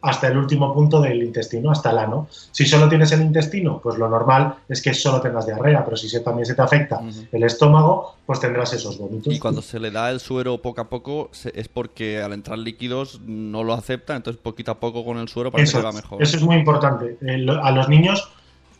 hasta 0.01 0.27
el 0.27 0.37
último 0.37 0.71
punto 0.71 1.01
del 1.01 1.23
intestino, 1.23 1.71
hasta 1.71 1.89
el 1.89 1.97
ano. 1.97 2.27
Si 2.29 2.63
solo 2.65 2.87
tienes 2.87 3.11
el 3.11 3.21
intestino, 3.23 3.79
pues 3.81 3.97
lo 3.97 4.07
normal 4.07 4.53
es 4.69 4.79
que 4.79 4.93
solo 4.93 5.19
tengas 5.19 5.47
diarrea, 5.47 5.83
pero 5.83 5.97
si 5.97 6.07
se- 6.07 6.19
también 6.19 6.45
se 6.45 6.53
te 6.53 6.61
afecta 6.61 7.01
el 7.31 7.43
estómago, 7.43 8.13
pues 8.23 8.39
tendrás 8.39 8.71
esos 8.73 8.99
vómitos. 8.99 9.33
Y 9.33 9.39
cuando 9.39 9.63
se 9.63 9.79
le 9.79 9.89
da 9.89 10.11
el 10.11 10.19
suero 10.19 10.61
poco 10.61 10.81
a 10.81 10.89
poco 10.89 11.29
se- 11.31 11.51
es 11.59 11.67
porque 11.69 12.21
al 12.21 12.33
entrar 12.33 12.59
líquidos 12.59 13.19
no 13.25 13.63
lo 13.63 13.73
acepta, 13.73 14.15
entonces 14.15 14.39
poquito 14.39 14.71
a 14.71 14.79
poco 14.79 15.03
con 15.03 15.17
el 15.17 15.27
suero 15.27 15.51
parece 15.51 15.69
Eso, 15.71 15.79
que 15.79 15.85
va 15.85 15.91
mejor. 15.91 16.21
eso 16.21 16.37
es 16.37 16.43
muy 16.43 16.55
importante. 16.57 17.17
Eh, 17.21 17.39
lo- 17.39 17.63
a 17.63 17.71
los 17.71 17.89
niños 17.89 18.31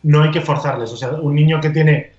no 0.06 0.22
hay 0.22 0.30
que 0.30 0.40
forzarles. 0.40 0.92
O 0.92 0.96
sea, 0.96 1.10
un 1.10 1.34
niño 1.34 1.60
que 1.60 1.70
tiene, 1.70 2.12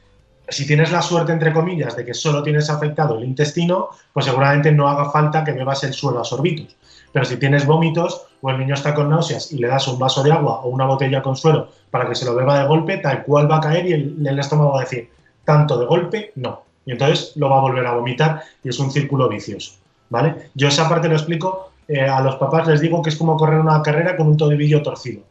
si 0.49 0.67
tienes 0.67 0.91
la 0.91 1.01
suerte, 1.01 1.31
entre 1.31 1.53
comillas, 1.53 1.95
de 1.95 2.03
que 2.03 2.13
solo 2.13 2.43
tienes 2.43 2.69
afectado 2.69 3.17
el 3.17 3.23
intestino, 3.23 3.89
pues 4.11 4.25
seguramente 4.25 4.73
no 4.73 4.89
haga 4.89 5.09
falta 5.09 5.43
que 5.43 5.53
bebas 5.53 5.83
el 5.85 5.93
suero 5.93 6.19
a 6.19 6.25
sorbitos. 6.25 6.75
Pero 7.13 7.23
si 7.23 7.37
tienes 7.37 7.65
vómitos 7.65 8.25
o 8.41 8.49
el 8.49 8.59
niño 8.59 8.73
está 8.73 8.93
con 8.93 9.09
náuseas 9.09 9.53
y 9.53 9.57
le 9.57 9.67
das 9.67 9.87
un 9.87 9.97
vaso 9.97 10.21
de 10.21 10.33
agua 10.33 10.59
o 10.63 10.69
una 10.69 10.85
botella 10.85 11.21
con 11.21 11.37
suero 11.37 11.69
para 11.89 12.07
que 12.09 12.15
se 12.15 12.25
lo 12.25 12.35
beba 12.35 12.59
de 12.59 12.67
golpe, 12.67 12.97
tal 12.97 13.23
cual 13.23 13.49
va 13.49 13.57
a 13.57 13.61
caer 13.61 13.85
y 13.87 13.93
el, 13.93 14.27
el 14.27 14.39
estómago 14.39 14.73
va 14.73 14.81
a 14.81 14.83
decir, 14.83 15.09
tanto 15.45 15.79
de 15.79 15.85
golpe, 15.85 16.33
no. 16.35 16.63
Y 16.85 16.91
entonces 16.91 17.31
lo 17.37 17.49
va 17.49 17.59
a 17.59 17.61
volver 17.61 17.85
a 17.87 17.93
vomitar 17.93 18.43
y 18.63 18.69
es 18.69 18.79
un 18.79 18.91
círculo 18.91 19.29
vicioso. 19.29 19.75
¿Vale? 20.09 20.51
Yo 20.55 20.67
esa 20.67 20.89
parte 20.89 21.07
lo 21.07 21.15
explico, 21.15 21.71
eh, 21.87 22.01
a 22.01 22.21
los 22.21 22.35
papás 22.35 22.67
les 22.67 22.81
digo 22.81 23.01
que 23.01 23.09
es 23.09 23.15
como 23.15 23.37
correr 23.37 23.59
una 23.59 23.81
carrera 23.81 24.17
con 24.17 24.27
un 24.27 24.37
tobillo 24.37 24.81
torcido. 24.81 25.23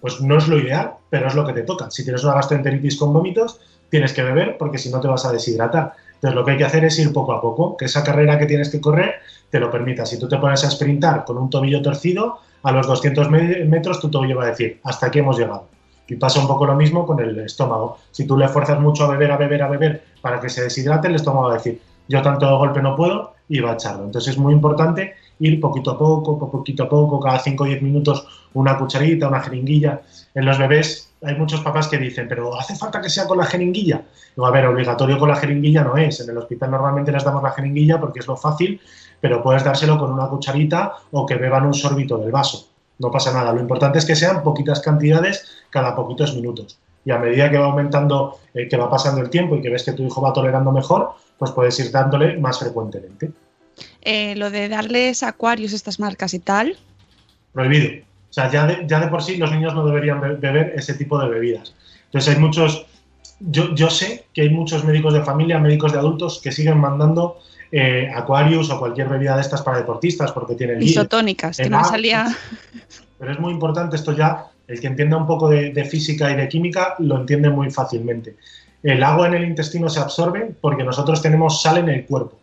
Pues 0.00 0.20
no 0.20 0.38
es 0.38 0.48
lo 0.48 0.58
ideal, 0.58 0.92
pero 1.10 1.26
es 1.28 1.34
lo 1.34 1.46
que 1.46 1.52
te 1.52 1.62
toca. 1.62 1.90
Si 1.90 2.02
tienes 2.04 2.24
una 2.24 2.34
gastroenteritis 2.34 2.96
con 2.98 3.12
vómitos, 3.12 3.60
tienes 3.88 4.12
que 4.12 4.22
beber 4.22 4.56
porque 4.58 4.78
si 4.78 4.90
no 4.90 5.00
te 5.00 5.08
vas 5.08 5.24
a 5.26 5.32
deshidratar. 5.32 5.92
Entonces 6.14 6.34
lo 6.34 6.44
que 6.44 6.52
hay 6.52 6.56
que 6.58 6.64
hacer 6.64 6.84
es 6.84 6.98
ir 6.98 7.12
poco 7.12 7.32
a 7.32 7.40
poco, 7.40 7.76
que 7.76 7.86
esa 7.86 8.04
carrera 8.04 8.38
que 8.38 8.46
tienes 8.46 8.68
que 8.70 8.80
correr 8.80 9.14
te 9.50 9.58
lo 9.58 9.70
permita. 9.70 10.06
Si 10.06 10.18
tú 10.18 10.28
te 10.28 10.36
pones 10.38 10.64
a 10.64 10.70
sprintar 10.70 11.24
con 11.24 11.38
un 11.38 11.50
tobillo 11.50 11.82
torcido, 11.82 12.38
a 12.62 12.72
los 12.72 12.86
200 12.86 13.30
me- 13.30 13.64
metros 13.64 14.00
tu 14.00 14.10
tobillo 14.10 14.36
va 14.36 14.44
a 14.44 14.48
decir, 14.48 14.80
hasta 14.84 15.06
aquí 15.06 15.18
hemos 15.20 15.38
llegado. 15.38 15.66
Y 16.06 16.16
pasa 16.16 16.40
un 16.40 16.46
poco 16.48 16.66
lo 16.66 16.74
mismo 16.74 17.06
con 17.06 17.20
el 17.20 17.38
estómago. 17.40 17.98
Si 18.10 18.26
tú 18.26 18.36
le 18.36 18.48
fuerzas 18.48 18.80
mucho 18.80 19.04
a 19.04 19.08
beber, 19.08 19.30
a 19.32 19.36
beber, 19.36 19.62
a 19.62 19.68
beber 19.68 20.02
para 20.20 20.40
que 20.40 20.48
se 20.48 20.62
deshidrate, 20.62 21.08
el 21.08 21.14
estómago 21.14 21.46
va 21.46 21.52
a 21.54 21.56
decir, 21.56 21.80
yo 22.08 22.20
tanto 22.20 22.58
golpe 22.58 22.82
no 22.82 22.96
puedo 22.96 23.34
y 23.48 23.60
va 23.60 23.70
a 23.70 23.74
echarlo. 23.74 24.04
Entonces 24.04 24.32
es 24.34 24.38
muy 24.38 24.52
importante 24.52 25.14
ir 25.40 25.60
poquito 25.60 25.90
a 25.92 25.98
poco, 25.98 26.38
po- 26.38 26.50
poquito 26.50 26.84
a 26.84 26.88
poco, 26.88 27.18
cada 27.18 27.38
5 27.38 27.64
o 27.64 27.66
10 27.66 27.82
minutos 27.82 28.26
una 28.54 28.78
cucharita, 28.78 29.28
una 29.28 29.40
jeringuilla. 29.40 30.00
En 30.34 30.44
los 30.44 30.58
bebés 30.58 31.12
hay 31.22 31.34
muchos 31.34 31.60
papás 31.60 31.88
que 31.88 31.98
dicen, 31.98 32.26
pero 32.28 32.58
¿hace 32.58 32.76
falta 32.76 33.00
que 33.00 33.10
sea 33.10 33.26
con 33.26 33.38
la 33.38 33.44
jeringuilla? 33.46 34.02
Digo, 34.36 34.46
a 34.46 34.50
ver, 34.50 34.66
obligatorio 34.66 35.18
con 35.18 35.28
la 35.28 35.36
jeringuilla 35.36 35.82
no 35.82 35.96
es. 35.96 36.20
En 36.20 36.30
el 36.30 36.38
hospital 36.38 36.70
normalmente 36.70 37.12
les 37.12 37.24
damos 37.24 37.42
la 37.42 37.50
jeringuilla 37.50 37.98
porque 38.00 38.20
es 38.20 38.26
lo 38.26 38.36
fácil, 38.36 38.80
pero 39.20 39.42
puedes 39.42 39.64
dárselo 39.64 39.98
con 39.98 40.12
una 40.12 40.28
cucharita 40.28 40.94
o 41.12 41.26
que 41.26 41.34
beban 41.36 41.66
un 41.66 41.74
sorbito 41.74 42.16
del 42.18 42.30
vaso. 42.32 42.68
No 42.98 43.10
pasa 43.10 43.32
nada. 43.32 43.52
Lo 43.52 43.60
importante 43.60 43.98
es 43.98 44.04
que 44.06 44.14
sean 44.14 44.42
poquitas 44.42 44.80
cantidades 44.80 45.64
cada 45.70 45.94
poquitos 45.96 46.34
minutos. 46.34 46.78
Y 47.04 47.12
a 47.12 47.18
medida 47.18 47.50
que 47.50 47.56
va 47.58 47.66
aumentando, 47.66 48.36
eh, 48.52 48.68
que 48.68 48.76
va 48.76 48.90
pasando 48.90 49.20
el 49.22 49.30
tiempo 49.30 49.56
y 49.56 49.62
que 49.62 49.70
ves 49.70 49.84
que 49.84 49.92
tu 49.92 50.02
hijo 50.02 50.20
va 50.20 50.32
tolerando 50.34 50.70
mejor, 50.70 51.12
pues 51.38 51.50
puedes 51.52 51.78
ir 51.80 51.90
dándole 51.90 52.38
más 52.38 52.58
frecuentemente. 52.58 53.30
Eh, 54.02 54.34
lo 54.36 54.50
de 54.50 54.68
darles 54.68 55.22
acuarios, 55.22 55.72
estas 55.72 56.00
marcas 56.00 56.34
y 56.34 56.38
tal. 56.38 56.76
prohibido. 57.52 57.88
O 58.30 58.32
sea, 58.32 58.50
ya 58.50 58.66
de, 58.66 58.84
ya 58.86 59.00
de 59.00 59.08
por 59.08 59.22
sí 59.22 59.36
los 59.36 59.50
niños 59.50 59.74
no 59.74 59.84
deberían 59.84 60.20
be- 60.20 60.36
beber 60.36 60.72
ese 60.76 60.94
tipo 60.94 61.18
de 61.18 61.28
bebidas. 61.28 61.74
Entonces 62.06 62.34
hay 62.34 62.40
muchos, 62.40 62.86
yo, 63.40 63.74
yo 63.74 63.90
sé 63.90 64.26
que 64.32 64.42
hay 64.42 64.50
muchos 64.50 64.84
médicos 64.84 65.12
de 65.14 65.22
familia, 65.22 65.58
médicos 65.58 65.92
de 65.92 65.98
adultos 65.98 66.40
que 66.42 66.52
siguen 66.52 66.78
mandando 66.78 67.38
eh, 67.72 68.08
Aquarius 68.14 68.70
o 68.70 68.78
cualquier 68.78 69.08
bebida 69.08 69.34
de 69.34 69.42
estas 69.42 69.62
para 69.62 69.78
deportistas 69.78 70.30
porque 70.32 70.54
tienen 70.54 70.80
Isotónicas, 70.82 71.56
que 71.56 71.68
no 71.68 71.84
salía. 71.84 72.26
Pero 73.18 73.32
es 73.32 73.38
muy 73.40 73.52
importante 73.52 73.96
esto 73.96 74.12
ya, 74.12 74.46
el 74.68 74.80
que 74.80 74.86
entienda 74.86 75.16
un 75.16 75.26
poco 75.26 75.48
de, 75.50 75.70
de 75.72 75.84
física 75.84 76.30
y 76.30 76.36
de 76.36 76.48
química 76.48 76.94
lo 77.00 77.18
entiende 77.20 77.50
muy 77.50 77.70
fácilmente. 77.70 78.36
El 78.82 79.02
agua 79.02 79.26
en 79.26 79.34
el 79.34 79.44
intestino 79.44 79.88
se 79.90 80.00
absorbe 80.00 80.54
porque 80.60 80.84
nosotros 80.84 81.20
tenemos 81.20 81.60
sal 81.60 81.78
en 81.78 81.88
el 81.90 82.06
cuerpo. 82.06 82.38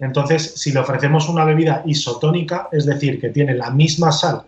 Entonces, 0.00 0.54
si 0.56 0.72
le 0.72 0.80
ofrecemos 0.80 1.28
una 1.28 1.44
bebida 1.44 1.82
isotónica, 1.86 2.68
es 2.70 2.86
decir, 2.86 3.20
que 3.20 3.30
tiene 3.30 3.54
la 3.54 3.70
misma 3.70 4.12
sal 4.12 4.42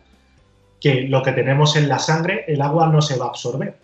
que 0.81 1.03
lo 1.03 1.23
que 1.23 1.33
tenemos 1.33 1.77
en 1.77 1.89
la 1.89 1.99
sangre, 1.99 2.45
el 2.49 2.63
agua 2.63 2.87
no 2.87 3.03
se 3.03 3.19
va 3.19 3.27
a 3.27 3.29
absorber. 3.29 3.77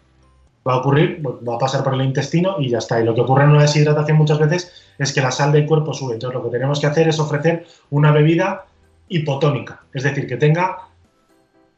Va 0.66 0.74
a 0.74 0.76
ocurrir, 0.78 1.22
pues, 1.22 1.36
va 1.46 1.56
a 1.56 1.58
pasar 1.58 1.84
por 1.84 1.94
el 1.94 2.02
intestino 2.02 2.56
y 2.58 2.70
ya 2.70 2.78
está. 2.78 3.00
Y 3.00 3.04
lo 3.04 3.14
que 3.14 3.20
ocurre 3.20 3.44
en 3.44 3.50
una 3.50 3.62
deshidratación 3.62 4.16
muchas 4.16 4.38
veces 4.38 4.72
es 4.98 5.12
que 5.12 5.20
la 5.20 5.30
sal 5.30 5.52
del 5.52 5.66
cuerpo 5.66 5.92
sube. 5.92 6.14
Entonces, 6.14 6.34
lo 6.34 6.44
que 6.44 6.50
tenemos 6.50 6.80
que 6.80 6.86
hacer 6.86 7.08
es 7.08 7.20
ofrecer 7.20 7.66
una 7.90 8.10
bebida 8.10 8.64
hipotónica, 9.08 9.82
es 9.92 10.02
decir, 10.02 10.26
que 10.26 10.36
tenga 10.36 10.78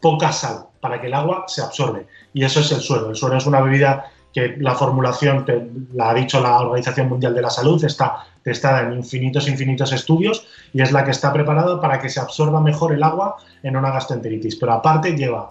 poca 0.01 0.33
sal 0.33 0.66
para 0.81 1.01
que 1.01 1.09
el 1.09 1.14
agua 1.14 1.44
se 1.48 1.61
absorbe. 1.61 2.07
Y 2.33 2.44
eso 2.44 2.61
es 2.61 2.70
el 2.72 2.81
suero. 2.81 3.11
El 3.11 3.16
suero 3.16 3.37
es 3.37 3.46
una 3.46 3.61
bebida 3.61 4.12
que 4.32 4.56
la 4.58 4.74
formulación, 4.74 5.44
te- 5.44 5.68
la 5.94 6.10
ha 6.10 6.14
dicho 6.14 6.40
la 6.40 6.58
Organización 6.60 7.08
Mundial 7.08 7.34
de 7.34 7.42
la 7.42 7.50
Salud, 7.50 7.82
está 7.84 8.24
testada 8.42 8.82
en 8.82 8.92
infinitos, 8.94 9.48
infinitos 9.48 9.92
estudios 9.92 10.46
y 10.72 10.80
es 10.82 10.92
la 10.92 11.04
que 11.04 11.10
está 11.10 11.32
preparada 11.32 11.80
para 11.80 11.98
que 11.98 12.08
se 12.08 12.20
absorba 12.20 12.60
mejor 12.60 12.92
el 12.92 13.02
agua 13.02 13.36
en 13.62 13.76
una 13.76 13.90
gastroenteritis. 13.90 14.56
Pero 14.56 14.72
aparte 14.72 15.16
lleva 15.16 15.50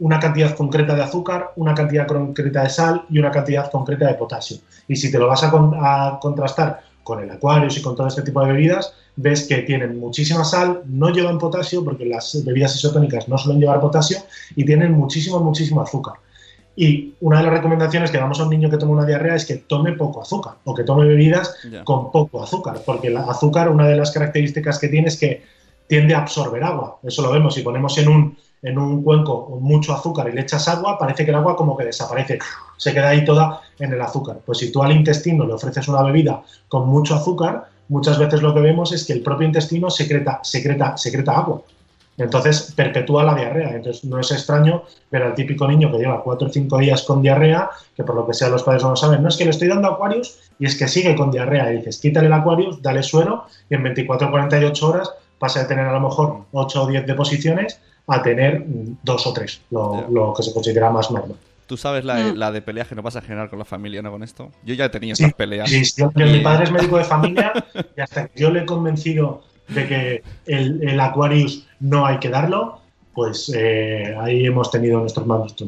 una 0.00 0.18
cantidad 0.18 0.54
concreta 0.56 0.94
de 0.94 1.02
azúcar, 1.02 1.52
una 1.56 1.74
cantidad 1.74 2.06
concreta 2.06 2.62
de 2.62 2.70
sal 2.70 3.04
y 3.08 3.18
una 3.18 3.30
cantidad 3.30 3.70
concreta 3.70 4.06
de 4.06 4.14
potasio. 4.14 4.58
Y 4.88 4.96
si 4.96 5.12
te 5.12 5.18
lo 5.18 5.28
vas 5.28 5.44
a, 5.44 5.50
con- 5.50 5.74
a 5.78 6.18
contrastar 6.20 6.80
con 7.04 7.20
el 7.22 7.30
Aquarius 7.30 7.78
y 7.78 7.82
con 7.82 7.94
todo 7.94 8.08
este 8.08 8.22
tipo 8.22 8.40
de 8.44 8.52
bebidas, 8.52 8.92
ves 9.14 9.46
que 9.46 9.58
tienen 9.58 10.00
muchísima 10.00 10.44
sal, 10.44 10.82
no 10.86 11.10
llevan 11.10 11.38
potasio, 11.38 11.84
porque 11.84 12.04
las 12.04 12.42
bebidas 12.44 12.74
isotónicas 12.74 13.28
no 13.28 13.38
suelen 13.38 13.60
llevar 13.60 13.80
potasio, 13.80 14.18
y 14.56 14.64
tienen 14.64 14.92
muchísimo, 14.92 15.38
muchísimo 15.38 15.80
azúcar. 15.82 16.14
Y 16.76 17.14
una 17.20 17.38
de 17.38 17.44
las 17.44 17.54
recomendaciones 17.54 18.10
que 18.10 18.18
damos 18.18 18.38
a 18.38 18.44
un 18.44 18.50
niño 18.50 18.68
que 18.68 18.76
tome 18.76 18.92
una 18.92 19.06
diarrea 19.06 19.34
es 19.34 19.46
que 19.46 19.56
tome 19.56 19.92
poco 19.92 20.20
azúcar 20.20 20.54
o 20.64 20.74
que 20.74 20.84
tome 20.84 21.06
bebidas 21.06 21.56
con 21.84 22.12
poco 22.12 22.42
azúcar, 22.42 22.82
porque 22.84 23.08
el 23.08 23.16
azúcar, 23.16 23.70
una 23.70 23.88
de 23.88 23.96
las 23.96 24.10
características 24.10 24.78
que 24.78 24.88
tiene 24.88 25.08
es 25.08 25.18
que 25.18 25.42
tiende 25.86 26.14
a 26.14 26.18
absorber 26.18 26.62
agua. 26.62 26.98
Eso 27.02 27.22
lo 27.22 27.32
vemos. 27.32 27.54
Si 27.54 27.62
ponemos 27.62 27.96
en 27.96 28.08
un, 28.08 28.36
en 28.62 28.78
un 28.78 29.02
cuenco 29.02 29.58
mucho 29.60 29.94
azúcar 29.94 30.28
y 30.28 30.32
le 30.32 30.42
echas 30.42 30.68
agua, 30.68 30.98
parece 30.98 31.24
que 31.24 31.30
el 31.30 31.36
agua 31.36 31.56
como 31.56 31.76
que 31.76 31.84
desaparece, 31.84 32.38
se 32.76 32.92
queda 32.92 33.08
ahí 33.08 33.24
toda 33.24 33.62
en 33.78 33.92
el 33.92 34.00
azúcar. 34.00 34.40
Pues 34.44 34.58
si 34.58 34.70
tú 34.70 34.82
al 34.82 34.92
intestino 34.92 35.46
le 35.46 35.54
ofreces 35.54 35.88
una 35.88 36.02
bebida 36.02 36.42
con 36.68 36.88
mucho 36.88 37.14
azúcar, 37.14 37.68
muchas 37.88 38.18
veces 38.18 38.42
lo 38.42 38.52
que 38.52 38.60
vemos 38.60 38.92
es 38.92 39.04
que 39.04 39.14
el 39.14 39.22
propio 39.22 39.46
intestino 39.46 39.88
secreta, 39.88 40.40
secreta, 40.42 40.96
secreta 40.96 41.38
agua. 41.38 41.62
Entonces 42.18 42.72
perpetúa 42.74 43.24
la 43.24 43.34
diarrea. 43.34 43.70
Entonces 43.76 44.04
no 44.04 44.18
es 44.20 44.30
extraño 44.30 44.82
ver 45.10 45.22
al 45.22 45.34
típico 45.34 45.66
niño 45.68 45.90
que 45.92 45.98
lleva 45.98 46.22
cuatro 46.22 46.48
o 46.48 46.50
cinco 46.50 46.78
días 46.78 47.02
con 47.02 47.20
diarrea, 47.22 47.70
que 47.94 48.04
por 48.04 48.14
lo 48.14 48.26
que 48.26 48.34
sea 48.34 48.48
los 48.48 48.62
padres 48.62 48.82
no 48.82 48.90
lo 48.90 48.96
saben, 48.96 49.22
no 49.22 49.28
es 49.28 49.36
que 49.36 49.44
le 49.44 49.50
estoy 49.50 49.68
dando 49.68 49.88
Aquarius 49.88 50.38
y 50.58 50.66
es 50.66 50.76
que 50.78 50.88
sigue 50.88 51.14
con 51.14 51.30
diarrea. 51.30 51.72
Y 51.72 51.78
dices, 51.78 51.98
quítale 51.98 52.26
el 52.28 52.32
Aquarius, 52.32 52.80
dale 52.80 53.02
suero 53.02 53.44
y 53.68 53.74
en 53.74 53.82
24 53.82 54.28
o 54.28 54.30
48 54.30 54.88
horas 54.88 55.10
pasa 55.38 55.60
de 55.60 55.66
tener 55.66 55.86
a 55.86 55.92
lo 55.92 56.00
mejor 56.00 56.44
8 56.52 56.82
o 56.82 56.86
10 56.86 57.06
deposiciones 57.06 57.80
a 58.06 58.22
tener 58.22 58.60
mm, 58.60 58.98
dos 59.02 59.26
o 59.26 59.32
tres, 59.32 59.60
lo, 59.70 60.06
lo 60.10 60.32
que 60.32 60.42
se 60.42 60.54
considera 60.54 60.88
más 60.90 61.10
normal. 61.10 61.36
Tú 61.66 61.76
sabes 61.76 62.04
la, 62.04 62.14
Mm. 62.14 62.36
la 62.36 62.52
de 62.52 62.62
peleas 62.62 62.86
que 62.86 62.94
nos 62.94 63.02
vas 63.04 63.16
a 63.16 63.20
generar 63.20 63.50
con 63.50 63.58
la 63.58 63.64
familia, 63.64 64.00
¿no? 64.00 64.12
Con 64.12 64.22
esto. 64.22 64.52
Yo 64.64 64.74
ya 64.74 64.84
he 64.84 64.88
tenido 64.88 65.16
Sí, 65.16 65.24
estas 65.24 65.36
peleas. 65.36 65.68
Sí, 65.68 65.84
sí, 65.84 66.00
yo- 66.00 66.12
Y- 66.24 66.32
mi 66.32 66.38
padre 66.40 66.62
es 66.64 66.70
médico 66.70 66.96
de 66.96 67.02
familia 67.04 67.52
y 67.96 68.00
hasta 68.00 68.28
que 68.28 68.40
yo 68.40 68.50
le 68.50 68.60
he 68.60 68.64
convencido 68.66 69.42
de 69.68 69.86
que 69.88 70.24
el, 70.46 70.86
el 70.88 71.00
Aquarius 71.00 71.66
no 71.80 72.06
hay 72.06 72.18
que 72.18 72.28
darlo, 72.30 72.80
pues 73.14 73.50
eh, 73.54 74.14
ahí 74.20 74.46
hemos 74.46 74.70
tenido 74.70 75.00
nuestros 75.00 75.26
malos. 75.26 75.54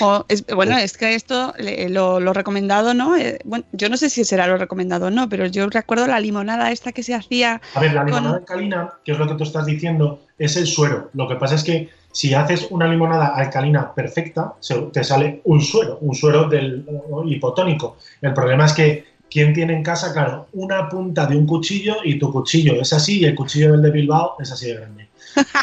O 0.00 0.24
es- 0.28 0.46
bueno, 0.46 0.78
es 0.78 0.96
que 0.96 1.14
esto, 1.14 1.52
lo, 1.90 2.18
lo 2.18 2.32
recomendado, 2.32 2.94
¿no? 2.94 3.16
Eh, 3.18 3.38
bueno, 3.44 3.66
yo 3.72 3.90
no 3.90 3.98
sé 3.98 4.08
si 4.08 4.24
será 4.24 4.46
lo 4.46 4.56
recomendado 4.56 5.08
o 5.08 5.10
no, 5.10 5.28
pero 5.28 5.44
yo 5.44 5.68
recuerdo 5.68 6.06
la 6.06 6.20
limonada 6.20 6.72
esta 6.72 6.92
que 6.92 7.02
se 7.02 7.14
hacía. 7.14 7.60
A 7.74 7.80
ver, 7.80 7.92
la 7.92 8.00
con- 8.00 8.06
limonada 8.06 8.36
alcalina, 8.38 8.92
que 9.04 9.12
es 9.12 9.18
lo 9.18 9.28
que 9.28 9.34
tú 9.34 9.44
estás 9.44 9.66
diciendo, 9.66 10.20
es 10.38 10.56
el 10.56 10.66
suero. 10.66 11.10
Lo 11.12 11.28
que 11.28 11.36
pasa 11.36 11.56
es 11.56 11.64
que 11.64 11.90
si 12.12 12.32
haces 12.32 12.68
una 12.70 12.88
limonada 12.88 13.26
alcalina 13.36 13.92
perfecta, 13.92 14.54
se- 14.60 14.74
te 14.90 15.04
sale 15.04 15.42
un 15.44 15.60
suero, 15.60 15.98
un 16.00 16.14
suero 16.14 16.48
del 16.48 16.86
hipotónico. 17.26 17.98
El 18.22 18.32
problema 18.32 18.64
es 18.64 18.72
que 18.72 19.04
quien 19.30 19.52
tiene 19.52 19.74
en 19.74 19.82
casa, 19.82 20.12
claro, 20.12 20.46
una 20.52 20.88
punta 20.88 21.26
de 21.26 21.36
un 21.36 21.46
cuchillo 21.46 21.96
y 22.04 22.18
tu 22.18 22.30
cuchillo 22.32 22.80
es 22.80 22.92
así 22.92 23.20
y 23.20 23.24
el 23.24 23.34
cuchillo 23.34 23.72
del 23.72 23.82
de 23.82 23.90
Bilbao 23.90 24.36
es 24.38 24.52
así 24.52 24.66
de 24.66 24.74
grande. 24.74 25.08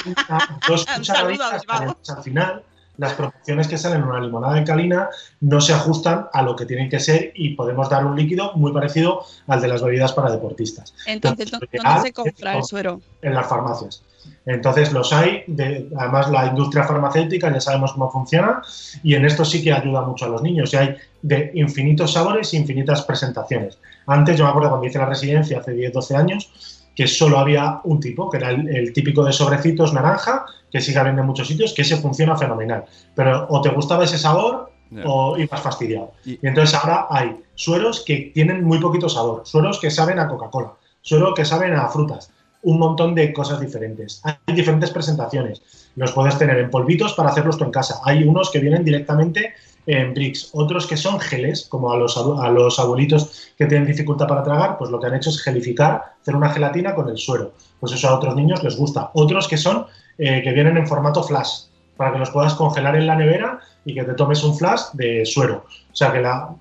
Una- 0.06 0.60
dos 0.68 0.86
cucharaditas 0.96 1.64
al 2.10 2.24
final, 2.24 2.64
las 2.98 3.14
proporciones 3.14 3.68
que 3.68 3.78
salen 3.78 4.00
en 4.02 4.08
una 4.10 4.20
limonada 4.20 4.58
alcalina 4.58 5.10
no 5.40 5.62
se 5.62 5.74
ajustan 5.74 6.28
a 6.34 6.42
lo 6.42 6.56
que 6.56 6.66
tienen 6.66 6.90
que 6.90 7.00
ser 7.00 7.32
y 7.36 7.56
podemos 7.56 7.90
dar 7.90 8.06
un 8.06 8.16
líquido 8.18 8.52
muy 8.56 8.74
parecido 8.74 9.24
al 9.48 9.62
de 9.62 9.68
las 9.70 9.82
bebidas 9.82 10.12
para 10.14 10.30
deportistas. 10.30 10.94
Entonces, 11.08 11.52
Lo 11.52 11.60
¿dó- 11.60 11.66
ideal 11.72 11.84
¿dónde 11.86 12.02
se 12.10 12.14
compra 12.14 12.58
el 12.58 12.64
suero? 12.64 13.02
en 13.22 13.34
las 13.34 13.48
farmacias. 13.48 14.04
Entonces 14.46 14.92
los 14.92 15.14
hay, 15.14 15.44
de- 15.48 15.90
además 15.98 16.30
la 16.30 16.48
industria 16.48 16.84
farmacéutica 16.84 17.52
ya 17.54 17.60
sabemos 17.62 17.94
cómo 17.94 18.10
funciona 18.12 18.62
y 19.04 19.14
en 19.16 19.26
esto 19.26 19.46
sí 19.46 19.64
que 19.64 19.72
ayuda 19.72 20.02
mucho 20.02 20.26
a 20.26 20.30
los 20.30 20.42
niños 20.42 20.74
y 20.74 20.78
hay 20.78 20.96
de 21.22 21.52
infinitos 21.56 22.14
sabores 22.14 22.54
e 22.54 22.58
infinitas 22.58 23.04
presentaciones. 23.04 23.78
Antes 24.08 24.38
yo 24.38 24.44
me 24.46 24.50
acuerdo 24.50 24.70
cuando 24.70 24.88
hice 24.88 24.98
la 25.00 25.06
residencia 25.06 25.60
hace 25.60 25.74
10-12 25.76 26.16
años 26.16 26.52
que 26.96 27.08
solo 27.08 27.40
había 27.40 27.80
un 27.86 28.00
tipo, 28.00 28.30
que 28.30 28.38
era 28.38 28.50
el, 28.50 28.68
el 28.68 28.92
típico 28.94 29.24
de 29.24 29.32
sobrecitos 29.32 29.94
naranja, 29.94 30.46
que 30.72 30.82
sigue 30.82 31.00
habiendo 31.00 31.22
en 31.22 31.28
muchos 31.28 31.48
sitios, 31.48 31.74
que 31.74 31.84
ese 31.84 31.96
funciona 31.98 32.36
fenomenal. 32.36 32.84
Pero 33.16 33.46
o 33.50 33.62
te 33.62 33.70
gustaba 33.70 34.04
ese 34.04 34.18
sabor 34.18 34.72
o 35.06 35.38
ibas 35.38 35.62
fastidiado. 35.62 36.12
Y- 36.26 36.34
Y 36.34 36.48
entonces 36.48 36.76
ahora 36.78 37.08
hay 37.10 37.38
sueros 37.56 38.04
que 38.06 38.32
tienen 38.34 38.64
muy 38.66 38.78
poquito 38.80 39.08
sabor, 39.08 39.44
sueros 39.46 39.80
que 39.80 39.90
saben 39.90 40.20
a 40.20 40.28
Coca-Cola, 40.28 40.74
sueros 41.02 41.34
que 41.34 41.46
saben 41.46 41.74
a 41.76 41.88
frutas, 41.88 42.30
un 42.64 42.80
montón 42.80 43.16
de 43.16 43.34
cosas 43.34 43.60
diferentes. 43.60 44.22
Hay 44.24 44.56
diferentes 44.56 44.92
presentaciones. 44.92 45.62
Los 45.96 46.12
puedes 46.12 46.38
tener 46.38 46.58
en 46.58 46.70
polvitos 46.70 47.14
para 47.14 47.30
hacerlos 47.30 47.58
tú 47.58 47.64
en 47.64 47.72
casa. 47.72 48.00
Hay 48.06 48.24
unos 48.24 48.52
que 48.52 48.60
vienen 48.60 48.84
directamente 48.84 49.54
en 49.88 50.14
bricks, 50.14 50.50
otros 50.54 50.86
que 50.86 50.96
son 50.96 51.20
geles, 51.20 51.66
como 51.68 51.92
a 51.92 51.98
los, 51.98 52.16
a 52.18 52.50
los 52.50 52.80
abuelitos 52.80 53.52
que 53.58 53.66
tienen 53.66 53.88
dificultad 53.88 54.28
para 54.28 54.44
tragar, 54.44 54.78
pues 54.78 54.92
lo 54.92 55.00
que 55.00 55.08
han 55.08 55.16
hecho 55.16 55.32
es 55.32 55.42
gelificar, 55.42 56.14
hacer 56.22 56.36
una 56.36 56.50
gelatina 56.50 56.94
con 56.94 57.10
el 57.10 57.18
suero. 57.18 57.54
Pues 57.80 57.94
eso 57.94 58.08
a 58.08 58.16
otros 58.16 58.36
niños 58.36 58.64
les 58.64 58.78
gusta. 58.78 59.10
Otros 59.14 59.48
que 59.48 59.58
son, 59.58 59.88
eh, 60.18 60.42
que 60.44 60.52
vienen 60.52 60.78
en 60.78 60.88
formato 60.88 61.24
flash, 61.24 61.64
para 61.98 62.14
que 62.14 62.20
los 62.20 62.30
puedas 62.30 62.54
congelar 62.54 62.96
en 62.96 63.08
la 63.08 63.16
nevera 63.16 63.60
y 63.84 63.94
que 63.94 64.04
te 64.04 64.14
tomes 64.14 64.44
un 64.44 64.56
flash 64.56 64.82
de 64.94 65.26
suero. 65.26 65.66
O 65.92 65.96
sea 65.96 66.12
que 66.12 66.22
la 66.22 66.56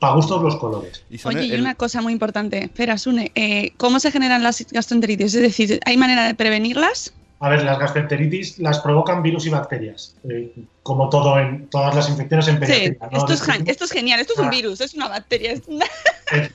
para 0.00 0.14
gustos 0.14 0.42
los 0.42 0.56
colores. 0.56 1.04
Oye, 1.24 1.44
y 1.46 1.54
una 1.60 1.74
cosa 1.74 2.00
muy 2.02 2.12
importante, 2.12 2.64
espera, 2.64 2.98
Sune, 2.98 3.32
eh, 3.34 3.72
¿cómo 3.76 4.00
se 4.00 4.10
generan 4.10 4.42
las 4.42 4.66
gastroenteritis? 4.70 5.34
Es 5.34 5.42
decir, 5.42 5.80
¿hay 5.84 5.96
manera 5.96 6.26
de 6.26 6.34
prevenirlas? 6.34 7.12
A 7.40 7.48
ver, 7.50 7.62
las 7.62 7.78
gastroenteritis 7.78 8.58
las 8.58 8.80
provocan 8.80 9.22
virus 9.22 9.46
y 9.46 9.50
bacterias, 9.50 10.16
eh, 10.28 10.52
como 10.82 11.08
todo 11.08 11.38
en 11.38 11.68
todas 11.68 11.94
las 11.94 12.08
infecciones 12.08 12.48
en 12.48 12.54
Sí, 12.54 12.60
pediatría. 12.60 13.08
¿no? 13.12 13.18
esto 13.18 13.32
es, 13.32 13.42
gen- 13.42 13.68
esto 13.68 13.84
es 13.84 13.92
genial, 13.92 14.18
esto 14.20 14.32
es 14.32 14.38
un 14.40 14.46
Ah. 14.46 14.50
virus, 14.50 14.80
es 14.80 14.94
una 14.94 15.08
bacteria. 15.08 15.52
es 15.52 15.62
una- 15.68 15.86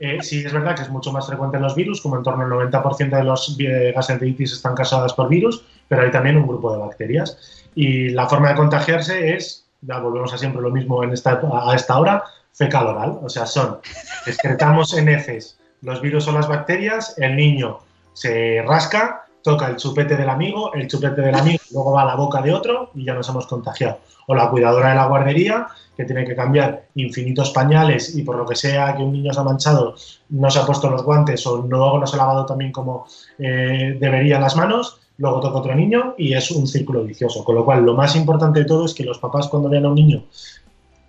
Eh, 0.00 0.18
sí, 0.22 0.44
es 0.46 0.52
verdad 0.52 0.76
que 0.76 0.82
es 0.82 0.90
mucho 0.90 1.10
más 1.10 1.26
frecuente 1.26 1.56
en 1.56 1.64
los 1.64 1.74
virus, 1.74 2.00
como 2.00 2.16
en 2.16 2.22
torno 2.22 2.44
al 2.44 2.50
90% 2.70 3.16
de 3.16 3.24
los 3.24 3.56
gastroenteritis 3.58 4.52
están 4.52 4.76
causadas 4.76 5.12
por 5.12 5.28
virus, 5.28 5.64
pero 5.88 6.02
hay 6.02 6.12
también 6.12 6.36
un 6.36 6.46
grupo 6.46 6.70
de 6.72 6.78
bacterias. 6.78 7.36
Y 7.74 8.10
la 8.10 8.28
forma 8.28 8.50
de 8.50 8.54
contagiarse 8.54 9.34
es, 9.34 9.64
volvemos 9.80 10.32
a 10.32 10.38
siempre 10.38 10.62
lo 10.62 10.70
mismo 10.70 11.02
en 11.02 11.12
esta, 11.12 11.40
a 11.52 11.74
esta 11.74 11.98
hora, 11.98 12.24
fecal 12.52 12.86
oral. 12.86 13.18
O 13.22 13.28
sea, 13.28 13.46
son, 13.46 13.78
excretamos 14.26 14.94
en 14.94 15.08
heces 15.08 15.58
los 15.82 16.00
virus 16.00 16.26
o 16.28 16.32
las 16.32 16.48
bacterias, 16.48 17.14
el 17.18 17.36
niño 17.36 17.78
se 18.12 18.62
rasca, 18.66 19.26
toca 19.42 19.68
el 19.68 19.76
chupete 19.76 20.16
del 20.16 20.28
amigo, 20.28 20.74
el 20.74 20.88
chupete 20.88 21.20
del 21.20 21.34
amigo 21.34 21.62
luego 21.70 21.92
va 21.92 22.02
a 22.02 22.06
la 22.06 22.16
boca 22.16 22.42
de 22.42 22.52
otro 22.52 22.90
y 22.94 23.04
ya 23.04 23.14
nos 23.14 23.28
hemos 23.28 23.46
contagiado. 23.46 24.00
O 24.26 24.34
la 24.34 24.50
cuidadora 24.50 24.90
de 24.90 24.96
la 24.96 25.06
guardería, 25.06 25.68
que 25.96 26.04
tiene 26.04 26.24
que 26.24 26.34
cambiar 26.34 26.86
infinitos 26.94 27.50
pañales 27.50 28.14
y 28.16 28.22
por 28.22 28.36
lo 28.36 28.46
que 28.46 28.54
sea 28.54 28.94
que 28.96 29.02
un 29.02 29.12
niño 29.12 29.32
se 29.32 29.40
ha 29.40 29.44
manchado, 29.44 29.94
no 30.30 30.50
se 30.50 30.58
ha 30.58 30.66
puesto 30.66 30.90
los 30.90 31.02
guantes 31.02 31.46
o 31.46 31.58
luego 31.58 31.98
no 31.98 32.06
se 32.06 32.16
ha 32.16 32.18
lavado 32.18 32.44
también 32.44 32.72
como 32.72 33.06
eh, 33.38 33.96
debería 33.98 34.38
las 34.38 34.56
manos, 34.56 35.00
luego 35.18 35.40
toca 35.40 35.58
otro 35.58 35.74
niño 35.74 36.14
y 36.16 36.32
es 36.34 36.50
un 36.50 36.66
círculo 36.66 37.04
vicioso. 37.04 37.44
Con 37.44 37.54
lo 37.56 37.64
cual, 37.64 37.84
lo 37.84 37.94
más 37.94 38.16
importante 38.16 38.60
de 38.60 38.64
todo 38.66 38.86
es 38.86 38.94
que 38.94 39.04
los 39.04 39.18
papás 39.18 39.48
cuando 39.48 39.68
vean 39.68 39.84
a 39.84 39.88
un 39.90 39.94
niño 39.96 40.24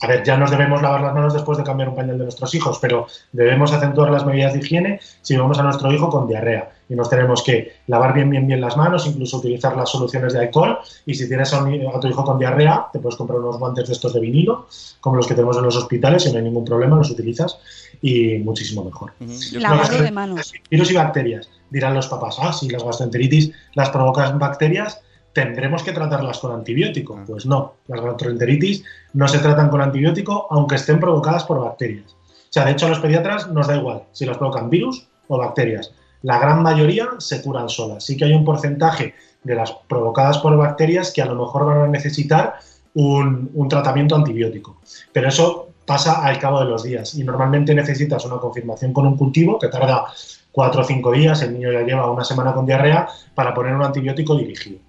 a 0.01 0.07
ver, 0.07 0.23
ya 0.23 0.37
nos 0.37 0.49
debemos 0.49 0.81
lavar 0.81 1.01
las 1.01 1.13
manos 1.13 1.33
después 1.33 1.57
de 1.57 1.63
cambiar 1.65 1.89
un 1.89 1.95
pañal 1.95 2.17
de 2.17 2.23
nuestros 2.23 2.55
hijos, 2.55 2.79
pero 2.81 3.07
debemos 3.33 3.73
acentuar 3.73 4.09
las 4.09 4.25
medidas 4.25 4.53
de 4.53 4.59
higiene 4.59 5.01
si 5.21 5.35
vemos 5.35 5.59
a 5.59 5.63
nuestro 5.63 5.91
hijo 5.91 6.09
con 6.09 6.25
diarrea. 6.25 6.71
Y 6.87 6.95
nos 6.95 7.09
tenemos 7.09 7.43
que 7.43 7.73
lavar 7.87 8.13
bien, 8.13 8.29
bien, 8.29 8.47
bien 8.47 8.61
las 8.61 8.77
manos, 8.77 9.05
incluso 9.07 9.39
utilizar 9.39 9.75
las 9.75 9.89
soluciones 9.89 10.31
de 10.31 10.39
alcohol. 10.39 10.77
Y 11.05 11.15
si 11.15 11.27
tienes 11.27 11.53
a, 11.53 11.61
un- 11.65 11.85
a 11.93 11.99
tu 11.99 12.07
hijo 12.07 12.23
con 12.23 12.39
diarrea, 12.39 12.85
te 12.93 12.99
puedes 12.99 13.17
comprar 13.17 13.39
unos 13.41 13.59
guantes 13.59 13.87
de 13.87 13.93
estos 13.93 14.13
de 14.13 14.21
vinilo, 14.21 14.67
como 15.01 15.17
los 15.17 15.27
que 15.27 15.33
tenemos 15.33 15.57
en 15.57 15.63
los 15.63 15.75
hospitales, 15.75 16.25
y 16.25 16.31
no 16.31 16.37
hay 16.37 16.43
ningún 16.45 16.63
problema, 16.63 16.95
los 16.95 17.11
utilizas 17.11 17.59
y 18.01 18.37
muchísimo 18.37 18.85
mejor. 18.85 19.11
Ujú. 19.19 19.31
Yo- 19.51 19.59
Lavado 19.59 19.97
No, 19.97 20.01
de 20.03 20.11
manos. 20.11 20.53
Virus 20.71 20.91
y 20.91 20.95
bacterias. 20.95 21.49
Dirán 21.69 21.93
los 21.93 22.07
papás, 22.07 22.37
ah, 22.39 22.53
si 22.53 22.69
las 22.69 22.83
gastroenteritis 22.83 23.51
las 23.75 23.89
provocan 23.89 24.39
bacterias, 24.39 25.01
tendremos 25.33 25.83
que 25.83 25.91
tratarlas 25.91 26.39
con 26.39 26.51
antibiótico. 26.51 27.17
Ah. 27.17 27.23
Pues 27.25 27.45
no, 27.45 27.75
las 27.87 28.01
gastroenteritis 28.01 28.83
no 29.13 29.27
se 29.27 29.39
tratan 29.39 29.69
con 29.69 29.81
antibiótico 29.81 30.47
aunque 30.49 30.75
estén 30.75 30.99
provocadas 30.99 31.43
por 31.43 31.59
bacterias. 31.59 32.11
O 32.11 32.51
sea, 32.51 32.65
de 32.65 32.71
hecho 32.71 32.87
a 32.87 32.89
los 32.89 32.99
pediatras 32.99 33.49
nos 33.49 33.67
da 33.67 33.75
igual 33.75 34.03
si 34.11 34.25
las 34.25 34.37
provocan 34.37 34.69
virus 34.69 35.07
o 35.27 35.37
bacterias. 35.37 35.93
La 36.23 36.39
gran 36.39 36.61
mayoría 36.63 37.07
se 37.19 37.41
curan 37.41 37.69
solas. 37.69 38.03
Sí 38.03 38.17
que 38.17 38.25
hay 38.25 38.33
un 38.33 38.43
porcentaje 38.43 39.13
de 39.43 39.55
las 39.55 39.71
provocadas 39.87 40.39
por 40.39 40.57
bacterias 40.57 41.11
que 41.11 41.21
a 41.21 41.25
lo 41.25 41.35
mejor 41.35 41.65
van 41.65 41.81
a 41.81 41.87
necesitar 41.87 42.55
un, 42.95 43.49
un 43.53 43.69
tratamiento 43.69 44.15
antibiótico. 44.15 44.81
Pero 45.13 45.29
eso 45.29 45.69
pasa 45.85 46.23
al 46.23 46.37
cabo 46.37 46.59
de 46.59 46.65
los 46.65 46.83
días 46.83 47.15
y 47.15 47.23
normalmente 47.23 47.73
necesitas 47.73 48.25
una 48.25 48.37
confirmación 48.37 48.93
con 48.93 49.07
un 49.07 49.17
cultivo 49.17 49.57
que 49.57 49.69
tarda 49.69 50.05
cuatro 50.51 50.81
o 50.81 50.83
cinco 50.83 51.11
días, 51.11 51.41
el 51.41 51.53
niño 51.53 51.71
ya 51.71 51.81
lleva 51.81 52.09
una 52.11 52.23
semana 52.23 52.53
con 52.53 52.65
diarrea 52.65 53.07
para 53.35 53.53
poner 53.53 53.73
un 53.75 53.83
antibiótico 53.83 54.35
dirigido. 54.35 54.79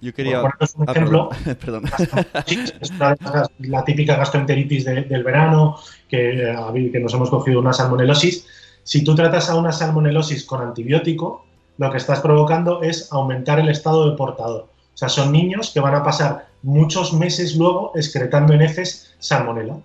Yo 0.00 0.14
quería. 0.14 0.40
Por 0.40 0.54
un 0.76 0.88
Ah, 0.88 0.92
ejemplo, 0.92 1.28
perdón. 1.60 1.82
perdón. 2.00 2.24
es 2.80 2.90
una 2.90 3.10
de 3.14 3.16
las- 3.32 3.50
la 3.58 3.84
típica 3.84 4.16
gastroenteritis 4.16 4.84
de- 4.86 5.02
del 5.02 5.22
verano, 5.22 5.76
que, 6.08 6.50
eh, 6.50 6.90
que 6.92 7.00
nos 7.00 7.12
hemos 7.12 7.28
cogido 7.28 7.60
una 7.60 7.72
salmonelosis. 7.72 8.46
Si 8.82 9.04
tú 9.04 9.14
tratas 9.14 9.50
a 9.50 9.56
una 9.56 9.72
salmonelosis 9.72 10.44
con 10.44 10.62
antibiótico, 10.62 11.44
lo 11.76 11.90
que 11.90 11.98
estás 11.98 12.20
provocando 12.20 12.82
es 12.82 13.12
aumentar 13.12 13.58
el 13.60 13.68
estado 13.68 14.10
de 14.10 14.16
portador. 14.16 14.68
O 14.94 14.96
sea, 15.00 15.08
son 15.10 15.32
niños 15.32 15.70
que 15.72 15.80
van 15.80 15.94
a 15.94 16.02
pasar 16.02 16.46
muchos 16.62 17.12
meses 17.12 17.56
luego 17.56 17.92
excretando 17.94 18.52
en 18.54 18.62
heces 18.62 19.14
salmonela. 19.18 19.76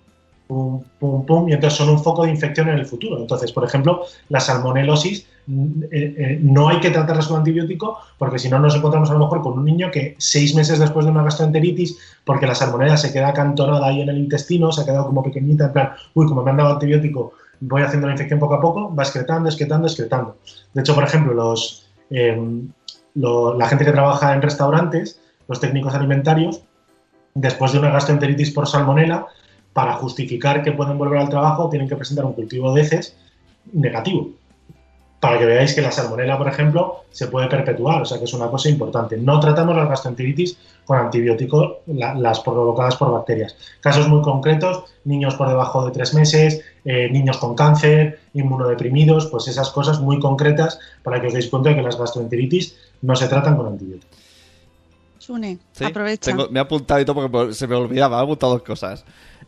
Pum, 0.47 0.83
pum, 0.99 1.25
pum, 1.25 1.49
y 1.49 1.53
entonces 1.53 1.77
son 1.77 1.89
un 1.89 2.03
foco 2.03 2.23
de 2.23 2.29
infección 2.29 2.69
en 2.69 2.75
el 2.75 2.85
futuro. 2.85 3.17
Entonces, 3.17 3.51
por 3.51 3.63
ejemplo, 3.63 4.03
la 4.29 4.39
salmonelosis 4.39 5.27
eh, 5.47 6.15
eh, 6.17 6.39
no 6.41 6.69
hay 6.69 6.79
que 6.79 6.89
tratarlas 6.89 7.27
con 7.27 7.37
antibiótico 7.37 7.99
porque 8.17 8.39
si 8.39 8.49
no 8.49 8.57
nos 8.59 8.75
encontramos 8.75 9.09
a 9.11 9.13
lo 9.13 9.19
mejor 9.19 9.41
con 9.41 9.59
un 9.59 9.65
niño 9.65 9.91
que 9.91 10.15
seis 10.17 10.55
meses 10.55 10.79
después 10.79 11.05
de 11.05 11.11
una 11.11 11.23
gastroenteritis, 11.23 11.97
porque 12.23 12.47
la 12.47 12.55
salmonela 12.55 12.97
se 12.97 13.11
queda 13.11 13.29
acantonada 13.29 13.87
ahí 13.87 14.01
en 14.01 14.09
el 14.09 14.17
intestino, 14.17 14.71
se 14.71 14.81
ha 14.81 14.85
quedado 14.85 15.07
como 15.07 15.23
pequeñita, 15.23 15.65
en 15.65 15.73
plan, 15.73 15.91
uy, 16.13 16.27
como 16.27 16.43
me 16.43 16.51
han 16.51 16.57
dado 16.57 16.73
antibiótico, 16.73 17.33
voy 17.59 17.81
haciendo 17.83 18.07
la 18.07 18.13
infección 18.13 18.39
poco 18.39 18.55
a 18.55 18.61
poco, 18.61 18.93
va 18.93 19.03
excretando, 19.03 19.49
excretando, 19.49 19.87
excretando. 19.87 20.37
De 20.73 20.81
hecho, 20.81 20.95
por 20.95 21.03
ejemplo, 21.03 21.33
los, 21.33 21.87
eh, 22.09 22.39
la 23.15 23.67
gente 23.67 23.85
que 23.85 23.91
trabaja 23.91 24.33
en 24.33 24.41
restaurantes, 24.41 25.19
los 25.47 25.59
técnicos 25.59 25.93
alimentarios, 25.93 26.61
después 27.33 27.71
de 27.71 27.79
una 27.79 27.91
gastroenteritis 27.91 28.51
por 28.51 28.67
salmonela, 28.67 29.27
para 29.75 29.95
justificar 29.95 30.63
que 30.63 30.71
pueden 30.71 30.97
volver 30.97 31.19
al 31.19 31.27
trabajo, 31.27 31.67
tienen 31.69 31.89
que 31.89 31.97
presentar 31.97 32.23
un 32.23 32.31
cultivo 32.31 32.73
de 32.73 32.81
heces 32.81 33.17
negativo. 33.73 34.29
Para 35.19 35.37
que 35.37 35.45
veáis 35.45 35.73
que 35.73 35.81
la 35.81 35.91
salmonela, 35.91 36.37
por 36.37 36.47
ejemplo, 36.47 37.03
se 37.11 37.27
puede 37.27 37.47
perpetuar, 37.47 38.01
o 38.01 38.05
sea 38.05 38.17
que 38.17 38.23
es 38.23 38.33
una 38.33 38.47
cosa 38.47 38.69
importante. 38.69 39.17
No 39.17 39.37
tratamos 39.41 39.75
las 39.75 39.89
gastroenteritis 39.89 40.57
con 40.85 40.97
antibiótico, 40.97 41.79
la- 41.87 42.13
las 42.13 42.39
provocadas 42.39 42.95
por 42.95 43.11
bacterias. 43.11 43.57
Casos 43.81 44.07
muy 44.07 44.21
concretos, 44.21 44.85
niños 45.03 45.35
por 45.35 45.49
debajo 45.49 45.85
de 45.85 45.91
tres 45.91 46.13
meses, 46.13 46.61
eh, 46.85 47.09
niños 47.11 47.37
con 47.37 47.53
cáncer, 47.55 48.19
inmunodeprimidos, 48.33 49.25
pues 49.27 49.49
esas 49.49 49.71
cosas 49.71 49.99
muy 49.99 50.19
concretas 50.21 50.79
para 51.03 51.19
que 51.19 51.27
os 51.27 51.33
deis 51.33 51.49
cuenta 51.49 51.69
de 51.69 51.75
que 51.75 51.81
las 51.81 51.97
gastroenteritis 51.99 52.77
no 53.01 53.15
se 53.17 53.27
tratan 53.27 53.57
con 53.57 53.67
antibiótico. 53.67 54.14
Sune, 55.25 55.57
Sí, 55.71 55.83
aprovecha. 55.85 56.29
tengo- 56.31 56.49
me 56.49 56.59
he 56.59 56.61
apuntado 56.61 56.99
y 56.99 57.05
todo 57.05 57.29
porque 57.29 57.53
se 57.53 57.65
me 57.67 57.75
olvidaba, 57.75 58.17
me 58.17 58.21
he 58.21 58.25
apuntado 58.25 58.53
dos 58.53 58.61
cosas. 58.63 59.03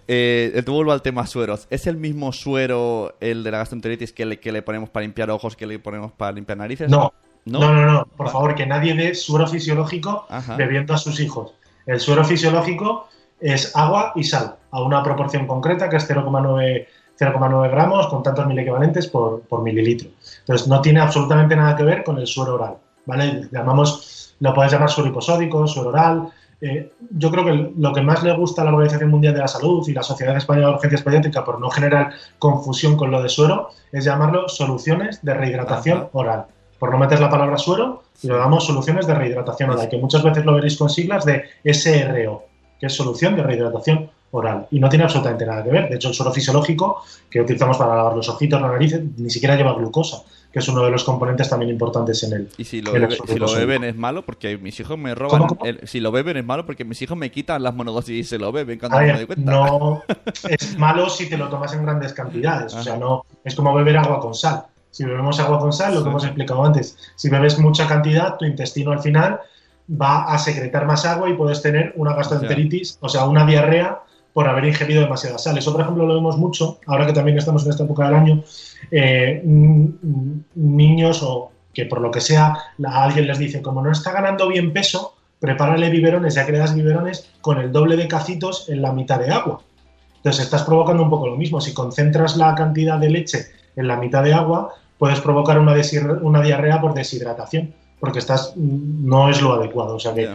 Eh, 0.08 0.62
te 0.66 0.72
vuelvo 0.72 0.92
al 0.92 1.02
tema 1.02 1.28
sueros. 1.28 1.68
¿Es 1.70 1.86
el 1.86 1.98
mismo 1.98 2.32
suero 2.34 3.16
el 3.20 3.44
de 3.44 3.52
la 3.52 3.60
gastroenteritis 3.60 4.12
que 4.14 4.26
le, 4.26 4.40
que 4.40 4.52
le 4.52 4.62
ponemos 4.64 4.90
para 4.90 5.04
limpiar 5.04 5.30
ojos 5.30 5.56
que 5.56 5.68
le 5.68 5.78
ponemos 5.80 6.12
para 6.14 6.32
limpiar 6.32 6.58
narices? 6.58 6.90
No, 6.90 7.14
¿No? 7.46 7.60
no, 7.60 7.74
no, 7.74 7.86
no, 7.86 8.06
por 8.06 8.26
Vale. 8.26 8.32
favor, 8.32 8.56
que 8.56 8.66
nadie 8.66 8.96
dé 8.96 9.14
suero 9.14 9.46
fisiológico 9.48 10.26
Ajá. 10.30 10.56
bebiendo 10.56 10.94
a 10.94 10.98
sus 10.98 11.20
hijos. 11.20 11.54
El 11.86 12.00
suero 12.00 12.24
fisiológico 12.24 13.08
es 13.40 13.76
agua 13.76 14.14
y 14.16 14.24
sal, 14.24 14.56
a 14.72 14.82
una 14.82 15.04
proporción 15.04 15.46
concreta 15.46 15.90
que 15.90 15.98
es 15.98 16.08
0,9 16.10 16.88
0,9 17.20 17.70
gramos 17.72 18.08
con 18.08 18.22
tantos 18.24 18.46
mil 18.48 18.58
equivalentes 18.60 19.08
por, 19.08 19.42
por, 19.42 19.62
mililitro. 19.64 20.10
Entonces, 20.40 20.68
no 20.68 20.82
tiene 20.82 21.00
absolutamente 21.00 21.56
nada 21.56 21.76
que 21.76 21.84
ver 21.84 22.04
con 22.04 22.18
el 22.20 22.28
suero 22.28 22.56
oral, 22.56 22.76
¿vale? 23.08 23.48
Llamamos, 23.52 24.27
lo 24.40 24.54
puedes 24.54 24.72
llamar 24.72 24.90
suero 24.90 25.10
hiposódico, 25.10 25.68
suero 25.68 25.90
oral. 25.90 26.30
Eh, 26.60 26.92
yo 27.12 27.30
creo 27.30 27.46
que 27.46 27.72
lo 27.78 27.94
que 27.94 28.02
más 28.02 28.24
le 28.24 28.36
gusta 28.36 28.62
a 28.62 28.66
la 28.66 28.72
Organización 28.72 29.12
Mundial 29.12 29.34
de 29.34 29.42
la 29.42 29.48
Salud 29.48 29.88
y 29.88 29.94
la 29.94 30.04
Sociedad 30.04 30.36
Española 30.36 30.68
de 30.70 30.74
Urgencias 30.74 31.04
Pediátricas, 31.04 31.44
por 31.44 31.60
no 31.60 31.70
generar 31.70 32.12
confusión 32.40 32.98
con 32.98 33.12
lo 33.12 33.22
de 33.22 33.30
suero, 33.30 33.70
es 33.92 34.06
llamarlo 34.06 34.50
soluciones 34.50 35.24
de 35.24 35.34
rehidratación 35.34 35.98
Ajá. 35.98 36.10
oral. 36.14 36.46
Por 36.80 36.92
no 36.92 36.98
meter 36.98 37.20
la 37.20 37.30
palabra 37.30 37.58
suero, 37.58 38.04
y 38.22 38.28
lo 38.28 38.38
damos 38.38 38.66
soluciones 38.66 39.06
de 39.06 39.14
rehidratación 39.14 39.70
oral, 39.70 39.90
que 39.90 39.98
muchas 39.98 40.24
veces 40.24 40.46
lo 40.46 40.54
veréis 40.54 40.78
con 40.78 40.90
siglas 40.90 41.26
de 41.26 41.44
SRO, 41.64 42.46
que 42.80 42.88
es 42.88 42.94
solución 42.94 43.36
de 43.36 43.44
rehidratación 43.44 44.10
oral. 44.32 44.68
Y 44.72 44.80
no 44.80 44.90
tiene 44.90 45.06
absolutamente 45.06 45.46
nada 45.46 45.64
que 45.64 45.70
ver. 45.70 45.90
De 45.90 45.96
hecho, 45.96 46.10
el 46.10 46.14
suero 46.14 46.32
fisiológico 46.32 47.04
que 47.30 47.42
utilizamos 47.42 47.78
para 47.78 47.96
lavar 47.96 48.16
los 48.16 48.30
ojitos, 48.30 48.60
la 48.60 48.70
nariz, 48.70 49.00
ni 49.18 49.30
siquiera 49.30 49.56
lleva 49.56 49.74
glucosa, 49.74 50.24
que 50.58 50.62
es 50.62 50.68
uno 50.70 50.84
de 50.84 50.90
los 50.90 51.04
componentes 51.04 51.48
también 51.52 51.70
importantes 51.70 52.24
en 52.24 52.34
el. 52.34 52.50
Y 52.58 52.64
si 52.64 52.82
lo, 52.82 52.92
bebe- 52.92 53.16
si 53.28 53.56
beben 53.56 53.84
es 53.84 53.96
malo 53.96 54.24
porque 54.24 54.58
mis 54.58 54.80
hijos 54.80 54.98
me 54.98 55.14
roban. 55.14 55.42
¿Cómo, 55.42 55.56
cómo? 55.56 55.70
el- 55.70 55.88
si 55.88 56.00
lo 56.00 56.12
beben 56.12 56.36
es 56.38 56.44
malo 56.46 56.66
porque 56.66 56.84
mis 56.84 57.00
hijos 57.04 57.16
me 57.16 57.30
quitan 57.30 57.62
las 57.62 57.76
monodosis 57.76 58.16
y 58.20 58.24
se 58.24 58.40
lo 58.40 58.52
beben 58.52 58.80
cuando 58.80 58.98
no 58.98 59.02
me 59.02 59.08
ver, 59.10 59.18
doy 59.18 59.26
cuenta. 59.28 59.52
no 59.52 60.02
es 60.50 60.76
malo 60.80 61.10
si 61.12 61.30
te 61.30 61.38
lo 61.38 61.48
tomas 61.48 61.74
en 61.74 61.84
grandes 61.84 62.12
cantidades. 62.14 62.74
O 62.74 62.82
sea, 62.82 62.98
no 62.98 63.24
es 63.44 63.54
como 63.54 63.72
beber 63.76 63.98
agua 63.98 64.20
con 64.20 64.34
sal. 64.34 64.64
Si 64.90 65.06
bebemos 65.06 65.40
agua 65.40 65.60
con 65.60 65.72
sal, 65.72 65.94
lo 65.94 66.02
que 66.04 66.10
hemos 66.10 66.24
explicado 66.24 66.66
antes, 66.66 66.98
si 67.16 67.30
bebes 67.30 67.60
mucha 67.60 67.88
cantidad, 67.88 68.36
tu 68.38 68.46
intestino 68.46 68.92
al 68.94 69.00
final 69.00 69.40
va 69.90 70.24
a 70.34 70.40
secretar 70.40 70.88
más 70.88 71.06
agua 71.06 71.30
y 71.30 71.34
puedes 71.34 71.62
tener 71.62 71.94
una 71.98 72.16
gastroenteritis, 72.16 72.98
o 73.00 73.08
sea, 73.10 73.26
una 73.26 73.46
diarrea 73.46 74.00
por 74.38 74.48
haber 74.48 74.66
ingerido 74.66 75.02
demasiada 75.02 75.40
sal. 75.40 75.58
Eso, 75.58 75.72
por 75.72 75.82
ejemplo, 75.82 76.06
lo 76.06 76.14
vemos 76.14 76.38
mucho, 76.38 76.78
ahora 76.86 77.08
que 77.08 77.14
también 77.14 77.40
estamos 77.40 77.66
en 77.66 77.72
esta 77.72 77.86
época 77.86 78.06
del 78.06 78.14
año, 78.14 78.44
eh, 78.92 79.42
niños 80.54 81.24
o 81.24 81.52
que 81.74 81.88
por 81.88 82.02
lo 82.02 82.12
que 82.12 82.22
sea 82.22 82.56
la- 82.78 83.02
alguien 83.04 83.26
les 83.26 83.40
dice, 83.40 83.64
como 83.64 83.82
no 83.82 83.92
está 83.92 84.12
ganando 84.12 84.48
bien 84.48 84.74
peso, 84.74 85.16
prepárale 85.40 85.90
biberones, 85.90 86.36
ya 86.36 86.46
que 86.46 86.52
le 86.52 86.64
biberones 86.72 87.28
con 87.42 87.58
el 87.58 87.72
doble 87.72 87.98
de 87.98 88.08
cacitos 88.08 88.70
en 88.70 88.84
la 88.84 88.92
mitad 88.92 89.20
de 89.20 89.32
agua. 89.32 89.62
Entonces 90.18 90.46
estás 90.46 90.62
provocando 90.62 91.02
un 91.02 91.10
poco 91.10 91.26
lo 91.26 91.36
mismo. 91.36 91.60
Si 91.60 91.74
concentras 91.74 92.38
la 92.38 92.54
cantidad 92.54 93.00
de 93.00 93.10
leche 93.10 93.48
en 93.76 93.88
la 93.88 93.98
mitad 93.98 94.22
de 94.24 94.36
agua, 94.36 94.72
puedes 95.00 95.20
provocar 95.20 95.58
una, 95.58 95.74
diarrea 95.74 96.80
por 96.80 96.94
deshidratación, 96.94 97.74
porque 98.00 98.20
estás 98.20 98.54
no 98.56 99.32
es 99.32 99.42
lo 99.42 99.54
adecuado. 99.54 99.96
O 99.96 100.00
sea 100.00 100.14
que. 100.14 100.30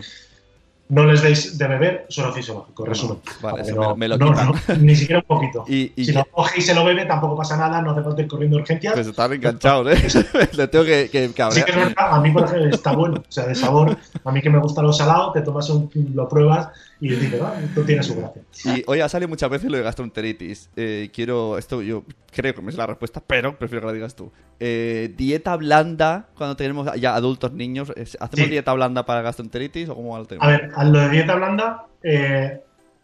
No 0.93 1.07
les 1.07 1.23
deis 1.23 1.57
de 1.57 1.67
beber 1.67 2.07
suero 2.11 2.33
fisiológico, 2.35 2.85
resumen. 2.85 3.19
vale, 3.41 3.63
me 3.65 3.73
lo- 3.73 3.97
me 3.97 4.09
lo 4.09 4.19
no- 4.19 4.35
ni 4.81 4.95
siquiera 4.95 5.21
un 5.21 5.27
poquito. 5.27 5.65
Y, 5.67 5.91
y 5.97 6.05
si 6.05 6.13
lo 6.13 6.23
coge 6.27 6.61
y 6.61 6.63
se 6.63 6.75
lo 6.75 6.85
bebe, 6.85 7.07
tampoco 7.07 7.35
pasa 7.37 7.57
nada, 7.57 7.81
no 7.81 7.93
hace 7.93 8.03
falta 8.03 8.21
ir 8.21 8.29
corriendo 8.29 8.59
urgencias. 8.59 8.93
pues 8.93 9.07
están 9.07 9.33
enganchados, 9.33 9.89
¿eh? 9.91 10.47
Le 10.53 10.69
tengo 10.69 10.85
que, 10.85 11.09
que 11.11 11.29
Sí 11.29 11.33
cabrear. 11.35 11.65
que 11.65 11.71
es 11.73 11.77
verdad, 11.79 12.15
a 12.15 12.21
mí 12.21 12.31
por 12.31 12.45
ejemplo 12.45 12.69
está 12.75 12.93
bueno, 12.93 13.17
o 13.27 13.33
sea, 13.33 13.47
de 13.47 13.55
sabor, 13.55 13.97
a 14.23 14.33
mí 14.33 14.43
que 14.43 14.51
me 14.51 14.59
gusta 14.59 14.83
lo 14.83 14.93
salado, 14.93 15.33
te 15.33 15.41
tomas 15.41 15.69
un, 15.71 15.91
lo 16.15 16.29
pruebas 16.29 16.69
y 17.01 17.09
dices, 17.09 17.41
ah, 17.43 17.55
esto 17.65 17.83
tiene 17.83 18.03
su 18.03 18.15
gracia. 18.15 18.43
Y 18.65 18.85
hoy 18.87 19.01
ha 19.01 19.09
salido 19.09 19.29
muchas 19.29 19.49
veces 19.51 19.71
lo 19.71 19.77
de 19.79 19.83
gastroenteritis. 19.83 20.69
Eh, 20.77 21.11
quiero, 21.13 21.59
esto 21.59 21.83
yo 21.83 22.05
creo 22.31 22.55
que 22.55 22.63
me 22.63 22.71
es 22.71 22.77
la 22.77 22.87
respuesta, 22.87 23.21
pero 23.27 23.59
prefiero 23.59 23.81
que 23.81 23.87
la 23.89 23.93
digas 23.93 24.15
tú. 24.15 24.31
Eh, 24.61 25.13
dieta 25.17 25.57
blanda 25.57 26.29
cuando 26.37 26.55
tenemos 26.57 26.89
ya 27.01 27.17
adultos, 27.17 27.53
niños. 27.53 27.93
es- 27.97 28.17
¿Hacemos 28.21 28.45
Sí. 28.45 28.51
dieta 28.51 28.73
blanda 28.73 29.05
para 29.05 29.21
gastroenteritis 29.23 29.89
o 29.89 29.97
cómo 29.97 30.13
va 30.13 30.21
el 30.21 30.29
tema? 30.29 30.45
A 30.45 30.49
ver, 30.49 30.71
lo 30.85 31.01
de 31.01 31.09
dieta 31.09 31.35
blanda 31.35 31.87
eh, 32.03 32.61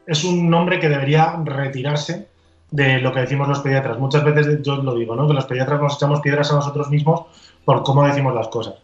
es 0.07 0.25
un 0.25 0.49
nombre 0.49 0.81
que 0.81 0.89
debería 0.89 1.37
retirarse 1.45 2.29
de 2.71 2.99
lo 2.99 3.13
que 3.13 3.21
decimos 3.21 3.49
los 3.49 3.61
pediatras. 3.61 3.99
Muchas 3.99 4.25
veces 4.25 4.63
yo 4.63 4.77
lo 4.77 4.95
digo, 4.95 5.15
¿no? 5.15 5.27
Que 5.27 5.35
los 5.35 5.47
pediatras 5.47 5.81
nos 5.81 5.97
echamos 5.97 6.21
piedras 6.21 6.51
a 6.51 6.57
nosotros 6.57 6.91
mismos 6.91 7.23
por 7.65 7.83
cómo 7.83 8.07
decimos 8.07 8.35
las 8.35 8.49
cosas. 8.49 8.75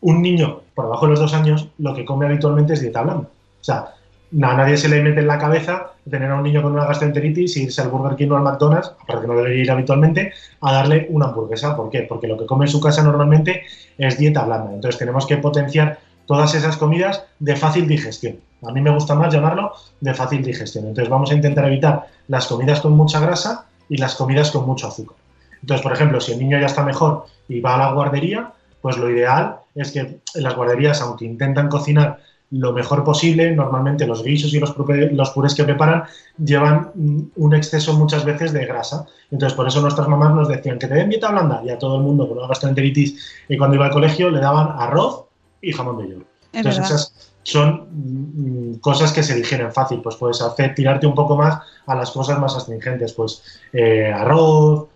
Un 0.00 0.22
niño 0.22 0.60
por 0.74 0.86
debajo 0.86 1.06
de 1.06 1.10
los 1.10 1.20
dos 1.20 1.34
años 1.34 1.68
lo 1.78 1.94
que 1.94 2.04
come 2.04 2.26
habitualmente 2.26 2.74
es 2.74 2.80
dieta 2.80 3.02
blanda. 3.02 3.28
O 3.28 3.64
sea, 3.64 3.94
a 4.32 4.54
nadie 4.54 4.76
se 4.76 4.88
le 4.88 5.02
mete 5.02 5.20
en 5.20 5.26
la 5.26 5.38
cabeza 5.38 5.92
tener 6.08 6.30
a 6.30 6.36
un 6.36 6.44
niño 6.44 6.62
con 6.62 6.72
una 6.72 6.86
gastroenteritis 6.86 7.56
y 7.56 7.64
irse 7.64 7.82
al 7.82 7.88
Burger 7.88 8.16
King 8.16 8.30
o 8.30 8.36
al 8.36 8.42
McDonald's, 8.42 8.92
aparte 9.02 9.22
que 9.22 9.26
no 9.26 9.34
debería 9.34 9.62
ir 9.64 9.70
habitualmente, 9.70 10.32
a 10.60 10.72
darle 10.72 11.06
una 11.10 11.26
hamburguesa. 11.26 11.76
¿Por 11.76 11.90
qué? 11.90 12.02
Porque 12.02 12.28
lo 12.28 12.38
que 12.38 12.46
come 12.46 12.66
en 12.66 12.70
su 12.70 12.80
casa 12.80 13.02
normalmente 13.02 13.64
es 13.98 14.18
dieta 14.18 14.44
blanda. 14.44 14.72
Entonces 14.74 14.98
tenemos 14.98 15.26
que 15.26 15.36
potenciar 15.38 15.98
todas 16.30 16.54
esas 16.54 16.76
comidas 16.76 17.24
de 17.40 17.56
fácil 17.56 17.88
digestión. 17.88 18.36
A 18.62 18.70
mí 18.70 18.80
me 18.80 18.92
gusta 18.92 19.16
más 19.16 19.34
llamarlo 19.34 19.72
de 20.00 20.14
fácil 20.14 20.44
digestión. 20.44 20.86
Entonces 20.86 21.10
vamos 21.10 21.32
a 21.32 21.34
intentar 21.34 21.66
evitar 21.66 22.06
las 22.28 22.46
comidas 22.46 22.80
con 22.80 22.92
mucha 22.92 23.18
grasa 23.18 23.66
y 23.88 23.96
las 23.96 24.14
comidas 24.14 24.52
con 24.52 24.64
mucho 24.64 24.86
azúcar. 24.86 25.16
Entonces, 25.60 25.82
por 25.82 25.92
ejemplo, 25.92 26.20
si 26.20 26.30
el 26.30 26.38
niño 26.38 26.60
ya 26.60 26.66
está 26.66 26.84
mejor 26.84 27.24
y 27.48 27.58
va 27.58 27.74
a 27.74 27.78
la 27.78 27.92
guardería, 27.94 28.52
pues 28.80 28.96
lo 28.96 29.10
ideal 29.10 29.56
es 29.74 29.90
que 29.90 29.98
en 29.98 30.42
las 30.44 30.54
guarderías, 30.54 31.00
aunque 31.00 31.24
intentan 31.24 31.68
cocinar 31.68 32.20
lo 32.52 32.72
mejor 32.72 33.02
posible, 33.02 33.50
normalmente 33.50 34.06
los 34.06 34.22
guisos 34.22 34.54
y 34.54 34.60
los, 34.60 35.30
purés 35.30 35.54
que 35.56 35.64
preparan 35.64 36.04
llevan 36.38 36.92
mm, 36.94 37.22
un 37.34 37.54
exceso 37.56 37.94
muchas 37.94 38.24
veces 38.24 38.52
de 38.52 38.66
grasa. 38.66 39.04
Entonces, 39.32 39.56
por 39.56 39.66
eso 39.66 39.80
nuestras 39.80 40.06
mamás 40.06 40.32
nos 40.32 40.46
decían 40.46 40.78
que 40.78 40.86
te 40.86 40.94
den 40.94 41.08
dieta 41.08 41.32
blanda 41.32 41.60
y 41.64 41.70
a 41.70 41.78
todo 41.78 41.96
el 41.96 42.02
mundo 42.04 42.28
con 42.28 42.38
una 42.38 42.46
gastroenteritis 42.46 43.44
y 43.48 43.56
cuando 43.56 43.74
iba 43.74 43.86
al 43.86 43.92
colegio 43.92 44.30
le 44.30 44.38
daban 44.38 44.76
arroz 44.78 45.24
y 45.60 45.72
jamón 45.72 45.98
de 45.98 46.08
york. 46.14 46.26
Es 46.52 46.58
Entonces, 46.58 46.84
esas 46.84 47.32
son 47.42 47.88
mm, 47.90 48.74
cosas 48.80 49.12
que 49.12 49.22
se 49.22 49.34
digieren 49.34 49.72
fácil. 49.72 50.00
Pues 50.02 50.16
puedes 50.16 50.40
hacer 50.42 50.74
tirarte 50.74 51.06
un 51.06 51.14
poco 51.14 51.36
más 51.36 51.60
a 51.86 51.94
las 51.94 52.10
cosas 52.10 52.38
más 52.38 52.56
astringentes. 52.56 53.12
Pues 53.12 53.42
eh, 53.72 54.12
arroz, 54.12 54.88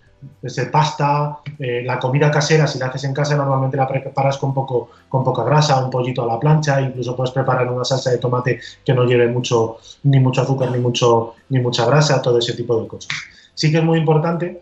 pasta, 0.70 1.40
eh, 1.58 1.82
la 1.84 1.98
comida 1.98 2.30
casera, 2.30 2.66
si 2.66 2.78
la 2.78 2.86
haces 2.86 3.04
en 3.04 3.14
casa, 3.14 3.36
normalmente 3.36 3.76
la 3.76 3.86
preparas 3.86 4.38
con, 4.38 4.54
poco, 4.54 4.90
con 5.08 5.24
poca 5.24 5.44
grasa, 5.44 5.82
un 5.84 5.90
pollito 5.90 6.22
a 6.22 6.26
la 6.26 6.38
plancha, 6.38 6.80
incluso 6.80 7.16
puedes 7.16 7.32
preparar 7.32 7.70
una 7.70 7.84
salsa 7.84 8.10
de 8.10 8.18
tomate 8.18 8.60
que 8.84 8.94
no 8.94 9.04
lleve 9.04 9.28
mucho, 9.28 9.78
ni 10.04 10.18
mucho 10.20 10.42
azúcar, 10.42 10.70
ni, 10.70 10.78
mucho, 10.78 11.34
ni 11.48 11.60
mucha 11.60 11.84
grasa, 11.86 12.22
todo 12.22 12.38
ese 12.38 12.54
tipo 12.54 12.80
de 12.80 12.88
cosas. 12.88 13.10
Sí 13.54 13.70
que 13.70 13.78
es 13.78 13.84
muy 13.84 13.98
importante 13.98 14.60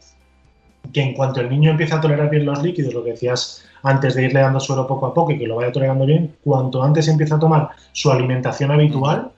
que 0.92 1.02
en 1.02 1.14
cuanto 1.14 1.40
el 1.40 1.48
niño 1.48 1.70
empiece 1.70 1.94
a 1.94 2.00
tolerar 2.00 2.30
bien 2.30 2.44
los 2.44 2.62
líquidos, 2.62 2.94
lo 2.94 3.02
que 3.02 3.12
decías 3.12 3.64
antes 3.82 4.14
de 4.14 4.24
irle 4.24 4.40
dando 4.40 4.60
suero 4.60 4.86
poco 4.86 5.06
a 5.06 5.14
poco 5.14 5.32
y 5.32 5.38
que 5.38 5.46
lo 5.46 5.56
vaya 5.56 5.72
tolerando 5.72 6.06
bien, 6.06 6.36
cuanto 6.44 6.82
antes 6.82 7.08
empieza 7.08 7.36
a 7.36 7.40
tomar 7.40 7.70
su 7.92 8.10
alimentación 8.10 8.70
habitual, 8.70 9.30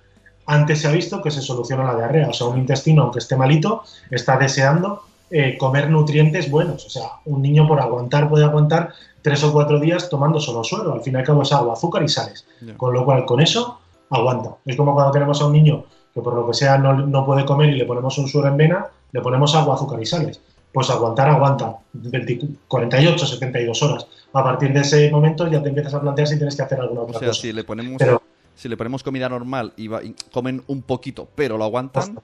antes 0.47 0.81
se 0.81 0.89
ha 0.89 0.93
visto 0.93 1.23
que 1.23 1.31
se 1.31 1.41
soluciona 1.41 1.85
la 1.85 1.97
diarrea. 1.97 2.29
O 2.29 2.33
sea, 2.33 2.49
un 2.49 2.59
intestino, 2.59 3.03
aunque 3.03 3.21
esté 3.21 3.37
malito, 3.37 3.83
está 4.11 4.37
deseando 4.37 5.03
eh, 5.31 5.57
comer 5.57 5.89
nutrientes 5.89 6.51
buenos. 6.51 6.85
O 6.85 6.91
sea, 6.91 7.09
un 7.25 7.41
niño 7.41 7.67
por 7.67 7.81
aguantar 7.81 8.29
puede 8.29 8.45
aguantar 8.45 8.93
tres 9.23 9.43
o 9.45 9.53
cuatro 9.53 9.81
días 9.81 10.11
tomando 10.11 10.39
solo 10.41 10.63
suero. 10.63 10.93
Al 10.93 11.01
fin 11.01 11.15
y 11.15 11.17
al 11.17 11.25
cabo 11.25 11.43
es 11.43 11.53
agua, 11.53 11.73
azúcar 11.73 12.03
y 12.03 12.09
sales. 12.09 12.47
Con 12.77 12.93
lo 12.93 13.05
cual, 13.05 13.25
con 13.25 13.41
eso, 13.41 13.79
aguanta. 14.11 14.51
Es 14.67 14.77
como 14.77 14.93
cuando 14.93 15.13
tenemos 15.13 15.41
a 15.41 15.47
un 15.47 15.53
niño 15.53 15.85
que 16.13 16.21
por 16.21 16.35
lo 16.35 16.47
que 16.47 16.55
sea 16.55 16.79
no, 16.79 16.93
no 16.93 17.27
puede 17.27 17.45
comer 17.45 17.71
y 17.71 17.77
le 17.77 17.87
ponemos 17.87 18.17
un 18.19 18.29
suero 18.29 18.49
en 18.49 18.57
vena, 18.57 18.87
le 19.11 19.21
ponemos 19.21 19.55
agua, 19.55 19.75
azúcar 19.75 20.01
y 20.01 20.07
sales. 20.07 20.41
Pues 20.75 20.91
aguantar, 20.91 21.29
aguanta. 21.31 21.77
20 21.93 22.41
48, 22.67 23.27
72 23.27 23.83
horas. 23.85 24.07
A 24.33 24.43
partir 24.43 24.73
de 24.73 24.81
ese 24.81 25.09
momento 25.11 25.47
ya 25.49 25.63
te 25.63 25.69
empiezas 25.69 25.95
a 25.95 26.01
plantear 26.01 26.27
si 26.27 26.37
tienes 26.37 26.57
que 26.57 26.63
hacer 26.63 26.81
alguna 26.81 27.03
O 27.03 27.05
otra 27.05 27.21
sea, 27.21 27.29
cosa. 27.29 27.41
si 27.41 27.53
le 27.53 27.63
ponemos 27.65 27.95
Pero- 27.99 28.21
si 28.57 28.69
le 28.69 28.77
ponemos 28.77 29.03
comida 29.05 29.29
normal 29.29 29.73
y, 29.77 29.87
va- 29.89 30.03
y 30.03 30.15
comen 30.33 30.63
un 30.67 30.83
poquito, 30.83 31.29
pero 31.35 31.57
lo 31.57 31.65
aguantan. 31.65 32.19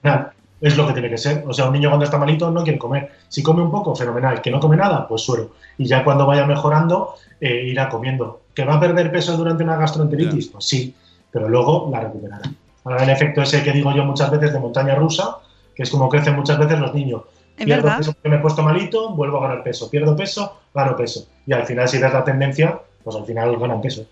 Es 0.61 0.77
lo 0.77 0.87
que 0.87 0.93
tiene 0.93 1.09
que 1.09 1.17
ser. 1.17 1.43
O 1.47 1.55
sea, 1.55 1.67
un 1.67 1.73
niño 1.73 1.89
cuando 1.89 2.05
está 2.05 2.19
malito 2.19 2.51
no 2.51 2.63
quiere 2.65 2.79
comer. 2.79 3.11
Si 3.29 3.43
come 3.43 3.63
un 3.63 3.71
poco, 3.71 3.95
fenomenal. 3.97 4.43
Que 4.43 4.51
no 4.51 4.61
come 4.61 4.77
nada, 4.77 5.09
pues 5.09 5.23
suero. 5.23 5.53
Y 5.79 5.87
ya 5.87 6.05
cuando 6.05 6.27
vaya 6.27 6.45
mejorando, 6.45 7.15
eh, 7.41 7.65
irá 7.67 7.89
comiendo. 7.89 8.43
¿Que 8.53 8.65
va 8.65 8.75
a 8.75 8.81
perder 8.81 9.11
peso 9.11 9.37
durante 9.39 9.63
una 9.65 9.77
gastroenteritis? 9.77 10.49
Pues 10.49 10.65
sí, 10.67 10.95
pero 11.31 11.49
luego 11.49 11.89
la 11.91 12.01
recuperará. 12.01 12.43
Ahora 12.85 13.05
el 13.05 13.11
efecto 13.11 13.41
ese 13.43 13.63
que 13.63 13.73
digo 13.73 13.91
yo 13.95 14.05
muchas 14.05 14.31
veces 14.31 14.53
de 14.53 14.59
montaña 14.59 14.95
rusa, 14.97 15.39
que 15.75 15.85
es 15.85 15.91
como 15.91 16.09
crecen 16.11 16.35
muchas 16.37 16.59
veces 16.59 16.79
los 16.79 16.93
niños. 16.95 17.23
Es 17.61 17.67
Pierdo 17.67 17.83
verdad. 17.85 17.99
peso 17.99 18.13
porque 18.15 18.29
me 18.31 18.37
he 18.37 18.39
puesto 18.39 18.63
malito, 18.63 19.11
vuelvo 19.15 19.37
a 19.39 19.49
ganar 19.49 19.63
peso. 19.63 19.91
Pierdo 19.91 20.17
peso, 20.17 20.61
gano 20.75 20.97
peso. 20.97 21.29
Y 21.47 21.53
al 21.53 21.67
final, 21.67 21.87
si 21.89 21.99
ves 21.99 22.11
la 22.13 22.25
tendencia, 22.25 22.81
pues 23.05 23.15
al 23.17 23.27
final 23.27 23.55
ganan 23.59 23.83
peso. 23.83 24.07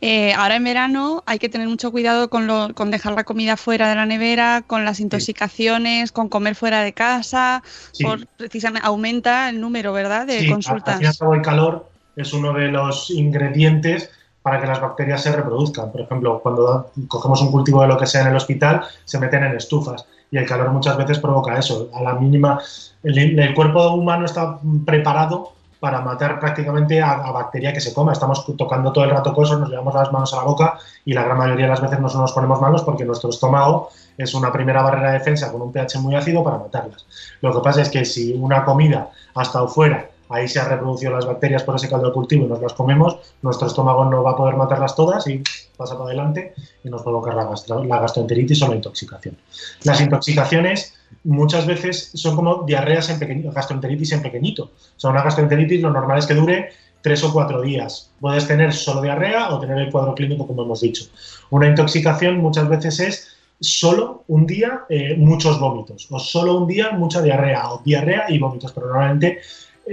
Eh, 0.00 0.32
ahora 0.32 0.54
en 0.56 0.62
verano 0.64 1.22
hay 1.26 1.40
que 1.40 1.48
tener 1.48 1.66
mucho 1.68 1.90
cuidado 1.90 2.30
con, 2.30 2.46
lo- 2.46 2.72
con 2.74 2.92
dejar 2.92 3.14
la 3.14 3.24
comida 3.24 3.56
fuera 3.56 3.88
de 3.88 3.96
la 3.96 4.06
nevera, 4.06 4.62
con 4.66 4.84
las 4.84 5.00
intoxicaciones, 5.00 6.12
con 6.12 6.28
comer 6.28 6.54
fuera 6.54 6.82
de 6.84 6.92
casa, 6.92 7.62
Sí. 7.92 8.04
por, 8.04 8.26
precisamente 8.36 8.86
aumenta 8.86 9.48
el 9.48 9.60
número, 9.60 9.92
¿verdad?, 9.92 10.26
de 10.26 10.40
Sí, 10.40 10.48
consultas. 10.48 11.00
Al 11.00 11.06
al 11.06 11.16
cabo, 11.16 11.34
el 11.34 11.42
calor 11.42 11.88
es 12.16 12.32
uno 12.32 12.52
de 12.52 12.68
los 12.68 13.10
ingredientes 13.10 14.10
para 14.42 14.60
que 14.60 14.66
las 14.66 14.80
bacterias 14.80 15.22
se 15.22 15.34
reproduzcan. 15.34 15.90
Por 15.90 16.00
ejemplo, 16.00 16.40
cuando 16.40 16.90
cogemos 17.08 17.40
un 17.42 17.50
cultivo 17.50 17.82
de 17.82 17.88
lo 17.88 17.98
que 17.98 18.06
sea 18.06 18.22
en 18.22 18.28
el 18.28 18.36
hospital, 18.36 18.82
se 19.04 19.18
meten 19.18 19.44
en 19.44 19.56
estufas 19.56 20.06
y 20.30 20.36
el 20.36 20.46
calor 20.46 20.70
muchas 20.70 20.96
veces 20.96 21.18
provoca 21.18 21.58
eso. 21.58 21.88
A 21.94 22.02
la 22.02 22.14
mínima, 22.14 22.60
el, 23.02 23.54
cuerpo 23.54 23.92
humano 23.92 24.24
está 24.26 24.58
preparado 24.84 25.52
para 25.80 26.00
matar 26.00 26.40
prácticamente 26.40 27.00
a, 27.00 27.12
a 27.12 27.30
bacteria 27.30 27.72
que 27.72 27.80
se 27.80 27.94
coma. 27.94 28.12
Estamos 28.12 28.44
tocando 28.56 28.92
todo 28.92 29.04
el 29.04 29.10
rato 29.10 29.32
cosas, 29.32 29.58
nos 29.58 29.70
llevamos 29.70 29.94
las 29.94 30.12
manos 30.12 30.32
a 30.34 30.38
la 30.38 30.42
boca 30.42 30.78
y 31.04 31.12
la 31.12 31.24
gran 31.24 31.38
mayoría 31.38 31.66
de 31.66 31.70
las 31.70 31.80
veces 31.80 32.00
no 32.00 32.08
nos 32.08 32.32
ponemos 32.32 32.60
malos 32.60 32.82
porque 32.82 33.04
nuestro 33.04 33.30
estómago 33.30 33.90
es 34.16 34.34
una 34.34 34.52
primera 34.52 34.82
barrera 34.82 35.12
de 35.12 35.18
defensa 35.18 35.52
con 35.52 35.62
un 35.62 35.72
pH 35.72 36.00
muy 36.00 36.14
ácido 36.14 36.42
para 36.42 36.58
matarlas. 36.58 37.06
Lo 37.40 37.52
que 37.52 37.60
pasa 37.60 37.82
es 37.82 37.88
que 37.88 38.04
si 38.04 38.32
una 38.32 38.64
comida 38.64 39.10
ha 39.34 39.42
estado 39.42 39.68
fuera, 39.68 40.10
ahí 40.28 40.48
se 40.48 40.60
han 40.60 40.68
reproducido 40.68 41.12
las 41.12 41.26
bacterias 41.26 41.62
por 41.62 41.76
ese 41.76 41.88
caldo 41.88 42.08
de 42.08 42.12
cultivo 42.12 42.44
y 42.44 42.48
nos 42.48 42.60
las 42.60 42.72
comemos, 42.72 43.18
nuestro 43.42 43.68
estómago 43.68 44.04
no 44.04 44.22
va 44.22 44.32
a 44.32 44.36
poder 44.36 44.56
matarlas 44.56 44.94
todas 44.94 45.26
y 45.26 45.42
pasa 45.76 45.94
para 45.94 46.06
adelante 46.06 46.54
y 46.84 46.88
nos 46.90 47.02
provoca 47.02 47.34
la, 47.34 47.50
la 47.84 48.00
gastroenteritis 48.00 48.62
o 48.62 48.68
la 48.68 48.76
intoxicación. 48.76 49.36
Las 49.84 50.00
intoxicaciones 50.00 50.94
muchas 51.24 51.66
veces 51.66 52.10
son 52.14 52.36
como 52.36 52.64
diarreas 52.64 53.10
en 53.10 53.18
pequeñito, 53.18 53.52
gastroenteritis 53.52 54.12
en 54.12 54.22
pequeñito. 54.22 54.64
O 54.64 55.00
sea, 55.00 55.10
una 55.10 55.22
gastroenteritis 55.22 55.80
lo 55.80 55.90
normal 55.90 56.18
es 56.18 56.26
que 56.26 56.34
dure 56.34 56.70
tres 57.00 57.22
o 57.24 57.32
cuatro 57.32 57.62
días. 57.62 58.10
Puedes 58.20 58.46
tener 58.46 58.72
solo 58.72 59.00
diarrea 59.00 59.50
o 59.50 59.60
tener 59.60 59.78
el 59.78 59.90
cuadro 59.90 60.14
clínico, 60.14 60.46
como 60.46 60.62
hemos 60.62 60.80
dicho. 60.80 61.04
Una 61.50 61.68
intoxicación 61.68 62.38
muchas 62.38 62.68
veces 62.68 63.00
es 63.00 63.28
solo 63.60 64.24
un 64.28 64.46
día 64.46 64.84
eh, 64.88 65.16
muchos 65.16 65.58
vómitos, 65.58 66.06
o 66.10 66.18
solo 66.18 66.58
un 66.58 66.66
día 66.66 66.92
mucha 66.92 67.22
diarrea, 67.22 67.70
o 67.70 67.82
diarrea 67.84 68.26
y 68.28 68.38
vómitos, 68.38 68.72
pero 68.72 68.86
normalmente 68.86 69.40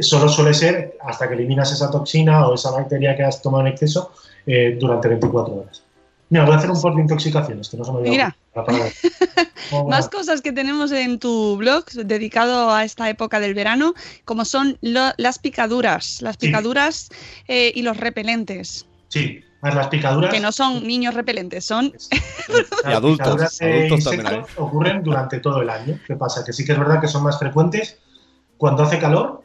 solo 0.01 0.27
suele 0.29 0.53
ser 0.53 0.97
hasta 1.01 1.27
que 1.27 1.33
eliminas 1.35 1.71
esa 1.71 1.89
toxina 1.91 2.47
o 2.47 2.55
esa 2.55 2.71
bacteria 2.71 3.15
que 3.15 3.23
has 3.23 3.41
tomado 3.41 3.65
en 3.67 3.73
exceso 3.73 4.11
eh, 4.45 4.77
durante 4.79 5.07
24 5.09 5.53
horas. 5.53 5.83
Mira, 6.29 6.45
voy 6.45 6.55
a 6.55 6.57
hacer 6.57 6.71
un 6.71 6.81
post 6.81 6.95
de 6.95 7.01
intoxicaciones, 7.03 7.69
que 7.69 7.77
no 7.77 7.85
se 7.85 7.91
me 7.91 8.01
Mira. 8.01 8.35
Más 9.89 10.09
cosas 10.09 10.41
que 10.41 10.51
tenemos 10.51 10.91
en 10.91 11.19
tu 11.19 11.57
blog 11.57 11.85
dedicado 11.91 12.71
a 12.71 12.83
esta 12.83 13.09
época 13.09 13.39
del 13.39 13.53
verano, 13.53 13.93
como 14.23 14.45
son 14.45 14.77
lo- 14.81 15.11
las 15.17 15.39
picaduras, 15.39 16.21
las 16.21 16.35
Sí. 16.39 16.47
picaduras 16.47 17.09
eh, 17.47 17.71
y 17.75 17.81
los 17.81 17.97
repelentes, 17.97 18.85
Sí, 19.07 19.39
a 19.61 19.67
ver, 19.67 19.75
las 19.75 19.87
picaduras. 19.87 20.33
que 20.33 20.39
no 20.39 20.51
son 20.51 20.85
niños 20.85 21.13
repelentes, 21.13 21.65
son 21.65 21.93
Las 22.47 22.91
Y 22.91 22.93
adultos, 22.93 23.17
picaduras 23.27 23.57
de 23.57 23.65
adultos 23.87 24.03
también 24.03 24.25
insectos 24.27 24.51
ocurren 24.57 25.03
durante 25.03 25.39
todo 25.39 25.61
el 25.61 25.69
año. 25.69 25.99
¿Qué 26.07 26.15
pasa? 26.15 26.43
Que 26.45 26.53
sí 26.53 26.63
que 26.65 26.71
es 26.73 26.79
verdad 26.79 26.99
que 27.01 27.07
son 27.07 27.23
más 27.23 27.37
frecuentes 27.39 27.97
cuando 28.57 28.83
hace 28.83 28.99
calor 28.99 29.43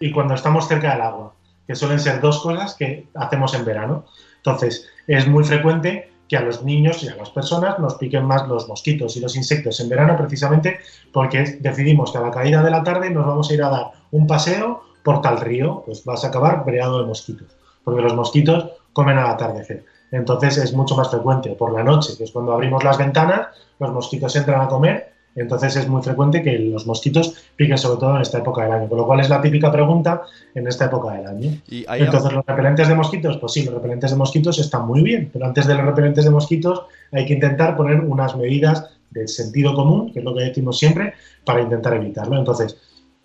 y 0.00 0.10
cuando 0.10 0.34
estamos 0.34 0.66
cerca 0.66 0.92
del 0.92 1.02
agua, 1.02 1.34
que 1.66 1.76
suelen 1.76 2.00
ser 2.00 2.20
dos 2.20 2.40
cosas 2.40 2.74
que 2.74 3.06
hacemos 3.14 3.54
en 3.54 3.64
verano. 3.64 4.06
Entonces, 4.38 4.88
es 5.06 5.28
muy 5.28 5.44
frecuente 5.44 6.10
que 6.26 6.36
a 6.36 6.40
los 6.40 6.64
niños 6.64 7.02
y 7.02 7.08
a 7.08 7.16
las 7.16 7.30
personas 7.30 7.78
nos 7.78 7.94
piquen 7.94 8.24
más 8.24 8.48
los 8.48 8.66
mosquitos 8.66 9.16
y 9.16 9.20
los 9.20 9.36
insectos 9.36 9.78
en 9.80 9.88
verano 9.88 10.16
precisamente 10.16 10.78
porque 11.12 11.58
decidimos 11.60 12.12
que 12.12 12.18
a 12.18 12.22
la 12.22 12.30
caída 12.30 12.62
de 12.62 12.70
la 12.70 12.82
tarde 12.82 13.10
nos 13.10 13.26
vamos 13.26 13.50
a 13.50 13.54
ir 13.54 13.62
a 13.62 13.68
dar 13.68 13.90
un 14.12 14.26
paseo 14.26 14.82
por 15.02 15.20
tal 15.20 15.40
río, 15.40 15.82
pues 15.84 16.04
vas 16.04 16.24
a 16.24 16.28
acabar 16.28 16.64
breado 16.64 17.00
de 17.00 17.06
mosquitos, 17.06 17.48
porque 17.84 18.02
los 18.02 18.14
mosquitos 18.14 18.70
comen 18.92 19.18
al 19.18 19.30
atardecer. 19.30 19.84
Entonces 20.12 20.58
es 20.58 20.72
mucho 20.72 20.96
más 20.96 21.10
frecuente 21.10 21.50
por 21.50 21.72
la 21.72 21.82
noche, 21.82 22.14
que 22.16 22.24
es 22.24 22.30
cuando 22.30 22.52
abrimos 22.52 22.84
las 22.84 22.98
ventanas, 22.98 23.48
los 23.78 23.92
mosquitos 23.92 24.34
entran 24.36 24.60
a 24.60 24.68
comer, 24.68 25.09
entonces 25.36 25.76
es 25.76 25.88
muy 25.88 26.02
frecuente 26.02 26.42
que 26.42 26.58
los 26.58 26.86
mosquitos 26.86 27.34
piquen 27.56 27.78
sobre 27.78 28.00
todo 28.00 28.16
en 28.16 28.22
esta 28.22 28.38
época 28.38 28.62
del 28.64 28.72
año, 28.72 28.88
con 28.88 28.98
lo 28.98 29.06
cual 29.06 29.20
es 29.20 29.28
la 29.28 29.40
típica 29.40 29.70
pregunta 29.70 30.22
en 30.54 30.66
esta 30.66 30.86
época 30.86 31.12
del 31.14 31.26
año. 31.26 31.52
Y 31.68 31.84
hay- 31.88 32.02
Entonces, 32.02 32.32
¿los 32.32 32.44
repelentes 32.46 32.88
de 32.88 32.94
mosquitos? 32.94 33.36
Pues 33.38 33.52
sí, 33.52 33.64
los 33.64 33.74
repelentes 33.74 34.10
de 34.10 34.16
mosquitos 34.16 34.58
están 34.58 34.86
muy 34.86 35.02
bien, 35.02 35.30
pero 35.32 35.46
antes 35.46 35.66
de 35.66 35.74
los 35.74 35.84
repelentes 35.86 36.24
de 36.24 36.30
mosquitos 36.30 36.82
hay 37.12 37.26
que 37.26 37.34
intentar 37.34 37.76
poner 37.76 38.00
unas 38.00 38.36
medidas 38.36 38.90
de 39.10 39.26
sentido 39.28 39.74
común, 39.74 40.12
que 40.12 40.20
es 40.20 40.24
lo 40.24 40.34
que 40.34 40.44
decimos 40.44 40.78
siempre, 40.78 41.14
para 41.44 41.60
intentar 41.60 41.94
evitarlo. 41.94 42.36
Entonces, 42.38 42.76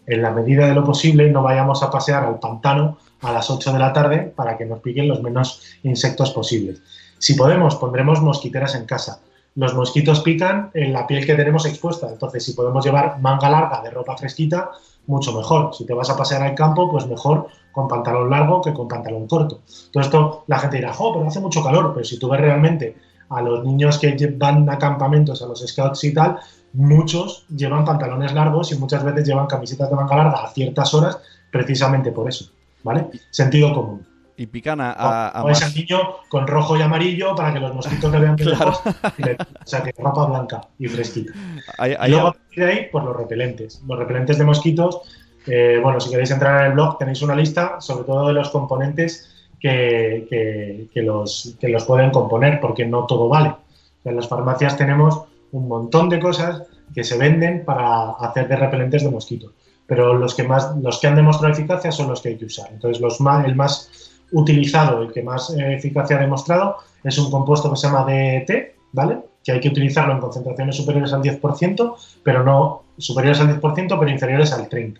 en 0.07 0.21
la 0.21 0.31
medida 0.31 0.67
de 0.67 0.73
lo 0.75 0.83
posible, 0.83 1.29
no 1.31 1.41
vayamos 1.43 1.81
a 1.83 1.89
pasear 1.89 2.23
al 2.25 2.39
pantano 2.39 2.97
a 3.21 3.31
las 3.31 3.49
8 3.49 3.73
de 3.73 3.79
la 3.79 3.91
tarde 3.93 4.31
para 4.35 4.57
que 4.57 4.65
nos 4.65 4.79
piquen 4.79 5.07
los 5.07 5.21
menos 5.23 5.61
insectos 5.83 6.31
posibles. 6.31 6.81
Si 7.17 7.33
podemos, 7.33 7.75
pondremos 7.75 8.21
mosquiteras 8.21 8.75
en 8.75 8.85
casa. 8.85 9.21
Los 9.55 9.73
mosquitos 9.73 10.19
pican 10.19 10.69
en 10.73 10.91
la 10.91 11.07
piel 11.07 11.25
que 11.25 11.33
tenemos 11.33 11.65
expuesta, 11.65 12.09
entonces 12.09 12.43
si 12.43 12.53
podemos 12.53 12.83
llevar 12.83 13.19
manga 13.21 13.49
larga 13.49 13.81
de 13.81 13.89
ropa 13.89 14.17
fresquita, 14.17 14.71
mucho 15.07 15.31
mejor. 15.33 15.73
Si 15.73 15.85
te 15.85 15.93
vas 15.93 16.09
a 16.09 16.17
pasear 16.17 16.41
al 16.41 16.55
campo, 16.55 16.91
pues 16.91 17.07
mejor 17.07 17.47
con 17.71 17.87
pantalón 17.87 18.29
largo 18.29 18.61
que 18.61 18.73
con 18.73 18.87
pantalón 18.87 19.27
corto. 19.27 19.61
Todo 19.91 20.03
esto 20.03 20.43
la 20.47 20.59
gente 20.59 20.77
dirá, 20.77 20.93
jo, 20.93 21.13
pero 21.13 21.27
hace 21.27 21.39
mucho 21.39 21.63
calor, 21.63 21.93
pero 21.93 22.03
si 22.03 22.19
tú 22.19 22.29
ves 22.29 22.41
realmente 22.41 22.97
a 23.29 23.41
los 23.41 23.63
niños 23.63 23.97
que 23.97 24.15
van 24.37 24.69
a 24.69 24.77
campamentos, 24.77 25.41
a 25.41 25.47
los 25.47 25.65
scouts 25.65 26.03
y 26.03 26.13
tal, 26.13 26.37
muchos 26.73 27.45
llevan 27.47 27.85
pantalones 27.85 28.33
largos 28.33 28.71
y 28.71 28.77
muchas 28.77 29.03
veces 29.03 29.25
llevan 29.25 29.47
camisetas 29.47 29.89
de 29.89 29.95
manga 29.95 30.17
larga 30.17 30.43
a 30.43 30.49
ciertas 30.49 30.93
horas 30.93 31.17
precisamente 31.49 32.11
por 32.11 32.27
eso, 32.27 32.51
¿vale? 32.83 33.07
Sentido 33.31 33.73
común. 33.73 34.05
Y 34.37 34.47
pican 34.47 34.81
a, 34.81 34.91
a- 34.91 35.29
a 35.29 35.43
O 35.43 35.49
es 35.49 35.61
al 35.63 35.73
niño 35.73 35.97
con 36.29 36.45
rojo 36.47 36.75
y 36.77 36.81
amarillo 36.81 37.35
para 37.35 37.53
que 37.53 37.59
los 37.59 37.73
mosquitos 37.73 38.11
le 38.11 38.19
vean 38.19 38.35
de 38.35 38.43
Claro. 38.55 38.73
y 39.17 39.23
le- 39.23 39.33
O 39.35 39.65
sea, 39.65 39.81
que 39.83 39.93
ropa 39.97 40.25
blanca 40.25 40.61
y 40.77 40.87
fresquita. 40.87 41.31
hay- 41.77 41.91
Y 41.91 41.95
hay- 41.99 42.11
luego 42.11 42.27
a 42.27 42.31
partir 42.33 42.65
de 42.65 42.71
ahí, 42.71 42.87
pues 42.91 43.03
los 43.05 43.15
repelentes. 43.15 43.81
Los 43.87 43.97
repelentes 43.97 44.37
de 44.37 44.43
mosquitos, 44.43 45.01
eh, 45.47 45.79
bueno, 45.81 45.99
si 45.99 46.09
queréis 46.09 46.31
entrar 46.31 46.61
en 46.61 46.67
el 46.67 46.73
blog 46.73 46.97
tenéis 46.97 47.21
una 47.21 47.35
lista, 47.35 47.79
sobre 47.79 48.03
todo 48.05 48.27
de 48.27 48.33
los 48.33 48.49
componentes 48.49 49.31
que, 49.59 50.27
que- 50.29 50.87
que 50.93 51.01
los, 51.01 51.55
que 51.59 51.69
los 51.69 51.85
pueden 51.85 52.11
componer, 52.11 52.59
porque 52.59 52.85
no 52.85 53.05
todo 53.05 53.29
vale. 53.29 53.49
O 53.49 54.03
sea, 54.03 54.11
en 54.11 54.17
las 54.17 54.27
farmacias 54.27 54.75
tenemos 54.77 55.21
un 55.51 55.67
montón 55.67 56.09
de 56.09 56.19
cosas 56.19 56.63
que 56.93 57.03
se 57.03 57.17
venden 57.17 57.63
para 57.65 58.11
hacer 58.11 58.47
de 58.47 58.55
repelentes 58.57 59.03
de 59.03 59.09
mosquitos. 59.09 59.51
Pero 59.87 60.13
los 60.15 60.33
que 60.35 60.43
más, 60.43 60.75
los 60.81 60.99
que 60.99 61.07
han 61.07 61.15
demostrado 61.15 61.53
eficacia 61.53 61.91
son 61.91 62.09
los 62.09 62.21
que 62.21 62.29
hay 62.29 62.37
que 62.37 62.45
usar. 62.45 62.67
Entonces, 62.71 62.99
los 63.01 63.21
más, 63.21 63.45
el 63.45 63.55
más 63.55 63.89
utilizado, 64.35 65.01
el 65.01 65.11
que 65.11 65.23
más 65.23 65.49
eh, 65.51 65.75
eficacia 65.75 66.17
ha 66.17 66.21
demostrado, 66.21 66.77
es 67.03 67.17
un 67.17 67.31
compuesto 67.31 67.69
que 67.71 67.77
se 67.77 67.87
llama 67.87 68.05
DET, 68.05 68.75
¿vale? 68.91 69.19
Que 69.43 69.53
hay 69.53 69.59
que 69.59 69.69
utilizarlo 69.69 70.13
en 70.13 70.19
concentraciones 70.19 70.75
superiores 70.75 71.13
al 71.13 71.21
10%, 71.21 71.95
pero 72.23 72.43
no 72.43 72.83
superiores 72.97 73.39
al 73.39 73.59
10%, 73.59 73.97
pero 73.99 74.09
inferiores 74.09 74.51
al 74.51 74.69
30%, 74.69 74.99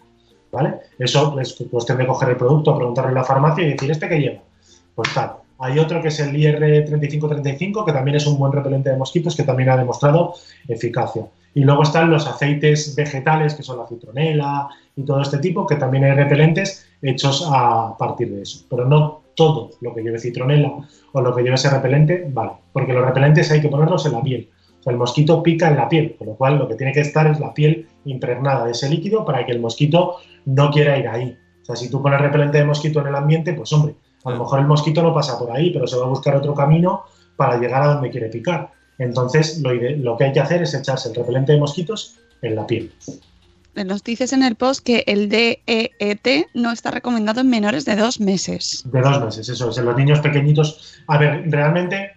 ¿vale? 0.52 0.76
Eso 0.98 1.38
es 1.40 1.54
cuestión 1.70 1.98
de 1.98 2.08
coger 2.08 2.30
el 2.30 2.38
producto, 2.38 2.76
preguntarle 2.76 3.10
en 3.10 3.16
la 3.16 3.24
farmacia 3.24 3.64
y 3.64 3.72
decir, 3.72 3.92
¿este 3.92 4.08
qué 4.08 4.20
lleva? 4.20 4.42
Pues 4.96 5.14
tal. 5.14 5.34
Hay 5.60 5.80
otro 5.80 6.02
que 6.02 6.10
es 6.10 6.20
el 6.20 6.36
IR3535, 6.36 7.86
que 7.86 7.94
también 7.94 8.18
es 8.18 8.28
un 8.28 8.38
buen 8.38 8.52
repelente 8.52 8.90
de 8.90 8.98
mosquitos, 8.98 9.36
que 9.36 9.44
también 9.44 9.70
ha 9.70 9.78
demostrado 9.78 10.36
eficacia. 10.68 11.26
Y 11.54 11.62
luego 11.62 11.84
están 11.84 12.10
los 12.10 12.28
aceites 12.28 12.94
vegetales, 12.96 13.54
que 13.54 13.64
son 13.64 13.78
la 13.78 13.88
citronela 13.88 14.68
y 14.96 15.04
todo 15.04 15.22
este 15.22 15.38
tipo, 15.38 15.66
que 15.66 15.78
también 15.78 16.04
hay 16.04 16.12
repelentes 16.12 16.86
hechos 17.02 17.48
a 17.50 17.96
partir 17.98 18.30
de 18.30 18.42
eso. 18.42 18.66
Pero 18.70 18.86
no 18.86 19.22
todo 19.36 19.72
lo 19.82 19.94
que 19.94 20.02
lleve 20.02 20.20
citronela 20.20 20.88
o 21.12 21.22
lo 21.22 21.36
que 21.36 21.44
lleve 21.44 21.56
ese 21.56 21.70
repelente 21.70 22.26
vale, 22.30 22.54
porque 22.74 22.94
los 22.94 23.06
repelentes 23.06 23.52
hay 23.52 23.62
que 23.62 23.70
ponerlos 23.70 24.06
en 24.06 24.14
la 24.14 24.22
piel. 24.22 24.50
El 24.86 24.98
mosquito 24.98 25.42
pica 25.42 25.68
en 25.68 25.78
la 25.78 25.90
piel, 25.90 26.16
con 26.18 26.28
lo 26.28 26.36
cual 26.36 26.60
lo 26.60 26.68
que 26.68 26.76
tiene 26.76 26.94
que 26.94 27.02
estar 27.02 27.26
es 27.28 27.40
la 27.40 27.54
piel 27.54 27.88
impregnada 28.06 28.66
de 28.66 28.72
ese 28.72 28.88
líquido 28.88 29.26
para 29.26 29.46
que 29.46 29.52
el 29.52 29.60
mosquito 29.60 30.18
no 30.46 30.70
quiera 30.70 30.98
ir 30.98 31.08
ahí. 31.08 31.38
O 31.62 31.66
sea, 31.66 31.76
si 31.76 31.90
tú 31.90 32.02
pones 32.02 32.22
repelente 32.22 32.60
de 32.60 32.66
mosquito 32.66 33.00
en 33.02 33.08
el 33.08 33.16
ambiente, 33.16 33.54
pues 33.54 33.74
hombre, 33.74 33.96
a 34.24 34.30
lo 34.30 34.38
mejor 34.38 34.60
el 34.60 34.68
mosquito 34.68 35.02
no 35.02 35.14
pasa 35.14 35.40
por 35.40 35.52
ahí, 35.52 35.72
pero 35.72 35.88
se 35.88 35.98
va 35.98 36.06
a 36.06 36.10
buscar 36.10 36.36
otro 36.36 36.54
camino 36.54 37.06
para 37.36 37.58
llegar 37.58 37.82
a 37.82 37.94
donde 37.94 38.12
quiere 38.12 38.30
picar. 38.30 38.72
Entonces, 39.00 39.62
lo 39.62 40.18
que 40.18 40.24
hay 40.24 40.32
que 40.32 40.40
hacer 40.40 40.62
es 40.62 40.74
echarse 40.76 41.10
el 41.10 41.16
repelente 41.16 41.54
de 41.54 41.60
mosquitos 41.60 42.18
en 42.42 42.56
la 42.56 42.68
piel. 42.68 42.94
Nos 43.84 44.04
dices 44.04 44.32
en 44.34 44.44
el 44.44 44.56
post 44.56 44.84
que 44.86 45.04
el 45.08 45.28
DEET 45.30 46.48
no 46.54 46.72
está 46.72 46.92
recomendado 46.92 47.42
en 47.42 47.50
menores 47.50 47.84
de 47.86 47.96
dos 47.96 48.20
meses. 48.20 48.84
De 48.86 49.02
dos 49.02 49.20
meses, 49.24 49.50
eso 49.50 49.70
es. 49.70 49.78
En 49.78 49.86
los 49.86 49.98
niños 49.98 50.20
pequeñitos. 50.20 50.96
A 51.08 51.18
ver, 51.18 51.44
realmente 51.52 52.12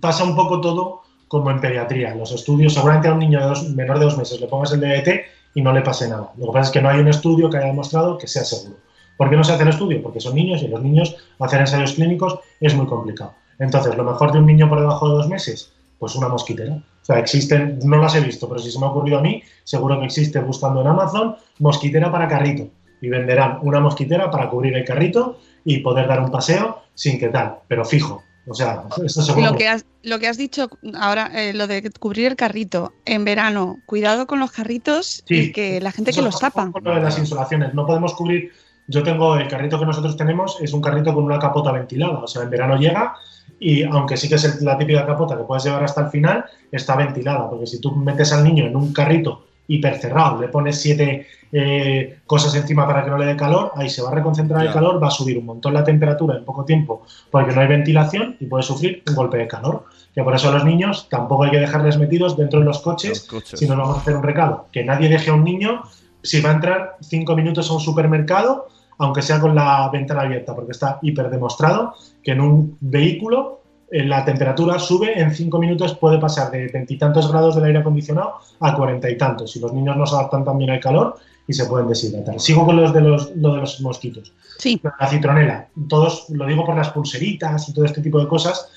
pasa 0.00 0.24
un 0.24 0.34
poco 0.36 0.60
todo 0.60 1.02
como 1.28 1.50
en 1.50 1.60
pediatría. 1.60 2.12
En 2.12 2.18
los 2.18 2.32
estudios, 2.32 2.74
seguramente 2.74 3.08
a 3.08 3.12
un 3.12 3.18
niño 3.18 3.40
de 3.40 3.46
dos- 3.46 3.68
menor 3.70 3.98
de 3.98 4.04
dos 4.06 4.16
meses 4.16 4.40
le 4.40 4.46
pongas 4.46 4.72
el 4.72 4.80
DET 4.80 5.24
y 5.54 5.62
no 5.62 5.72
le 5.72 5.82
pase 5.82 6.08
nada. 6.08 6.30
Lo 6.36 6.46
que 6.46 6.52
pasa 6.52 6.68
es 6.68 6.70
que 6.70 6.82
no 6.82 6.88
hay 6.88 7.00
un 7.00 7.08
estudio 7.08 7.50
que 7.50 7.56
haya 7.58 7.66
demostrado 7.66 8.16
que 8.18 8.26
sea 8.26 8.44
seguro. 8.44 8.76
¿Por 9.16 9.30
qué 9.30 9.36
no 9.36 9.44
se 9.44 9.52
hace 9.52 9.62
el 9.62 9.68
estudio? 9.68 10.02
Porque 10.02 10.20
son 10.20 10.34
niños 10.34 10.62
y 10.62 10.68
los 10.68 10.82
niños 10.82 11.16
hacer 11.38 11.60
ensayos 11.60 11.92
clínicos 11.94 12.38
es 12.60 12.74
muy 12.74 12.86
complicado. 12.86 13.34
Entonces, 13.58 13.96
lo 13.96 14.04
mejor 14.04 14.32
de 14.32 14.38
un 14.38 14.46
niño 14.46 14.68
por 14.68 14.80
debajo 14.80 15.08
de 15.08 15.14
dos 15.14 15.28
meses, 15.28 15.72
pues 15.98 16.14
una 16.16 16.28
mosquitera. 16.28 16.82
O 17.04 17.06
sea, 17.06 17.18
existen, 17.18 17.80
no 17.84 17.98
las 17.98 18.14
he 18.14 18.20
visto, 18.20 18.48
pero 18.48 18.58
si 18.58 18.70
se 18.70 18.78
me 18.78 18.86
ha 18.86 18.88
ocurrido 18.88 19.18
a 19.18 19.20
mí, 19.20 19.42
seguro 19.62 20.00
que 20.00 20.06
existe 20.06 20.40
buscando 20.40 20.80
en 20.80 20.86
Amazon 20.86 21.36
mosquitera 21.58 22.10
para 22.10 22.26
carrito. 22.26 22.66
Y 23.02 23.10
venderán 23.10 23.58
una 23.60 23.78
mosquitera 23.78 24.30
para 24.30 24.48
cubrir 24.48 24.74
el 24.74 24.86
carrito 24.86 25.38
y 25.66 25.80
poder 25.80 26.08
dar 26.08 26.20
un 26.20 26.30
paseo 26.30 26.78
sin 26.94 27.18
que 27.18 27.28
tal, 27.28 27.56
pero 27.68 27.84
fijo. 27.84 28.22
O 28.46 28.54
sea, 28.54 28.84
eso 29.04 29.20
seguro. 29.20 29.50
Lo 29.50 29.56
que 29.58 29.68
has, 29.68 29.84
lo 30.02 30.18
que 30.18 30.28
has 30.28 30.38
dicho 30.38 30.70
ahora, 30.98 31.30
eh, 31.34 31.52
lo 31.52 31.66
de 31.66 31.90
cubrir 32.00 32.26
el 32.28 32.36
carrito 32.36 32.94
en 33.04 33.26
verano, 33.26 33.80
cuidado 33.84 34.26
con 34.26 34.40
los 34.40 34.50
carritos 34.50 35.22
Sí. 35.26 35.34
y 35.34 35.52
que 35.52 35.82
la 35.82 35.92
gente 35.92 36.10
que 36.10 36.22
los 36.22 36.38
tapa. 36.38 36.70
con 36.72 36.84
lo 36.84 36.94
de 36.94 37.02
las 37.02 37.18
insolaciones. 37.18 37.74
No 37.74 37.86
podemos 37.86 38.14
cubrir. 38.14 38.50
Yo 38.88 39.02
tengo 39.02 39.36
el 39.36 39.48
carrito 39.48 39.78
que 39.78 39.84
nosotros 39.86 40.16
tenemos, 40.16 40.58
es 40.62 40.72
un 40.72 40.80
carrito 40.80 41.12
con 41.12 41.24
una 41.24 41.38
capota 41.38 41.70
ventilada. 41.70 42.18
O 42.20 42.26
sea, 42.26 42.42
en 42.44 42.50
verano 42.50 42.76
llega 42.76 43.14
y 43.60 43.82
aunque 43.84 44.16
sí 44.16 44.28
que 44.28 44.34
es 44.36 44.44
el- 44.44 44.64
la 44.64 44.76
típica 44.78 45.06
capota 45.06 45.36
que 45.36 45.44
puedes 45.44 45.64
llevar 45.64 45.84
hasta 45.84 46.02
el 46.02 46.08
final, 46.08 46.44
está 46.72 46.96
ventilada. 46.96 47.48
Porque 47.48 47.66
si 47.66 47.80
tú 47.80 47.92
metes 47.94 48.32
al 48.32 48.44
niño 48.44 48.66
en 48.66 48.76
un 48.76 48.92
carrito 48.92 49.44
hipercerrado. 49.66 50.40
Le 50.40 50.48
pones 50.48 50.80
siete 50.80 51.26
eh, 51.56 52.18
cosas 52.26 52.54
encima 52.56 52.84
para 52.86 53.04
que 53.04 53.10
no 53.10 53.16
le 53.16 53.26
dé 53.26 53.36
calor, 53.36 53.70
ahí 53.76 53.88
se 53.88 54.02
va 54.02 54.10
a 54.10 54.14
reconcentrar 54.14 54.66
el 54.66 54.72
calor, 54.72 55.00
va 55.00 55.06
a 55.06 55.10
subir 55.10 55.38
un 55.38 55.46
montón 55.46 55.72
la 55.72 55.84
temperatura 55.84 56.36
en 56.36 56.44
poco 56.44 56.64
tiempo 56.64 57.02
porque 57.30 57.54
no 57.54 57.60
hay 57.60 57.68
ventilación 57.68 58.36
y 58.40 58.46
puede 58.46 58.64
sufrir 58.64 59.02
un 59.08 59.14
golpe 59.14 59.38
de 59.38 59.46
calor. 59.46 59.84
Que 60.14 60.22
por 60.24 60.34
eso 60.34 60.48
a 60.48 60.52
los 60.52 60.64
niños 60.64 61.08
tampoco 61.08 61.44
hay 61.44 61.52
que 61.52 61.60
dejarles 61.60 61.96
metidos 61.96 62.36
dentro 62.36 62.58
de 62.58 62.66
los 62.66 62.80
coches, 62.80 63.10
Los 63.10 63.20
coches. 63.42 63.58
si 63.58 63.66
nos 63.68 63.76
vamos 63.78 63.96
a 63.96 64.00
hacer 64.00 64.16
un 64.16 64.22
recado. 64.24 64.66
Que 64.72 64.84
nadie 64.84 65.08
deje 65.08 65.30
a 65.30 65.34
un 65.34 65.44
niño, 65.44 65.82
si 66.22 66.40
va 66.40 66.50
a 66.50 66.54
entrar 66.54 66.96
cinco 67.00 67.36
minutos 67.36 67.70
a 67.70 67.74
un 67.74 67.80
supermercado, 67.80 68.66
aunque 68.98 69.22
sea 69.22 69.40
con 69.40 69.54
la 69.54 69.88
ventana 69.90 70.22
abierta, 70.22 70.54
porque 70.54 70.72
está 70.72 70.98
hiper 71.02 71.30
demostrado 71.30 71.94
que 72.22 72.32
en 72.32 72.40
un 72.40 72.76
vehículo 72.80 73.60
eh, 73.90 74.04
la 74.04 74.24
temperatura 74.24 74.78
sube 74.78 75.20
en 75.20 75.34
cinco 75.34 75.58
minutos, 75.58 75.94
puede 75.94 76.18
pasar 76.18 76.50
de 76.50 76.68
veintitantos 76.68 77.30
grados 77.30 77.54
del 77.54 77.64
aire 77.64 77.78
acondicionado 77.78 78.34
a 78.60 78.74
cuarenta 78.74 79.10
y 79.10 79.18
tantos. 79.18 79.56
Y 79.56 79.60
los 79.60 79.72
niños 79.72 79.96
no 79.96 80.06
se 80.06 80.14
adaptan 80.14 80.44
también 80.44 80.70
al 80.70 80.80
calor 80.80 81.16
y 81.46 81.52
se 81.52 81.66
pueden 81.66 81.88
deshidratar. 81.88 82.40
Sigo 82.40 82.64
con 82.64 82.76
los 82.76 82.92
de 82.92 83.00
los, 83.02 83.36
lo 83.36 83.54
de 83.54 83.60
los 83.60 83.80
mosquitos. 83.80 84.32
Sí. 84.58 84.80
La 84.98 85.06
citronela, 85.08 85.68
todos, 85.88 86.30
lo 86.30 86.46
digo 86.46 86.64
por 86.64 86.76
las 86.76 86.90
pulseritas 86.90 87.68
y 87.68 87.74
todo 87.74 87.84
este 87.84 88.00
tipo 88.00 88.18
de 88.18 88.28
cosas. 88.28 88.70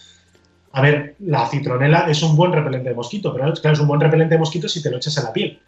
A 0.73 0.81
ver, 0.81 1.15
la 1.19 1.47
citronela 1.47 2.09
es 2.09 2.21
un 2.21 2.35
buen 2.35 2.51
repelente 2.51 2.89
de 2.89 2.95
mosquito, 2.95 3.31
pero 3.33 3.53
claro, 3.53 3.73
es 3.73 3.79
un 3.79 3.87
buen 3.87 4.01
repelente 4.01 4.35
de 4.35 4.39
mosquito 4.39 4.67
si 4.67 4.83
te 4.83 4.91
lo 4.91 4.97
echas 4.97 5.17
en 5.17 5.23
la 5.23 5.33
piel. 5.33 5.59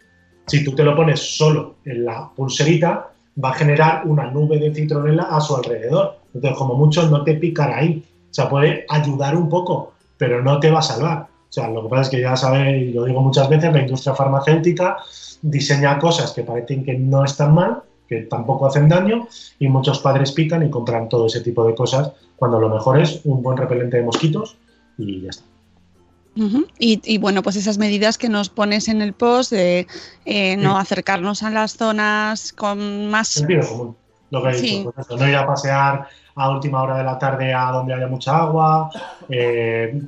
Si 0.46 0.62
tú 0.62 0.74
te 0.74 0.84
lo 0.84 0.94
pones 0.94 1.36
solo 1.36 1.76
en 1.84 2.04
la 2.04 2.28
pulserita, 2.36 3.09
va 3.42 3.50
a 3.50 3.54
generar 3.54 4.06
una 4.06 4.30
nube 4.30 4.58
de 4.58 4.74
citronela 4.74 5.24
a 5.24 5.40
su 5.40 5.56
alrededor. 5.56 6.16
Entonces, 6.34 6.58
como 6.58 6.74
mucho, 6.74 7.08
no 7.08 7.24
te 7.24 7.34
picará 7.34 7.78
ahí. 7.78 8.04
O 8.30 8.34
sea, 8.34 8.48
puede 8.48 8.84
ayudar 8.88 9.36
un 9.36 9.48
poco, 9.48 9.94
pero 10.16 10.42
no 10.42 10.60
te 10.60 10.70
va 10.70 10.80
a 10.80 10.82
salvar. 10.82 11.22
O 11.22 11.52
sea, 11.52 11.68
lo 11.68 11.82
que 11.82 11.88
pasa 11.88 12.02
es 12.02 12.08
que 12.10 12.20
ya 12.20 12.36
sabéis, 12.36 12.90
y 12.90 12.92
lo 12.92 13.04
digo 13.04 13.20
muchas 13.20 13.48
veces, 13.48 13.72
la 13.72 13.80
industria 13.80 14.14
farmacéutica 14.14 14.98
diseña 15.42 15.98
cosas 15.98 16.32
que 16.32 16.42
parecen 16.44 16.84
que 16.84 16.96
no 16.96 17.24
están 17.24 17.54
mal, 17.54 17.82
que 18.08 18.22
tampoco 18.22 18.66
hacen 18.66 18.88
daño, 18.88 19.26
y 19.58 19.68
muchos 19.68 19.98
padres 20.00 20.32
pican 20.32 20.64
y 20.64 20.70
compran 20.70 21.08
todo 21.08 21.26
ese 21.26 21.40
tipo 21.40 21.66
de 21.66 21.74
cosas, 21.74 22.12
cuando 22.36 22.60
lo 22.60 22.68
mejor 22.68 23.00
es 23.00 23.20
un 23.24 23.42
buen 23.42 23.56
repelente 23.56 23.96
de 23.96 24.04
mosquitos 24.04 24.56
y 24.96 25.22
ya 25.22 25.30
está. 25.30 25.49
Ujú. 26.36 26.66
y, 26.78 27.00
y, 27.04 27.18
bueno, 27.18 27.42
pues 27.42 27.56
esas 27.56 27.78
medidas 27.78 28.16
que 28.16 28.28
nos 28.28 28.48
pones 28.48 28.88
en 28.88 29.02
el 29.02 29.12
post 29.14 29.50
de 29.52 29.86
eh, 30.24 30.56
no 30.56 30.74
Sí. 30.76 30.80
acercarnos 30.82 31.42
a 31.42 31.50
las 31.50 31.72
zonas 31.76 32.52
con 32.52 33.10
más... 33.10 33.28
Sentido 33.28 33.66
común, 33.68 33.96
lo 34.30 34.42
que 34.42 34.50
he 34.50 34.54
Sí. 34.54 34.66
dicho. 34.78 34.92
pues 34.92 35.06
eso, 35.06 35.16
no 35.16 35.28
ir 35.28 35.36
a 35.36 35.46
pasear 35.46 36.08
a 36.36 36.50
última 36.50 36.82
hora 36.82 36.96
de 36.96 37.04
la 37.04 37.18
tarde 37.18 37.52
a 37.52 37.72
donde 37.72 37.94
haya 37.94 38.06
mucha 38.06 38.36
agua. 38.38 38.90
eh, 39.28 40.00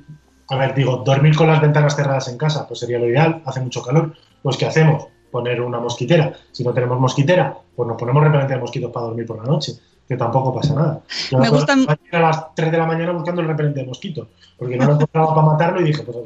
a 0.48 0.56
ver, 0.56 0.74
digo, 0.74 0.98
dormir 0.98 1.34
con 1.34 1.46
las 1.46 1.60
ventanas 1.62 1.96
cerradas 1.96 2.28
en 2.28 2.36
casa, 2.36 2.66
pues 2.68 2.80
sería 2.80 2.98
lo 2.98 3.08
ideal, 3.08 3.42
hace 3.46 3.60
mucho 3.60 3.82
calor. 3.82 4.14
Pues 4.42 4.56
¿qué 4.56 4.66
hacemos? 4.66 5.06
Poner 5.30 5.60
una 5.62 5.80
mosquitera. 5.80 6.34
Si 6.50 6.62
no 6.62 6.74
tenemos 6.74 7.00
mosquitera, 7.00 7.56
pues 7.74 7.88
nos 7.88 7.96
ponemos 7.96 8.22
repelente 8.22 8.52
de 8.54 8.60
mosquitos 8.60 8.90
para 8.92 9.06
dormir 9.06 9.24
por 9.26 9.38
la 9.38 9.44
noche, 9.44 9.72
que 10.12 10.18
tampoco 10.18 10.54
pasa 10.54 10.74
nada. 10.74 11.00
Yo 11.30 11.38
Me 11.38 11.48
gustan- 11.48 11.86
a 11.88 12.18
las 12.18 12.54
3 12.54 12.70
de 12.70 12.76
la 12.78 12.86
mañana 12.86 13.12
buscando 13.12 13.40
el 13.40 13.48
repelente 13.48 13.80
de 13.80 13.86
mosquitos, 13.86 14.28
porque 14.58 14.76
no 14.76 14.84
lo 14.86 14.92
encontraba 14.94 15.34
para 15.34 15.46
matarlo 15.46 15.80
y 15.80 15.84
dije, 15.84 16.02
pues 16.02 16.16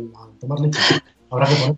tomar 0.40 0.58
leche. 0.60 0.80
Habrá 1.30 1.46
que 1.46 1.54
poner. 1.54 1.76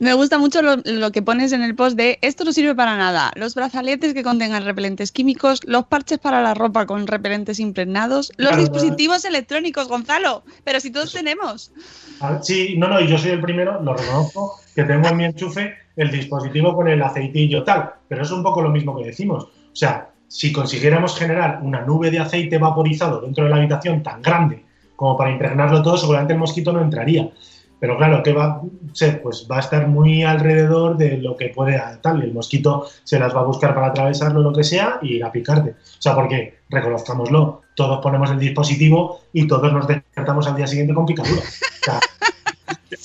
Me 0.00 0.14
gusta 0.14 0.38
mucho 0.38 0.62
lo, 0.62 0.76
lo 0.84 1.10
que 1.10 1.22
pones 1.22 1.50
en 1.52 1.62
el 1.62 1.74
post 1.74 1.96
de 1.96 2.18
esto 2.22 2.44
no 2.44 2.52
sirve 2.52 2.76
para 2.76 2.96
nada. 2.96 3.32
Los 3.34 3.56
brazaletes 3.56 4.14
que 4.14 4.22
contengan 4.22 4.64
repelentes 4.64 5.10
químicos, 5.10 5.60
los 5.66 5.86
parches 5.86 6.18
para 6.20 6.40
la 6.40 6.54
ropa 6.54 6.86
con 6.86 7.08
repelentes 7.08 7.58
impregnados, 7.58 8.30
los 8.36 8.48
Claro, 8.50 8.62
dispositivos 8.62 9.24
electrónicos, 9.24 9.88
Gonzalo. 9.88 10.44
Pero 10.62 10.78
si 10.78 10.92
todos 10.92 11.12
tenemos. 11.12 11.72
Ver, 12.20 12.38
Sí, 12.44 12.76
no, 12.78 12.86
no, 12.86 13.00
yo 13.00 13.18
soy 13.18 13.32
el 13.32 13.40
primero, 13.40 13.82
lo 13.82 13.94
reconozco, 13.94 14.60
que 14.72 14.84
tengo 14.84 15.08
en 15.08 15.16
mi 15.16 15.24
enchufe 15.24 15.74
el 15.96 16.12
dispositivo 16.12 16.76
con 16.76 16.86
el 16.86 17.02
aceitillo 17.02 17.64
tal, 17.64 17.90
pero 18.06 18.22
es 18.22 18.30
un 18.30 18.44
poco 18.44 18.62
lo 18.62 18.70
mismo 18.70 18.96
que 18.96 19.06
decimos. 19.06 19.44
O 19.46 19.76
sea, 19.76 20.10
si 20.28 20.52
consiguiéramos 20.52 21.18
generar 21.18 21.60
una 21.62 21.80
nube 21.80 22.10
de 22.10 22.20
aceite 22.20 22.58
vaporizado 22.58 23.20
dentro 23.20 23.44
de 23.44 23.50
la 23.50 23.56
habitación 23.56 24.02
tan 24.02 24.22
grande 24.22 24.64
como 24.94 25.16
para 25.16 25.30
impregnarlo 25.30 25.82
todo, 25.82 25.96
seguramente 25.96 26.32
el 26.34 26.40
mosquito 26.40 26.72
no 26.72 26.82
entraría. 26.82 27.30
Pero 27.80 27.96
claro, 27.96 28.22
¿qué 28.22 28.32
va 28.32 28.44
a 28.44 28.62
ser? 28.92 29.22
Pues 29.22 29.46
va 29.50 29.58
a 29.58 29.60
estar 29.60 29.86
muy 29.86 30.24
alrededor 30.24 30.96
de 30.96 31.18
lo 31.18 31.36
que 31.36 31.50
puede 31.50 31.80
tal, 32.02 32.22
el 32.22 32.34
mosquito 32.34 32.86
se 33.04 33.18
las 33.20 33.34
va 33.34 33.40
a 33.40 33.44
buscar 33.44 33.74
para 33.74 33.88
atravesarlo, 33.88 34.42
lo 34.42 34.52
que 34.52 34.64
sea, 34.64 34.98
y 35.00 35.22
a 35.22 35.30
picarte. 35.30 35.70
O 35.70 36.02
sea, 36.02 36.16
porque, 36.16 36.58
reconozcámoslo, 36.68 37.62
todos 37.76 38.00
ponemos 38.02 38.30
el 38.32 38.40
dispositivo 38.40 39.20
y 39.32 39.46
todos 39.46 39.72
nos 39.72 39.86
despertamos 39.86 40.48
al 40.48 40.56
día 40.56 40.66
siguiente 40.66 40.94
con 40.94 41.06
picadura. 41.06 41.42
O 41.42 41.84
sea, 41.84 42.00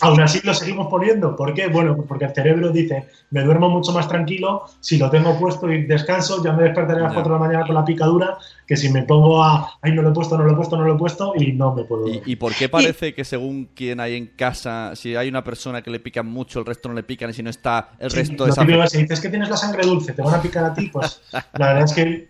aún 0.02 0.22
así 0.22 0.40
lo 0.44 0.54
seguimos 0.54 0.88
poniendo. 0.88 1.36
¿Por 1.36 1.54
qué? 1.54 1.68
Bueno, 1.68 1.96
pues 1.96 2.08
porque 2.08 2.26
el 2.26 2.34
cerebro 2.34 2.70
dice, 2.72 3.08
me 3.32 3.42
duermo 3.44 3.70
mucho 3.70 3.92
más 3.92 4.08
tranquilo 4.08 4.66
si 4.80 4.98
lo 4.98 5.10
tengo 5.10 5.38
puesto 5.40 5.72
y 5.72 5.86
descanso, 5.86 6.44
ya 6.44 6.54
me 6.54 6.64
despertaré 6.64 7.00
a 7.00 7.04
las 7.04 7.12
Ya. 7.12 7.16
4 7.16 7.34
de 7.34 7.40
la 7.40 7.46
mañana 7.48 7.66
con 7.66 7.76
la 7.76 7.86
picadura, 7.86 8.38
que 8.68 8.78
si 8.78 8.90
me 8.90 9.04
pongo 9.04 9.44
a, 9.44 9.74
ay, 9.82 9.94
no 9.94 10.02
lo 10.02 10.10
he 10.10 10.14
puesto, 10.14 10.38
no 10.38 10.44
lo 10.46 10.54
he 10.54 10.56
puesto, 10.56 10.78
no 10.78 10.84
lo 10.86 10.96
he 10.96 10.98
puesto, 10.98 11.34
y 11.36 11.54
no 11.54 11.74
me 11.74 11.84
puedo 11.86 12.08
¿Y, 12.08 12.20
dormir. 12.20 12.24
y 12.26 12.36
por 12.36 12.56
qué 12.56 12.70
parece 12.70 13.14
que 13.14 13.24
según 13.26 13.70
quien 13.76 14.00
hay 14.00 14.16
en 14.16 14.28
casa, 14.28 14.96
si 14.96 15.16
hay 15.16 15.28
una 15.30 15.44
persona 15.44 15.82
que 15.82 15.92
le 15.92 16.00
pican 16.00 16.28
mucho, 16.28 16.60
el 16.60 16.66
resto 16.66 16.90
no 16.90 16.96
le 16.96 17.04
pican 17.04 17.30
y 17.30 17.34
si 17.34 17.44
no 17.44 17.50
está, 17.50 17.92
el 18.00 18.12
Sí, 18.12 18.18
resto 18.18 18.48
es 18.48 18.58
típico 18.58 18.82
que 18.82 18.88
se 18.88 18.98
dice 19.00 19.14
es 19.14 19.22
que 19.22 19.30
tienes 19.30 19.50
la 19.50 19.58
sangre 19.58 19.86
dulce, 19.86 20.14
te 20.14 20.22
van 20.22 20.36
a 20.36 20.42
picar 20.42 20.66
a 20.66 20.74
ti, 20.74 20.90
pues 20.92 21.22
la 21.32 21.68
verdad 21.68 21.84
es 21.86 21.94
que, 21.94 22.30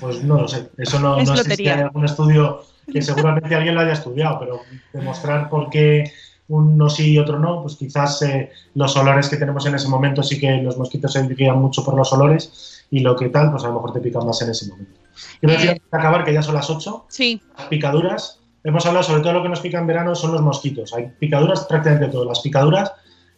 pues 0.00 0.22
no 0.22 0.40
lo 0.42 0.48
sé. 0.48 0.68
Eso 0.78 0.98
no, 1.00 1.18
Es 1.18 1.28
no 1.28 1.36
sé 1.36 1.42
si 1.44 1.48
lotería. 1.50 1.74
hay 1.76 1.80
algún 1.82 2.04
estudio 2.04 2.62
que 2.90 3.02
seguramente 3.02 3.54
alguien 3.54 3.74
lo 3.74 3.82
haya 3.82 3.92
estudiado, 3.92 4.38
pero 4.40 4.60
demostrar 4.92 5.50
por 5.50 5.68
qué 5.70 6.10
uno 6.48 6.88
sí 6.88 7.12
y 7.12 7.18
otro 7.18 7.38
no, 7.38 7.62
pues 7.62 7.76
quizás 7.76 8.22
eh, 8.22 8.50
los 8.74 8.96
olores 8.96 9.28
que 9.28 9.36
tenemos 9.36 9.66
en 9.66 9.74
ese 9.74 9.88
momento 9.88 10.22
sí 10.22 10.38
que 10.38 10.62
los 10.62 10.78
mosquitos 10.78 11.12
se 11.12 11.26
guían 11.28 11.58
mucho 11.58 11.84
por 11.84 11.94
los 11.94 12.12
olores 12.12 12.86
y 12.90 13.00
lo 13.00 13.14
que 13.16 13.28
tal, 13.28 13.50
pues 13.50 13.64
a 13.64 13.68
lo 13.68 13.74
mejor 13.74 13.92
te 13.92 14.00
pican 14.00 14.26
más 14.26 14.40
en 14.42 14.50
ese 14.50 14.68
momento. 14.68 14.98
Quiero 15.40 15.52
decir, 15.54 15.70
Eh. 15.70 15.82
de 15.92 15.98
acabar, 15.98 16.24
que 16.24 16.32
ya 16.32 16.42
son 16.42 16.54
las 16.54 16.70
8, 16.70 17.04
Sí. 17.08 17.40
las 17.56 17.66
picaduras, 17.66 18.40
hemos 18.64 18.86
hablado 18.86 19.04
sobre 19.04 19.20
todo 19.22 19.34
lo 19.34 19.42
que 19.42 19.48
nos 19.50 19.60
pica 19.60 19.78
en 19.78 19.86
verano 19.86 20.14
son 20.14 20.32
los 20.32 20.40
mosquitos. 20.40 20.94
Hay 20.94 21.12
picaduras 21.18 21.66
prácticamente 21.66 22.08
todas. 22.08 22.28
Las 22.28 22.40
picaduras 22.40 22.92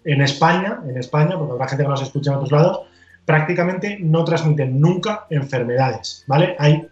en 0.05 0.23
España, 0.23 0.81
en 0.89 0.97
España, 0.97 1.37
porque 1.37 1.53
habrá 1.53 1.69
gente 1.69 1.83
que 1.85 1.91
nos 1.91 2.03
escucha 2.03 2.31
en 2.31 2.37
otros 2.37 2.53
lados, 2.53 2.81
prácticamente 3.25 3.99
no 4.01 4.25
transmiten 4.25 4.81
nunca 4.81 5.27
enfermedades, 5.31 6.25
¿vale? 6.27 6.55
Hay 6.59 6.87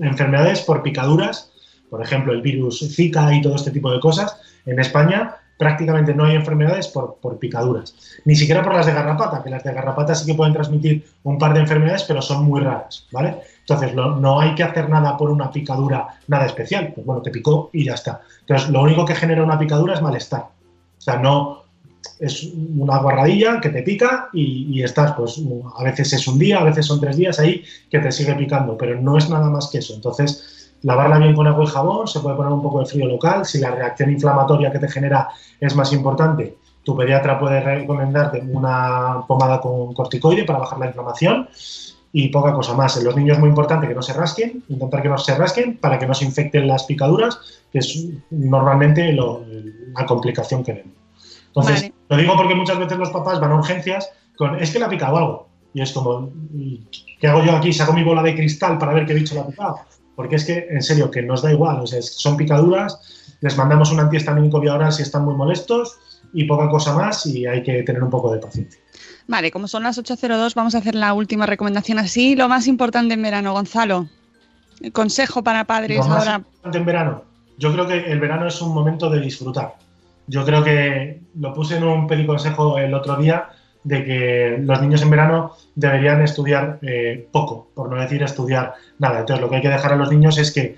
enfermedades 0.00 0.60
por 0.62 0.82
picaduras, 0.82 1.49
por 1.90 2.02
ejemplo, 2.02 2.32
el 2.32 2.40
virus 2.40 2.80
Zika 2.94 3.34
y 3.34 3.42
todo 3.42 3.56
este 3.56 3.70
tipo 3.70 3.90
de 3.92 4.00
cosas. 4.00 4.40
En 4.64 4.78
España 4.78 5.36
prácticamente 5.60 6.14
no 6.14 6.24
hay 6.24 6.36
enfermedades 6.36 6.88
por, 6.88 7.38
picaduras, 7.38 7.94
ni 8.24 8.34
siquiera 8.34 8.62
por 8.62 8.74
las 8.74 8.86
de 8.86 8.94
garrapata, 8.94 9.42
que 9.42 9.50
las 9.50 9.62
de 9.62 9.74
garrapata 9.74 10.14
sí 10.14 10.24
que 10.24 10.34
pueden 10.34 10.54
transmitir 10.54 11.04
un 11.22 11.36
par 11.36 11.52
de 11.52 11.60
enfermedades, 11.60 12.04
pero 12.04 12.22
son 12.22 12.46
muy 12.46 12.62
raras, 12.62 13.06
¿vale? 13.12 13.36
Entonces, 13.60 13.94
no 13.94 14.40
hay 14.40 14.54
que 14.54 14.62
hacer 14.62 14.88
nada 14.88 15.18
por 15.18 15.30
una 15.30 15.50
picadura, 15.50 16.18
nada 16.28 16.46
especial. 16.46 16.92
Pues 16.94 17.06
bueno, 17.06 17.20
te 17.20 17.30
picó 17.30 17.68
y 17.74 17.84
ya 17.84 17.92
está. 17.92 18.22
Entonces, 18.40 18.70
lo 18.70 18.80
único 18.82 19.04
que 19.04 19.14
genera 19.14 19.44
una 19.44 19.58
picadura 19.58 19.94
es 19.94 20.00
malestar. 20.02 20.40
O 20.40 21.00
sea, 21.00 21.18
no 21.18 21.64
es 22.18 22.48
una 22.78 22.98
guarradilla 22.98 23.60
que 23.60 23.68
te 23.68 23.82
pica 23.82 24.30
y, 24.32 24.66
y 24.78 24.82
estás, 24.82 25.12
pues 25.12 25.40
a 25.76 25.84
veces 25.84 26.12
es 26.14 26.26
un 26.26 26.38
día, 26.38 26.58
a 26.58 26.64
veces 26.64 26.86
son 26.86 27.00
tres 27.00 27.16
días 27.18 27.38
ahí 27.38 27.62
que 27.90 27.98
te 27.98 28.10
sigue 28.10 28.34
picando, 28.34 28.78
pero 28.78 28.98
no 29.00 29.18
es 29.18 29.28
nada 29.28 29.50
más 29.50 29.68
que 29.68 29.78
eso. 29.78 29.94
Entonces, 29.94 30.59
lavarla 30.82 31.18
bien 31.18 31.34
con 31.34 31.46
agua 31.46 31.64
y 31.64 31.68
jabón, 31.68 32.06
se 32.08 32.20
puede 32.20 32.36
poner 32.36 32.52
un 32.52 32.62
poco 32.62 32.80
de 32.80 32.86
frío 32.86 33.06
local. 33.06 33.44
Si 33.44 33.58
la 33.58 33.70
reacción 33.70 34.10
inflamatoria 34.10 34.70
que 34.72 34.78
te 34.78 34.88
genera 34.88 35.28
es 35.60 35.74
más 35.76 35.92
importante, 35.92 36.56
tu 36.82 36.96
pediatra 36.96 37.38
puede 37.38 37.60
recomendarte 37.60 38.40
una 38.50 39.22
pomada 39.26 39.60
con 39.60 39.92
corticoide 39.92 40.44
para 40.44 40.60
bajar 40.60 40.78
la 40.78 40.86
inflamación 40.86 41.48
y 42.12 42.28
poca 42.28 42.52
cosa 42.54 42.74
más. 42.74 42.96
En 42.96 43.04
los 43.04 43.14
niños 43.14 43.36
es 43.36 43.40
muy 43.40 43.50
importante 43.50 43.86
que 43.86 43.94
no 43.94 44.02
se 44.02 44.12
rasquen, 44.14 44.64
intentar 44.68 45.02
que 45.02 45.08
no 45.08 45.18
se 45.18 45.34
rasquen 45.36 45.76
para 45.76 45.98
que 45.98 46.06
no 46.06 46.14
se 46.14 46.24
infecten 46.24 46.66
las 46.66 46.84
picaduras, 46.84 47.38
que 47.70 47.78
es 47.80 48.06
normalmente 48.30 49.12
lo- 49.12 49.42
la 49.96 50.06
complicación 50.06 50.64
que 50.64 50.72
vemos. 50.72 50.92
Entonces, 51.48 51.82
Vale. 51.82 51.94
lo 52.08 52.16
digo 52.16 52.36
porque 52.36 52.54
muchas 52.54 52.78
veces 52.78 52.96
los 52.98 53.10
papás 53.10 53.38
van 53.40 53.52
a 53.52 53.56
urgencias 53.56 54.10
con, 54.36 54.60
es 54.60 54.70
que 54.72 54.78
le 54.78 54.84
ha 54.86 54.88
picado 54.88 55.16
algo. 55.16 55.48
Y 55.74 55.82
es 55.82 55.92
como, 55.92 56.30
¿qué 57.20 57.28
hago 57.28 57.44
yo 57.44 57.54
aquí? 57.54 57.72
Saco 57.72 57.92
mi 57.92 58.02
bola 58.02 58.22
de 58.22 58.34
cristal 58.34 58.78
para 58.78 58.92
ver 58.94 59.06
qué 59.06 59.14
bicho 59.14 59.34
le 59.34 59.40
ha 59.42 59.46
picado. 59.46 59.78
Porque 60.16 60.36
es 60.36 60.44
que, 60.44 60.66
en 60.70 60.82
serio, 60.82 61.10
que 61.10 61.22
nos 61.22 61.42
da 61.42 61.52
igual. 61.52 61.80
O 61.80 61.86
sea, 61.86 62.02
son 62.02 62.36
picaduras, 62.36 63.36
les 63.40 63.56
mandamos 63.56 63.90
un 63.90 64.00
antihistamínico 64.00 64.60
vía 64.60 64.74
oral 64.74 64.92
si 64.92 65.02
están 65.02 65.24
muy 65.24 65.34
molestos 65.34 65.98
y 66.32 66.44
poca 66.44 66.68
cosa 66.68 66.94
más 66.94 67.26
y 67.26 67.46
hay 67.46 67.62
que 67.62 67.82
tener 67.82 68.02
un 68.02 68.10
poco 68.10 68.32
de 68.32 68.38
paciencia. 68.38 68.80
Vale, 69.26 69.50
como 69.50 69.68
son 69.68 69.82
las 69.84 69.98
8.02, 69.98 70.54
vamos 70.54 70.74
a 70.74 70.78
hacer 70.78 70.94
la 70.94 71.14
última 71.14 71.46
recomendación 71.46 71.98
así. 71.98 72.36
Lo 72.36 72.48
más 72.48 72.66
importante 72.66 73.14
en 73.14 73.22
verano, 73.22 73.52
Gonzalo. 73.52 74.08
El 74.80 74.92
consejo 74.92 75.42
para 75.42 75.64
padres 75.64 75.98
Lo 75.98 76.08
más 76.08 76.26
ahora. 76.26 76.36
importante 76.36 76.78
en 76.78 76.84
verano. 76.84 77.24
Yo 77.58 77.72
creo 77.72 77.86
que 77.86 78.10
el 78.10 78.18
verano 78.18 78.46
es 78.46 78.60
un 78.60 78.74
momento 78.74 79.10
de 79.10 79.20
disfrutar. 79.20 79.76
Yo 80.26 80.44
creo 80.44 80.64
que 80.64 81.20
lo 81.38 81.52
puse 81.52 81.76
en 81.76 81.84
un 81.84 82.06
pediconsejo 82.06 82.78
el 82.78 82.94
otro 82.94 83.16
día 83.16 83.50
de 83.84 84.04
que 84.04 84.58
los 84.60 84.80
niños 84.82 85.02
en 85.02 85.10
verano 85.10 85.52
deberían 85.74 86.22
estudiar 86.22 86.78
eh, 86.82 87.26
poco, 87.32 87.70
por 87.74 87.90
no 87.90 88.00
decir 88.00 88.22
estudiar 88.22 88.74
nada. 88.98 89.20
Entonces 89.20 89.40
lo 89.40 89.48
que 89.48 89.56
hay 89.56 89.62
que 89.62 89.68
dejar 89.68 89.92
a 89.92 89.96
los 89.96 90.10
niños 90.10 90.38
es 90.38 90.52
que 90.52 90.76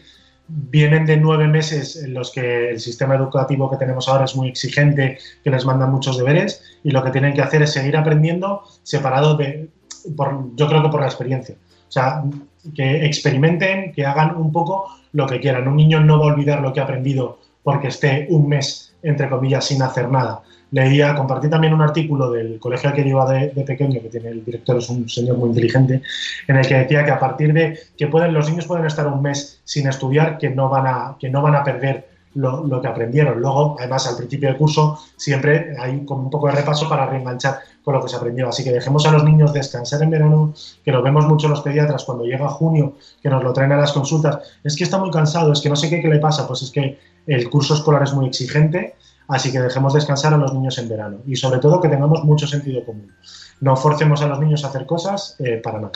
vienen 0.48 1.06
de 1.06 1.16
nueve 1.16 1.48
meses 1.48 1.96
en 1.96 2.14
los 2.14 2.30
que 2.30 2.70
el 2.70 2.80
sistema 2.80 3.14
educativo 3.14 3.70
que 3.70 3.76
tenemos 3.76 4.08
ahora 4.08 4.24
es 4.24 4.36
muy 4.36 4.48
exigente, 4.48 5.18
que 5.42 5.50
les 5.50 5.64
mandan 5.64 5.90
muchos 5.90 6.18
deberes 6.18 6.62
y 6.84 6.90
lo 6.90 7.02
que 7.02 7.10
tienen 7.10 7.32
que 7.32 7.42
hacer 7.42 7.62
es 7.62 7.72
seguir 7.72 7.96
aprendiendo 7.96 8.62
separado 8.82 9.36
de, 9.36 9.68
por, 10.16 10.54
yo 10.56 10.68
creo 10.68 10.82
que 10.82 10.88
por 10.88 11.00
la 11.00 11.06
experiencia. 11.06 11.56
O 11.88 11.92
sea, 11.92 12.22
que 12.74 13.04
experimenten, 13.04 13.92
que 13.92 14.06
hagan 14.06 14.36
un 14.36 14.52
poco 14.52 14.88
lo 15.12 15.26
que 15.26 15.40
quieran. 15.40 15.68
Un 15.68 15.76
niño 15.76 16.00
no 16.00 16.18
va 16.18 16.26
a 16.26 16.34
olvidar 16.34 16.60
lo 16.60 16.72
que 16.72 16.80
ha 16.80 16.84
aprendido 16.84 17.38
porque 17.62 17.88
esté 17.88 18.26
un 18.30 18.48
mes, 18.48 18.94
entre 19.02 19.28
comillas, 19.28 19.66
sin 19.66 19.82
hacer 19.82 20.08
nada. 20.08 20.42
Leía, 20.72 21.14
compartí 21.14 21.48
también 21.48 21.74
un 21.74 21.82
artículo 21.82 22.30
del 22.30 22.58
colegio 22.58 22.88
al 22.90 22.96
que 22.96 23.06
iba 23.06 23.30
de, 23.30 23.48
pequeño, 23.64 24.00
que 24.00 24.08
tiene 24.08 24.30
el 24.30 24.44
director, 24.44 24.78
es 24.78 24.88
un 24.88 25.08
señor 25.08 25.36
muy 25.36 25.50
inteligente, 25.50 26.02
en 26.48 26.56
el 26.56 26.66
que 26.66 26.74
decía 26.74 27.04
que 27.04 27.10
a 27.10 27.20
partir 27.20 27.52
de 27.52 27.78
que 27.96 28.06
pueden, 28.08 28.32
los 28.32 28.48
niños 28.48 28.66
pueden 28.66 28.86
estar 28.86 29.06
un 29.06 29.20
mes 29.20 29.60
sin 29.64 29.86
estudiar, 29.86 30.38
que 30.38 30.48
no 30.48 30.70
van 30.70 30.86
a, 30.86 31.16
que 31.20 31.28
no 31.28 31.42
van 31.42 31.56
a 31.56 31.62
perder 31.62 32.06
lo, 32.34 32.80
que 32.80 32.88
aprendieron. 32.88 33.40
Luego, 33.40 33.76
además, 33.78 34.06
al 34.06 34.16
principio 34.16 34.48
del 34.48 34.56
curso 34.56 34.98
siempre 35.16 35.76
hay 35.78 36.04
como 36.04 36.22
un 36.22 36.30
poco 36.30 36.46
de 36.46 36.54
repaso 36.54 36.88
para 36.88 37.06
reenganchar 37.06 37.58
con 37.84 37.94
lo 37.94 38.02
que 38.02 38.08
se 38.08 38.16
aprendió. 38.16 38.48
Así 38.48 38.64
que 38.64 38.72
dejemos 38.72 39.06
a 39.06 39.12
los 39.12 39.24
niños 39.24 39.52
descansar 39.52 40.02
en 40.02 40.10
verano, 40.10 40.54
que 40.84 40.92
lo 40.92 41.02
vemos 41.02 41.26
mucho 41.26 41.48
los 41.48 41.60
pediatras 41.60 42.04
cuando 42.04 42.24
llega 42.24 42.48
junio, 42.48 42.94
que 43.22 43.28
nos 43.28 43.42
lo 43.42 43.52
traen 43.52 43.72
a 43.72 43.76
las 43.76 43.92
consultas. 43.92 44.38
Es 44.64 44.76
que 44.76 44.84
está 44.84 44.98
muy 44.98 45.10
cansado, 45.10 45.52
es 45.52 45.60
que 45.60 45.68
no 45.68 45.76
sé 45.76 45.90
qué 45.90 46.08
le 46.08 46.18
pasa. 46.18 46.46
Pues 46.46 46.62
es 46.62 46.70
que 46.70 46.98
el 47.26 47.50
curso 47.50 47.74
escolar 47.74 48.02
es 48.02 48.14
muy 48.14 48.26
exigente, 48.26 48.94
así 49.28 49.52
que 49.52 49.60
dejemos 49.60 49.94
descansar 49.94 50.34
a 50.34 50.36
los 50.36 50.52
niños 50.52 50.78
en 50.78 50.88
verano. 50.88 51.18
Y 51.26 51.36
sobre 51.36 51.60
todo 51.60 51.80
que 51.80 51.88
tengamos 51.88 52.24
mucho 52.24 52.46
sentido 52.46 52.84
común. 52.84 53.12
No 53.60 53.76
forcemos 53.76 54.22
a 54.22 54.26
los 54.26 54.40
niños 54.40 54.64
a 54.64 54.68
hacer 54.68 54.86
cosas 54.86 55.36
eh, 55.38 55.60
para 55.62 55.80
nada. 55.80 55.92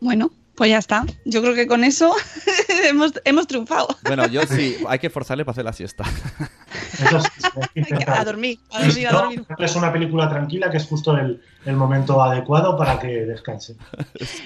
Bueno, 0.00 0.30
pues 0.56 0.70
ya 0.70 0.78
está. 0.78 1.04
Yo 1.24 1.42
creo 1.42 1.54
que 1.54 1.66
con 1.66 1.84
eso 1.84 2.14
hemos, 2.84 3.12
hemos, 3.24 3.46
triunfado. 3.46 3.88
Bueno, 4.02 4.26
yo 4.26 4.42
sí, 4.46 4.76
hay 4.88 4.98
que 4.98 5.10
forzarle 5.10 5.44
para 5.44 5.52
hacer 5.52 5.64
la 5.64 5.72
siesta. 5.72 6.04
Eso 6.94 7.20
sí, 7.20 7.82
a 8.06 8.24
dormir, 8.24 8.58
a 8.72 8.84
dormir, 8.84 9.08
a 9.08 9.12
dormir. 9.12 9.46
Es 9.58 9.76
una 9.76 9.92
película 9.92 10.28
tranquila 10.28 10.70
que 10.70 10.78
es 10.78 10.86
justo 10.86 11.16
el, 11.16 11.42
el, 11.66 11.76
momento 11.76 12.22
adecuado 12.22 12.76
para 12.76 12.98
que 12.98 13.08
descanse. 13.26 13.76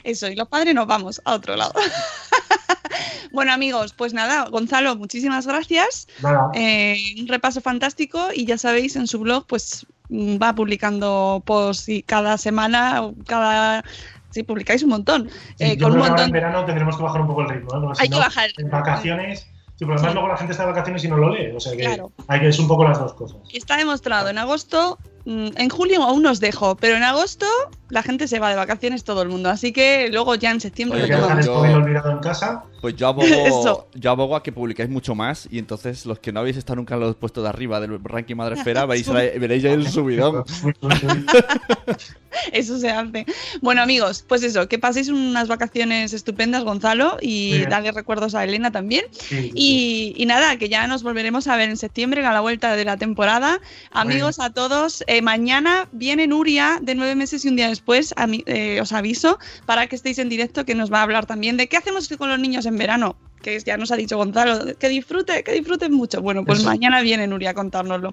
Eso, 0.02 0.28
y 0.28 0.34
los 0.34 0.48
padres 0.48 0.74
nos 0.74 0.86
vamos 0.86 1.20
a 1.24 1.34
otro 1.34 1.56
lado. 1.56 1.74
bueno, 3.32 3.52
amigos, 3.52 3.92
pues 3.92 4.12
nada, 4.14 4.46
Gonzalo, 4.50 4.96
muchísimas 4.96 5.46
gracias. 5.46 6.06
Eh, 6.54 6.96
un 7.20 7.28
repaso 7.28 7.60
fantástico 7.60 8.28
y 8.34 8.44
ya 8.46 8.58
sabéis, 8.58 8.96
en 8.96 9.06
su 9.06 9.18
blog, 9.20 9.46
pues 9.46 9.86
va 10.10 10.54
publicando 10.54 11.42
posts 11.46 11.88
y 11.88 12.02
cada 12.02 12.36
semana, 12.38 13.10
cada 13.26 13.84
Sí, 14.32 14.44
publicáis 14.44 14.84
un 14.84 14.90
montón. 14.90 15.28
Sí, 15.58 15.64
eh, 15.64 15.76
yo 15.76 15.86
con 15.88 15.92
un 15.92 15.92
creo 15.92 15.92
que 15.92 15.98
ahora 15.98 16.08
montón. 16.10 16.24
en 16.26 16.32
verano 16.32 16.64
tendremos 16.64 16.96
que 16.96 17.02
bajar 17.02 17.20
un 17.20 17.26
poco 17.26 17.42
el 17.42 17.48
ritmo. 17.48 17.68
¿no? 17.74 17.80
Porque 17.82 17.98
Hay 18.00 18.06
si 18.06 18.10
que 18.12 18.16
no, 18.16 18.22
bajar. 18.22 18.50
En 18.58 18.70
vacaciones. 18.70 19.40
Sí, 19.40 19.84
pero 19.86 19.94
además 19.94 20.10
Sí. 20.12 20.14
luego 20.14 20.28
la 20.28 20.36
gente 20.36 20.52
está 20.52 20.62
de 20.66 20.70
vacaciones 20.70 21.02
y 21.04 21.08
no 21.08 21.16
lo 21.16 21.30
lee. 21.34 21.50
O 21.56 21.58
sea 21.58 21.72
que 21.76 21.82
Claro. 21.82 22.12
hay 22.28 22.38
que 22.38 22.46
es 22.48 22.58
un 22.60 22.68
poco 22.68 22.84
las 22.84 23.00
dos 23.00 23.12
cosas. 23.14 23.38
Está 23.52 23.76
demostrado. 23.76 24.28
En 24.28 24.38
agosto, 24.38 24.98
mm, 25.02 25.09
en 25.56 25.68
julio 25.68 26.02
aún 26.02 26.26
os 26.26 26.40
dejo, 26.40 26.76
pero 26.76 26.96
en 26.96 27.02
agosto 27.04 27.46
la 27.88 28.02
gente 28.02 28.28
se 28.28 28.38
va 28.38 28.50
de 28.50 28.56
vacaciones 28.56 29.04
todo 29.04 29.22
el 29.22 29.28
mundo. 29.28 29.48
Así 29.50 29.72
que 29.72 30.08
luego 30.10 30.34
ya 30.34 30.50
en 30.50 30.60
septiembre 30.60 31.02
dejar 31.02 31.36
retomamos. 31.36 31.68
el 31.68 31.74
olvidado 31.76 32.10
en 32.10 32.18
casa. 32.18 32.64
Pues 32.80 32.96
yo 32.96 33.08
abogo, 33.08 33.88
yo 33.94 34.10
abogo 34.10 34.36
a 34.36 34.42
que 34.42 34.52
publicáis 34.52 34.88
mucho 34.88 35.14
más 35.14 35.46
y 35.50 35.58
entonces 35.58 36.06
los 36.06 36.18
que 36.18 36.32
no 36.32 36.40
habéis 36.40 36.56
estado 36.56 36.76
nunca 36.76 36.94
en 36.94 37.00
los 37.00 37.16
puestos 37.16 37.42
de 37.42 37.48
arriba 37.48 37.78
del 37.80 38.02
ranking 38.02 38.36
Madresfera 38.36 38.86
veis, 38.86 39.08
veréis 39.10 39.62
ya 39.62 39.70
el 39.72 39.88
subidón. 39.88 40.44
Eso 42.52 42.78
se 42.78 42.90
hace. 42.90 43.26
Bueno, 43.60 43.82
amigos, 43.82 44.24
pues 44.26 44.42
eso, 44.44 44.68
que 44.68 44.78
paséis 44.78 45.08
unas 45.08 45.48
vacaciones 45.48 46.12
estupendas, 46.12 46.62
Gonzalo, 46.64 47.18
y 47.20 47.58
Bien. 47.58 47.70
dale 47.70 47.90
recuerdos 47.92 48.34
a 48.34 48.44
Elena 48.44 48.70
también. 48.70 49.04
Sí, 49.10 49.42
sí, 49.42 49.52
Y, 49.54 50.14
y 50.16 50.26
nada, 50.26 50.56
que 50.56 50.68
ya 50.68 50.86
nos 50.86 51.02
volveremos 51.02 51.48
a 51.48 51.56
ver 51.56 51.68
en 51.70 51.76
septiembre 51.76 52.24
a 52.24 52.32
la 52.32 52.40
vuelta 52.40 52.76
de 52.76 52.84
la 52.84 52.96
temporada. 52.96 53.60
Amigos 53.90 54.38
a 54.38 54.50
todos, 54.50 55.02
eh, 55.08 55.19
mañana 55.22 55.88
viene 55.92 56.26
Nuria 56.26 56.78
de 56.82 56.94
nueve 56.94 57.14
meses 57.14 57.44
y 57.44 57.48
un 57.48 57.56
día 57.56 57.68
después, 57.68 58.12
a 58.16 58.26
mí- 58.26 58.42
eh, 58.46 58.80
os 58.80 58.92
aviso, 58.92 59.38
para 59.66 59.86
que 59.86 59.96
estéis 59.96 60.18
en 60.18 60.28
directo, 60.28 60.64
que 60.64 60.74
nos 60.74 60.92
va 60.92 60.98
a 61.00 61.02
hablar 61.02 61.26
también 61.26 61.56
de 61.56 61.68
qué 61.68 61.76
hacemos 61.76 62.08
con 62.18 62.28
los 62.28 62.38
niños 62.38 62.66
en 62.66 62.76
verano. 62.76 63.16
Que 63.42 63.58
ya 63.60 63.78
nos 63.78 63.90
ha 63.90 63.96
dicho 63.96 64.18
Gonzalo, 64.18 64.76
que 64.78 64.90
disfrute, 64.90 65.42
que 65.42 65.52
disfruten 65.52 65.94
mucho. 65.94 66.20
Bueno, 66.20 66.44
pues 66.44 66.58
Eso. 66.58 66.68
mañana 66.68 67.00
viene 67.00 67.26
Nuria 67.26 67.50
a 67.50 67.54
contárnoslo. 67.54 68.12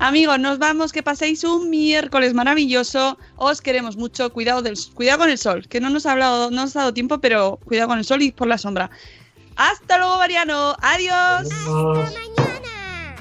Amigos, 0.00 0.40
nos 0.40 0.58
vamos, 0.58 0.90
que 0.92 1.04
paséis 1.04 1.44
un 1.44 1.70
miércoles 1.70 2.34
maravilloso. 2.34 3.16
Os 3.36 3.60
queremos 3.60 3.96
mucho. 3.96 4.32
Cuidado, 4.32 4.62
del, 4.62 4.76
cuidado 4.94 5.18
con 5.20 5.30
el 5.30 5.38
sol, 5.38 5.68
que 5.68 5.80
no 5.80 5.88
nos 5.88 6.04
ha 6.06 6.12
hablado, 6.12 6.50
no 6.50 6.62
nos 6.62 6.74
ha 6.74 6.80
dado 6.80 6.92
tiempo, 6.94 7.20
pero 7.20 7.60
cuidado 7.64 7.86
con 7.90 7.98
el 7.98 8.04
sol 8.04 8.22
y 8.22 8.32
por 8.32 8.48
la 8.48 8.58
sombra. 8.58 8.90
Hasta 9.54 9.98
luego, 9.98 10.18
Mariano. 10.18 10.74
Adiós. 10.82 11.14
Adiós. 11.48 11.98
Hasta 12.08 12.18
mañana. 12.18 13.16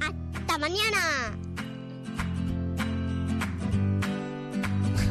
Hasta 0.00 0.58
mañana. 0.58 1.38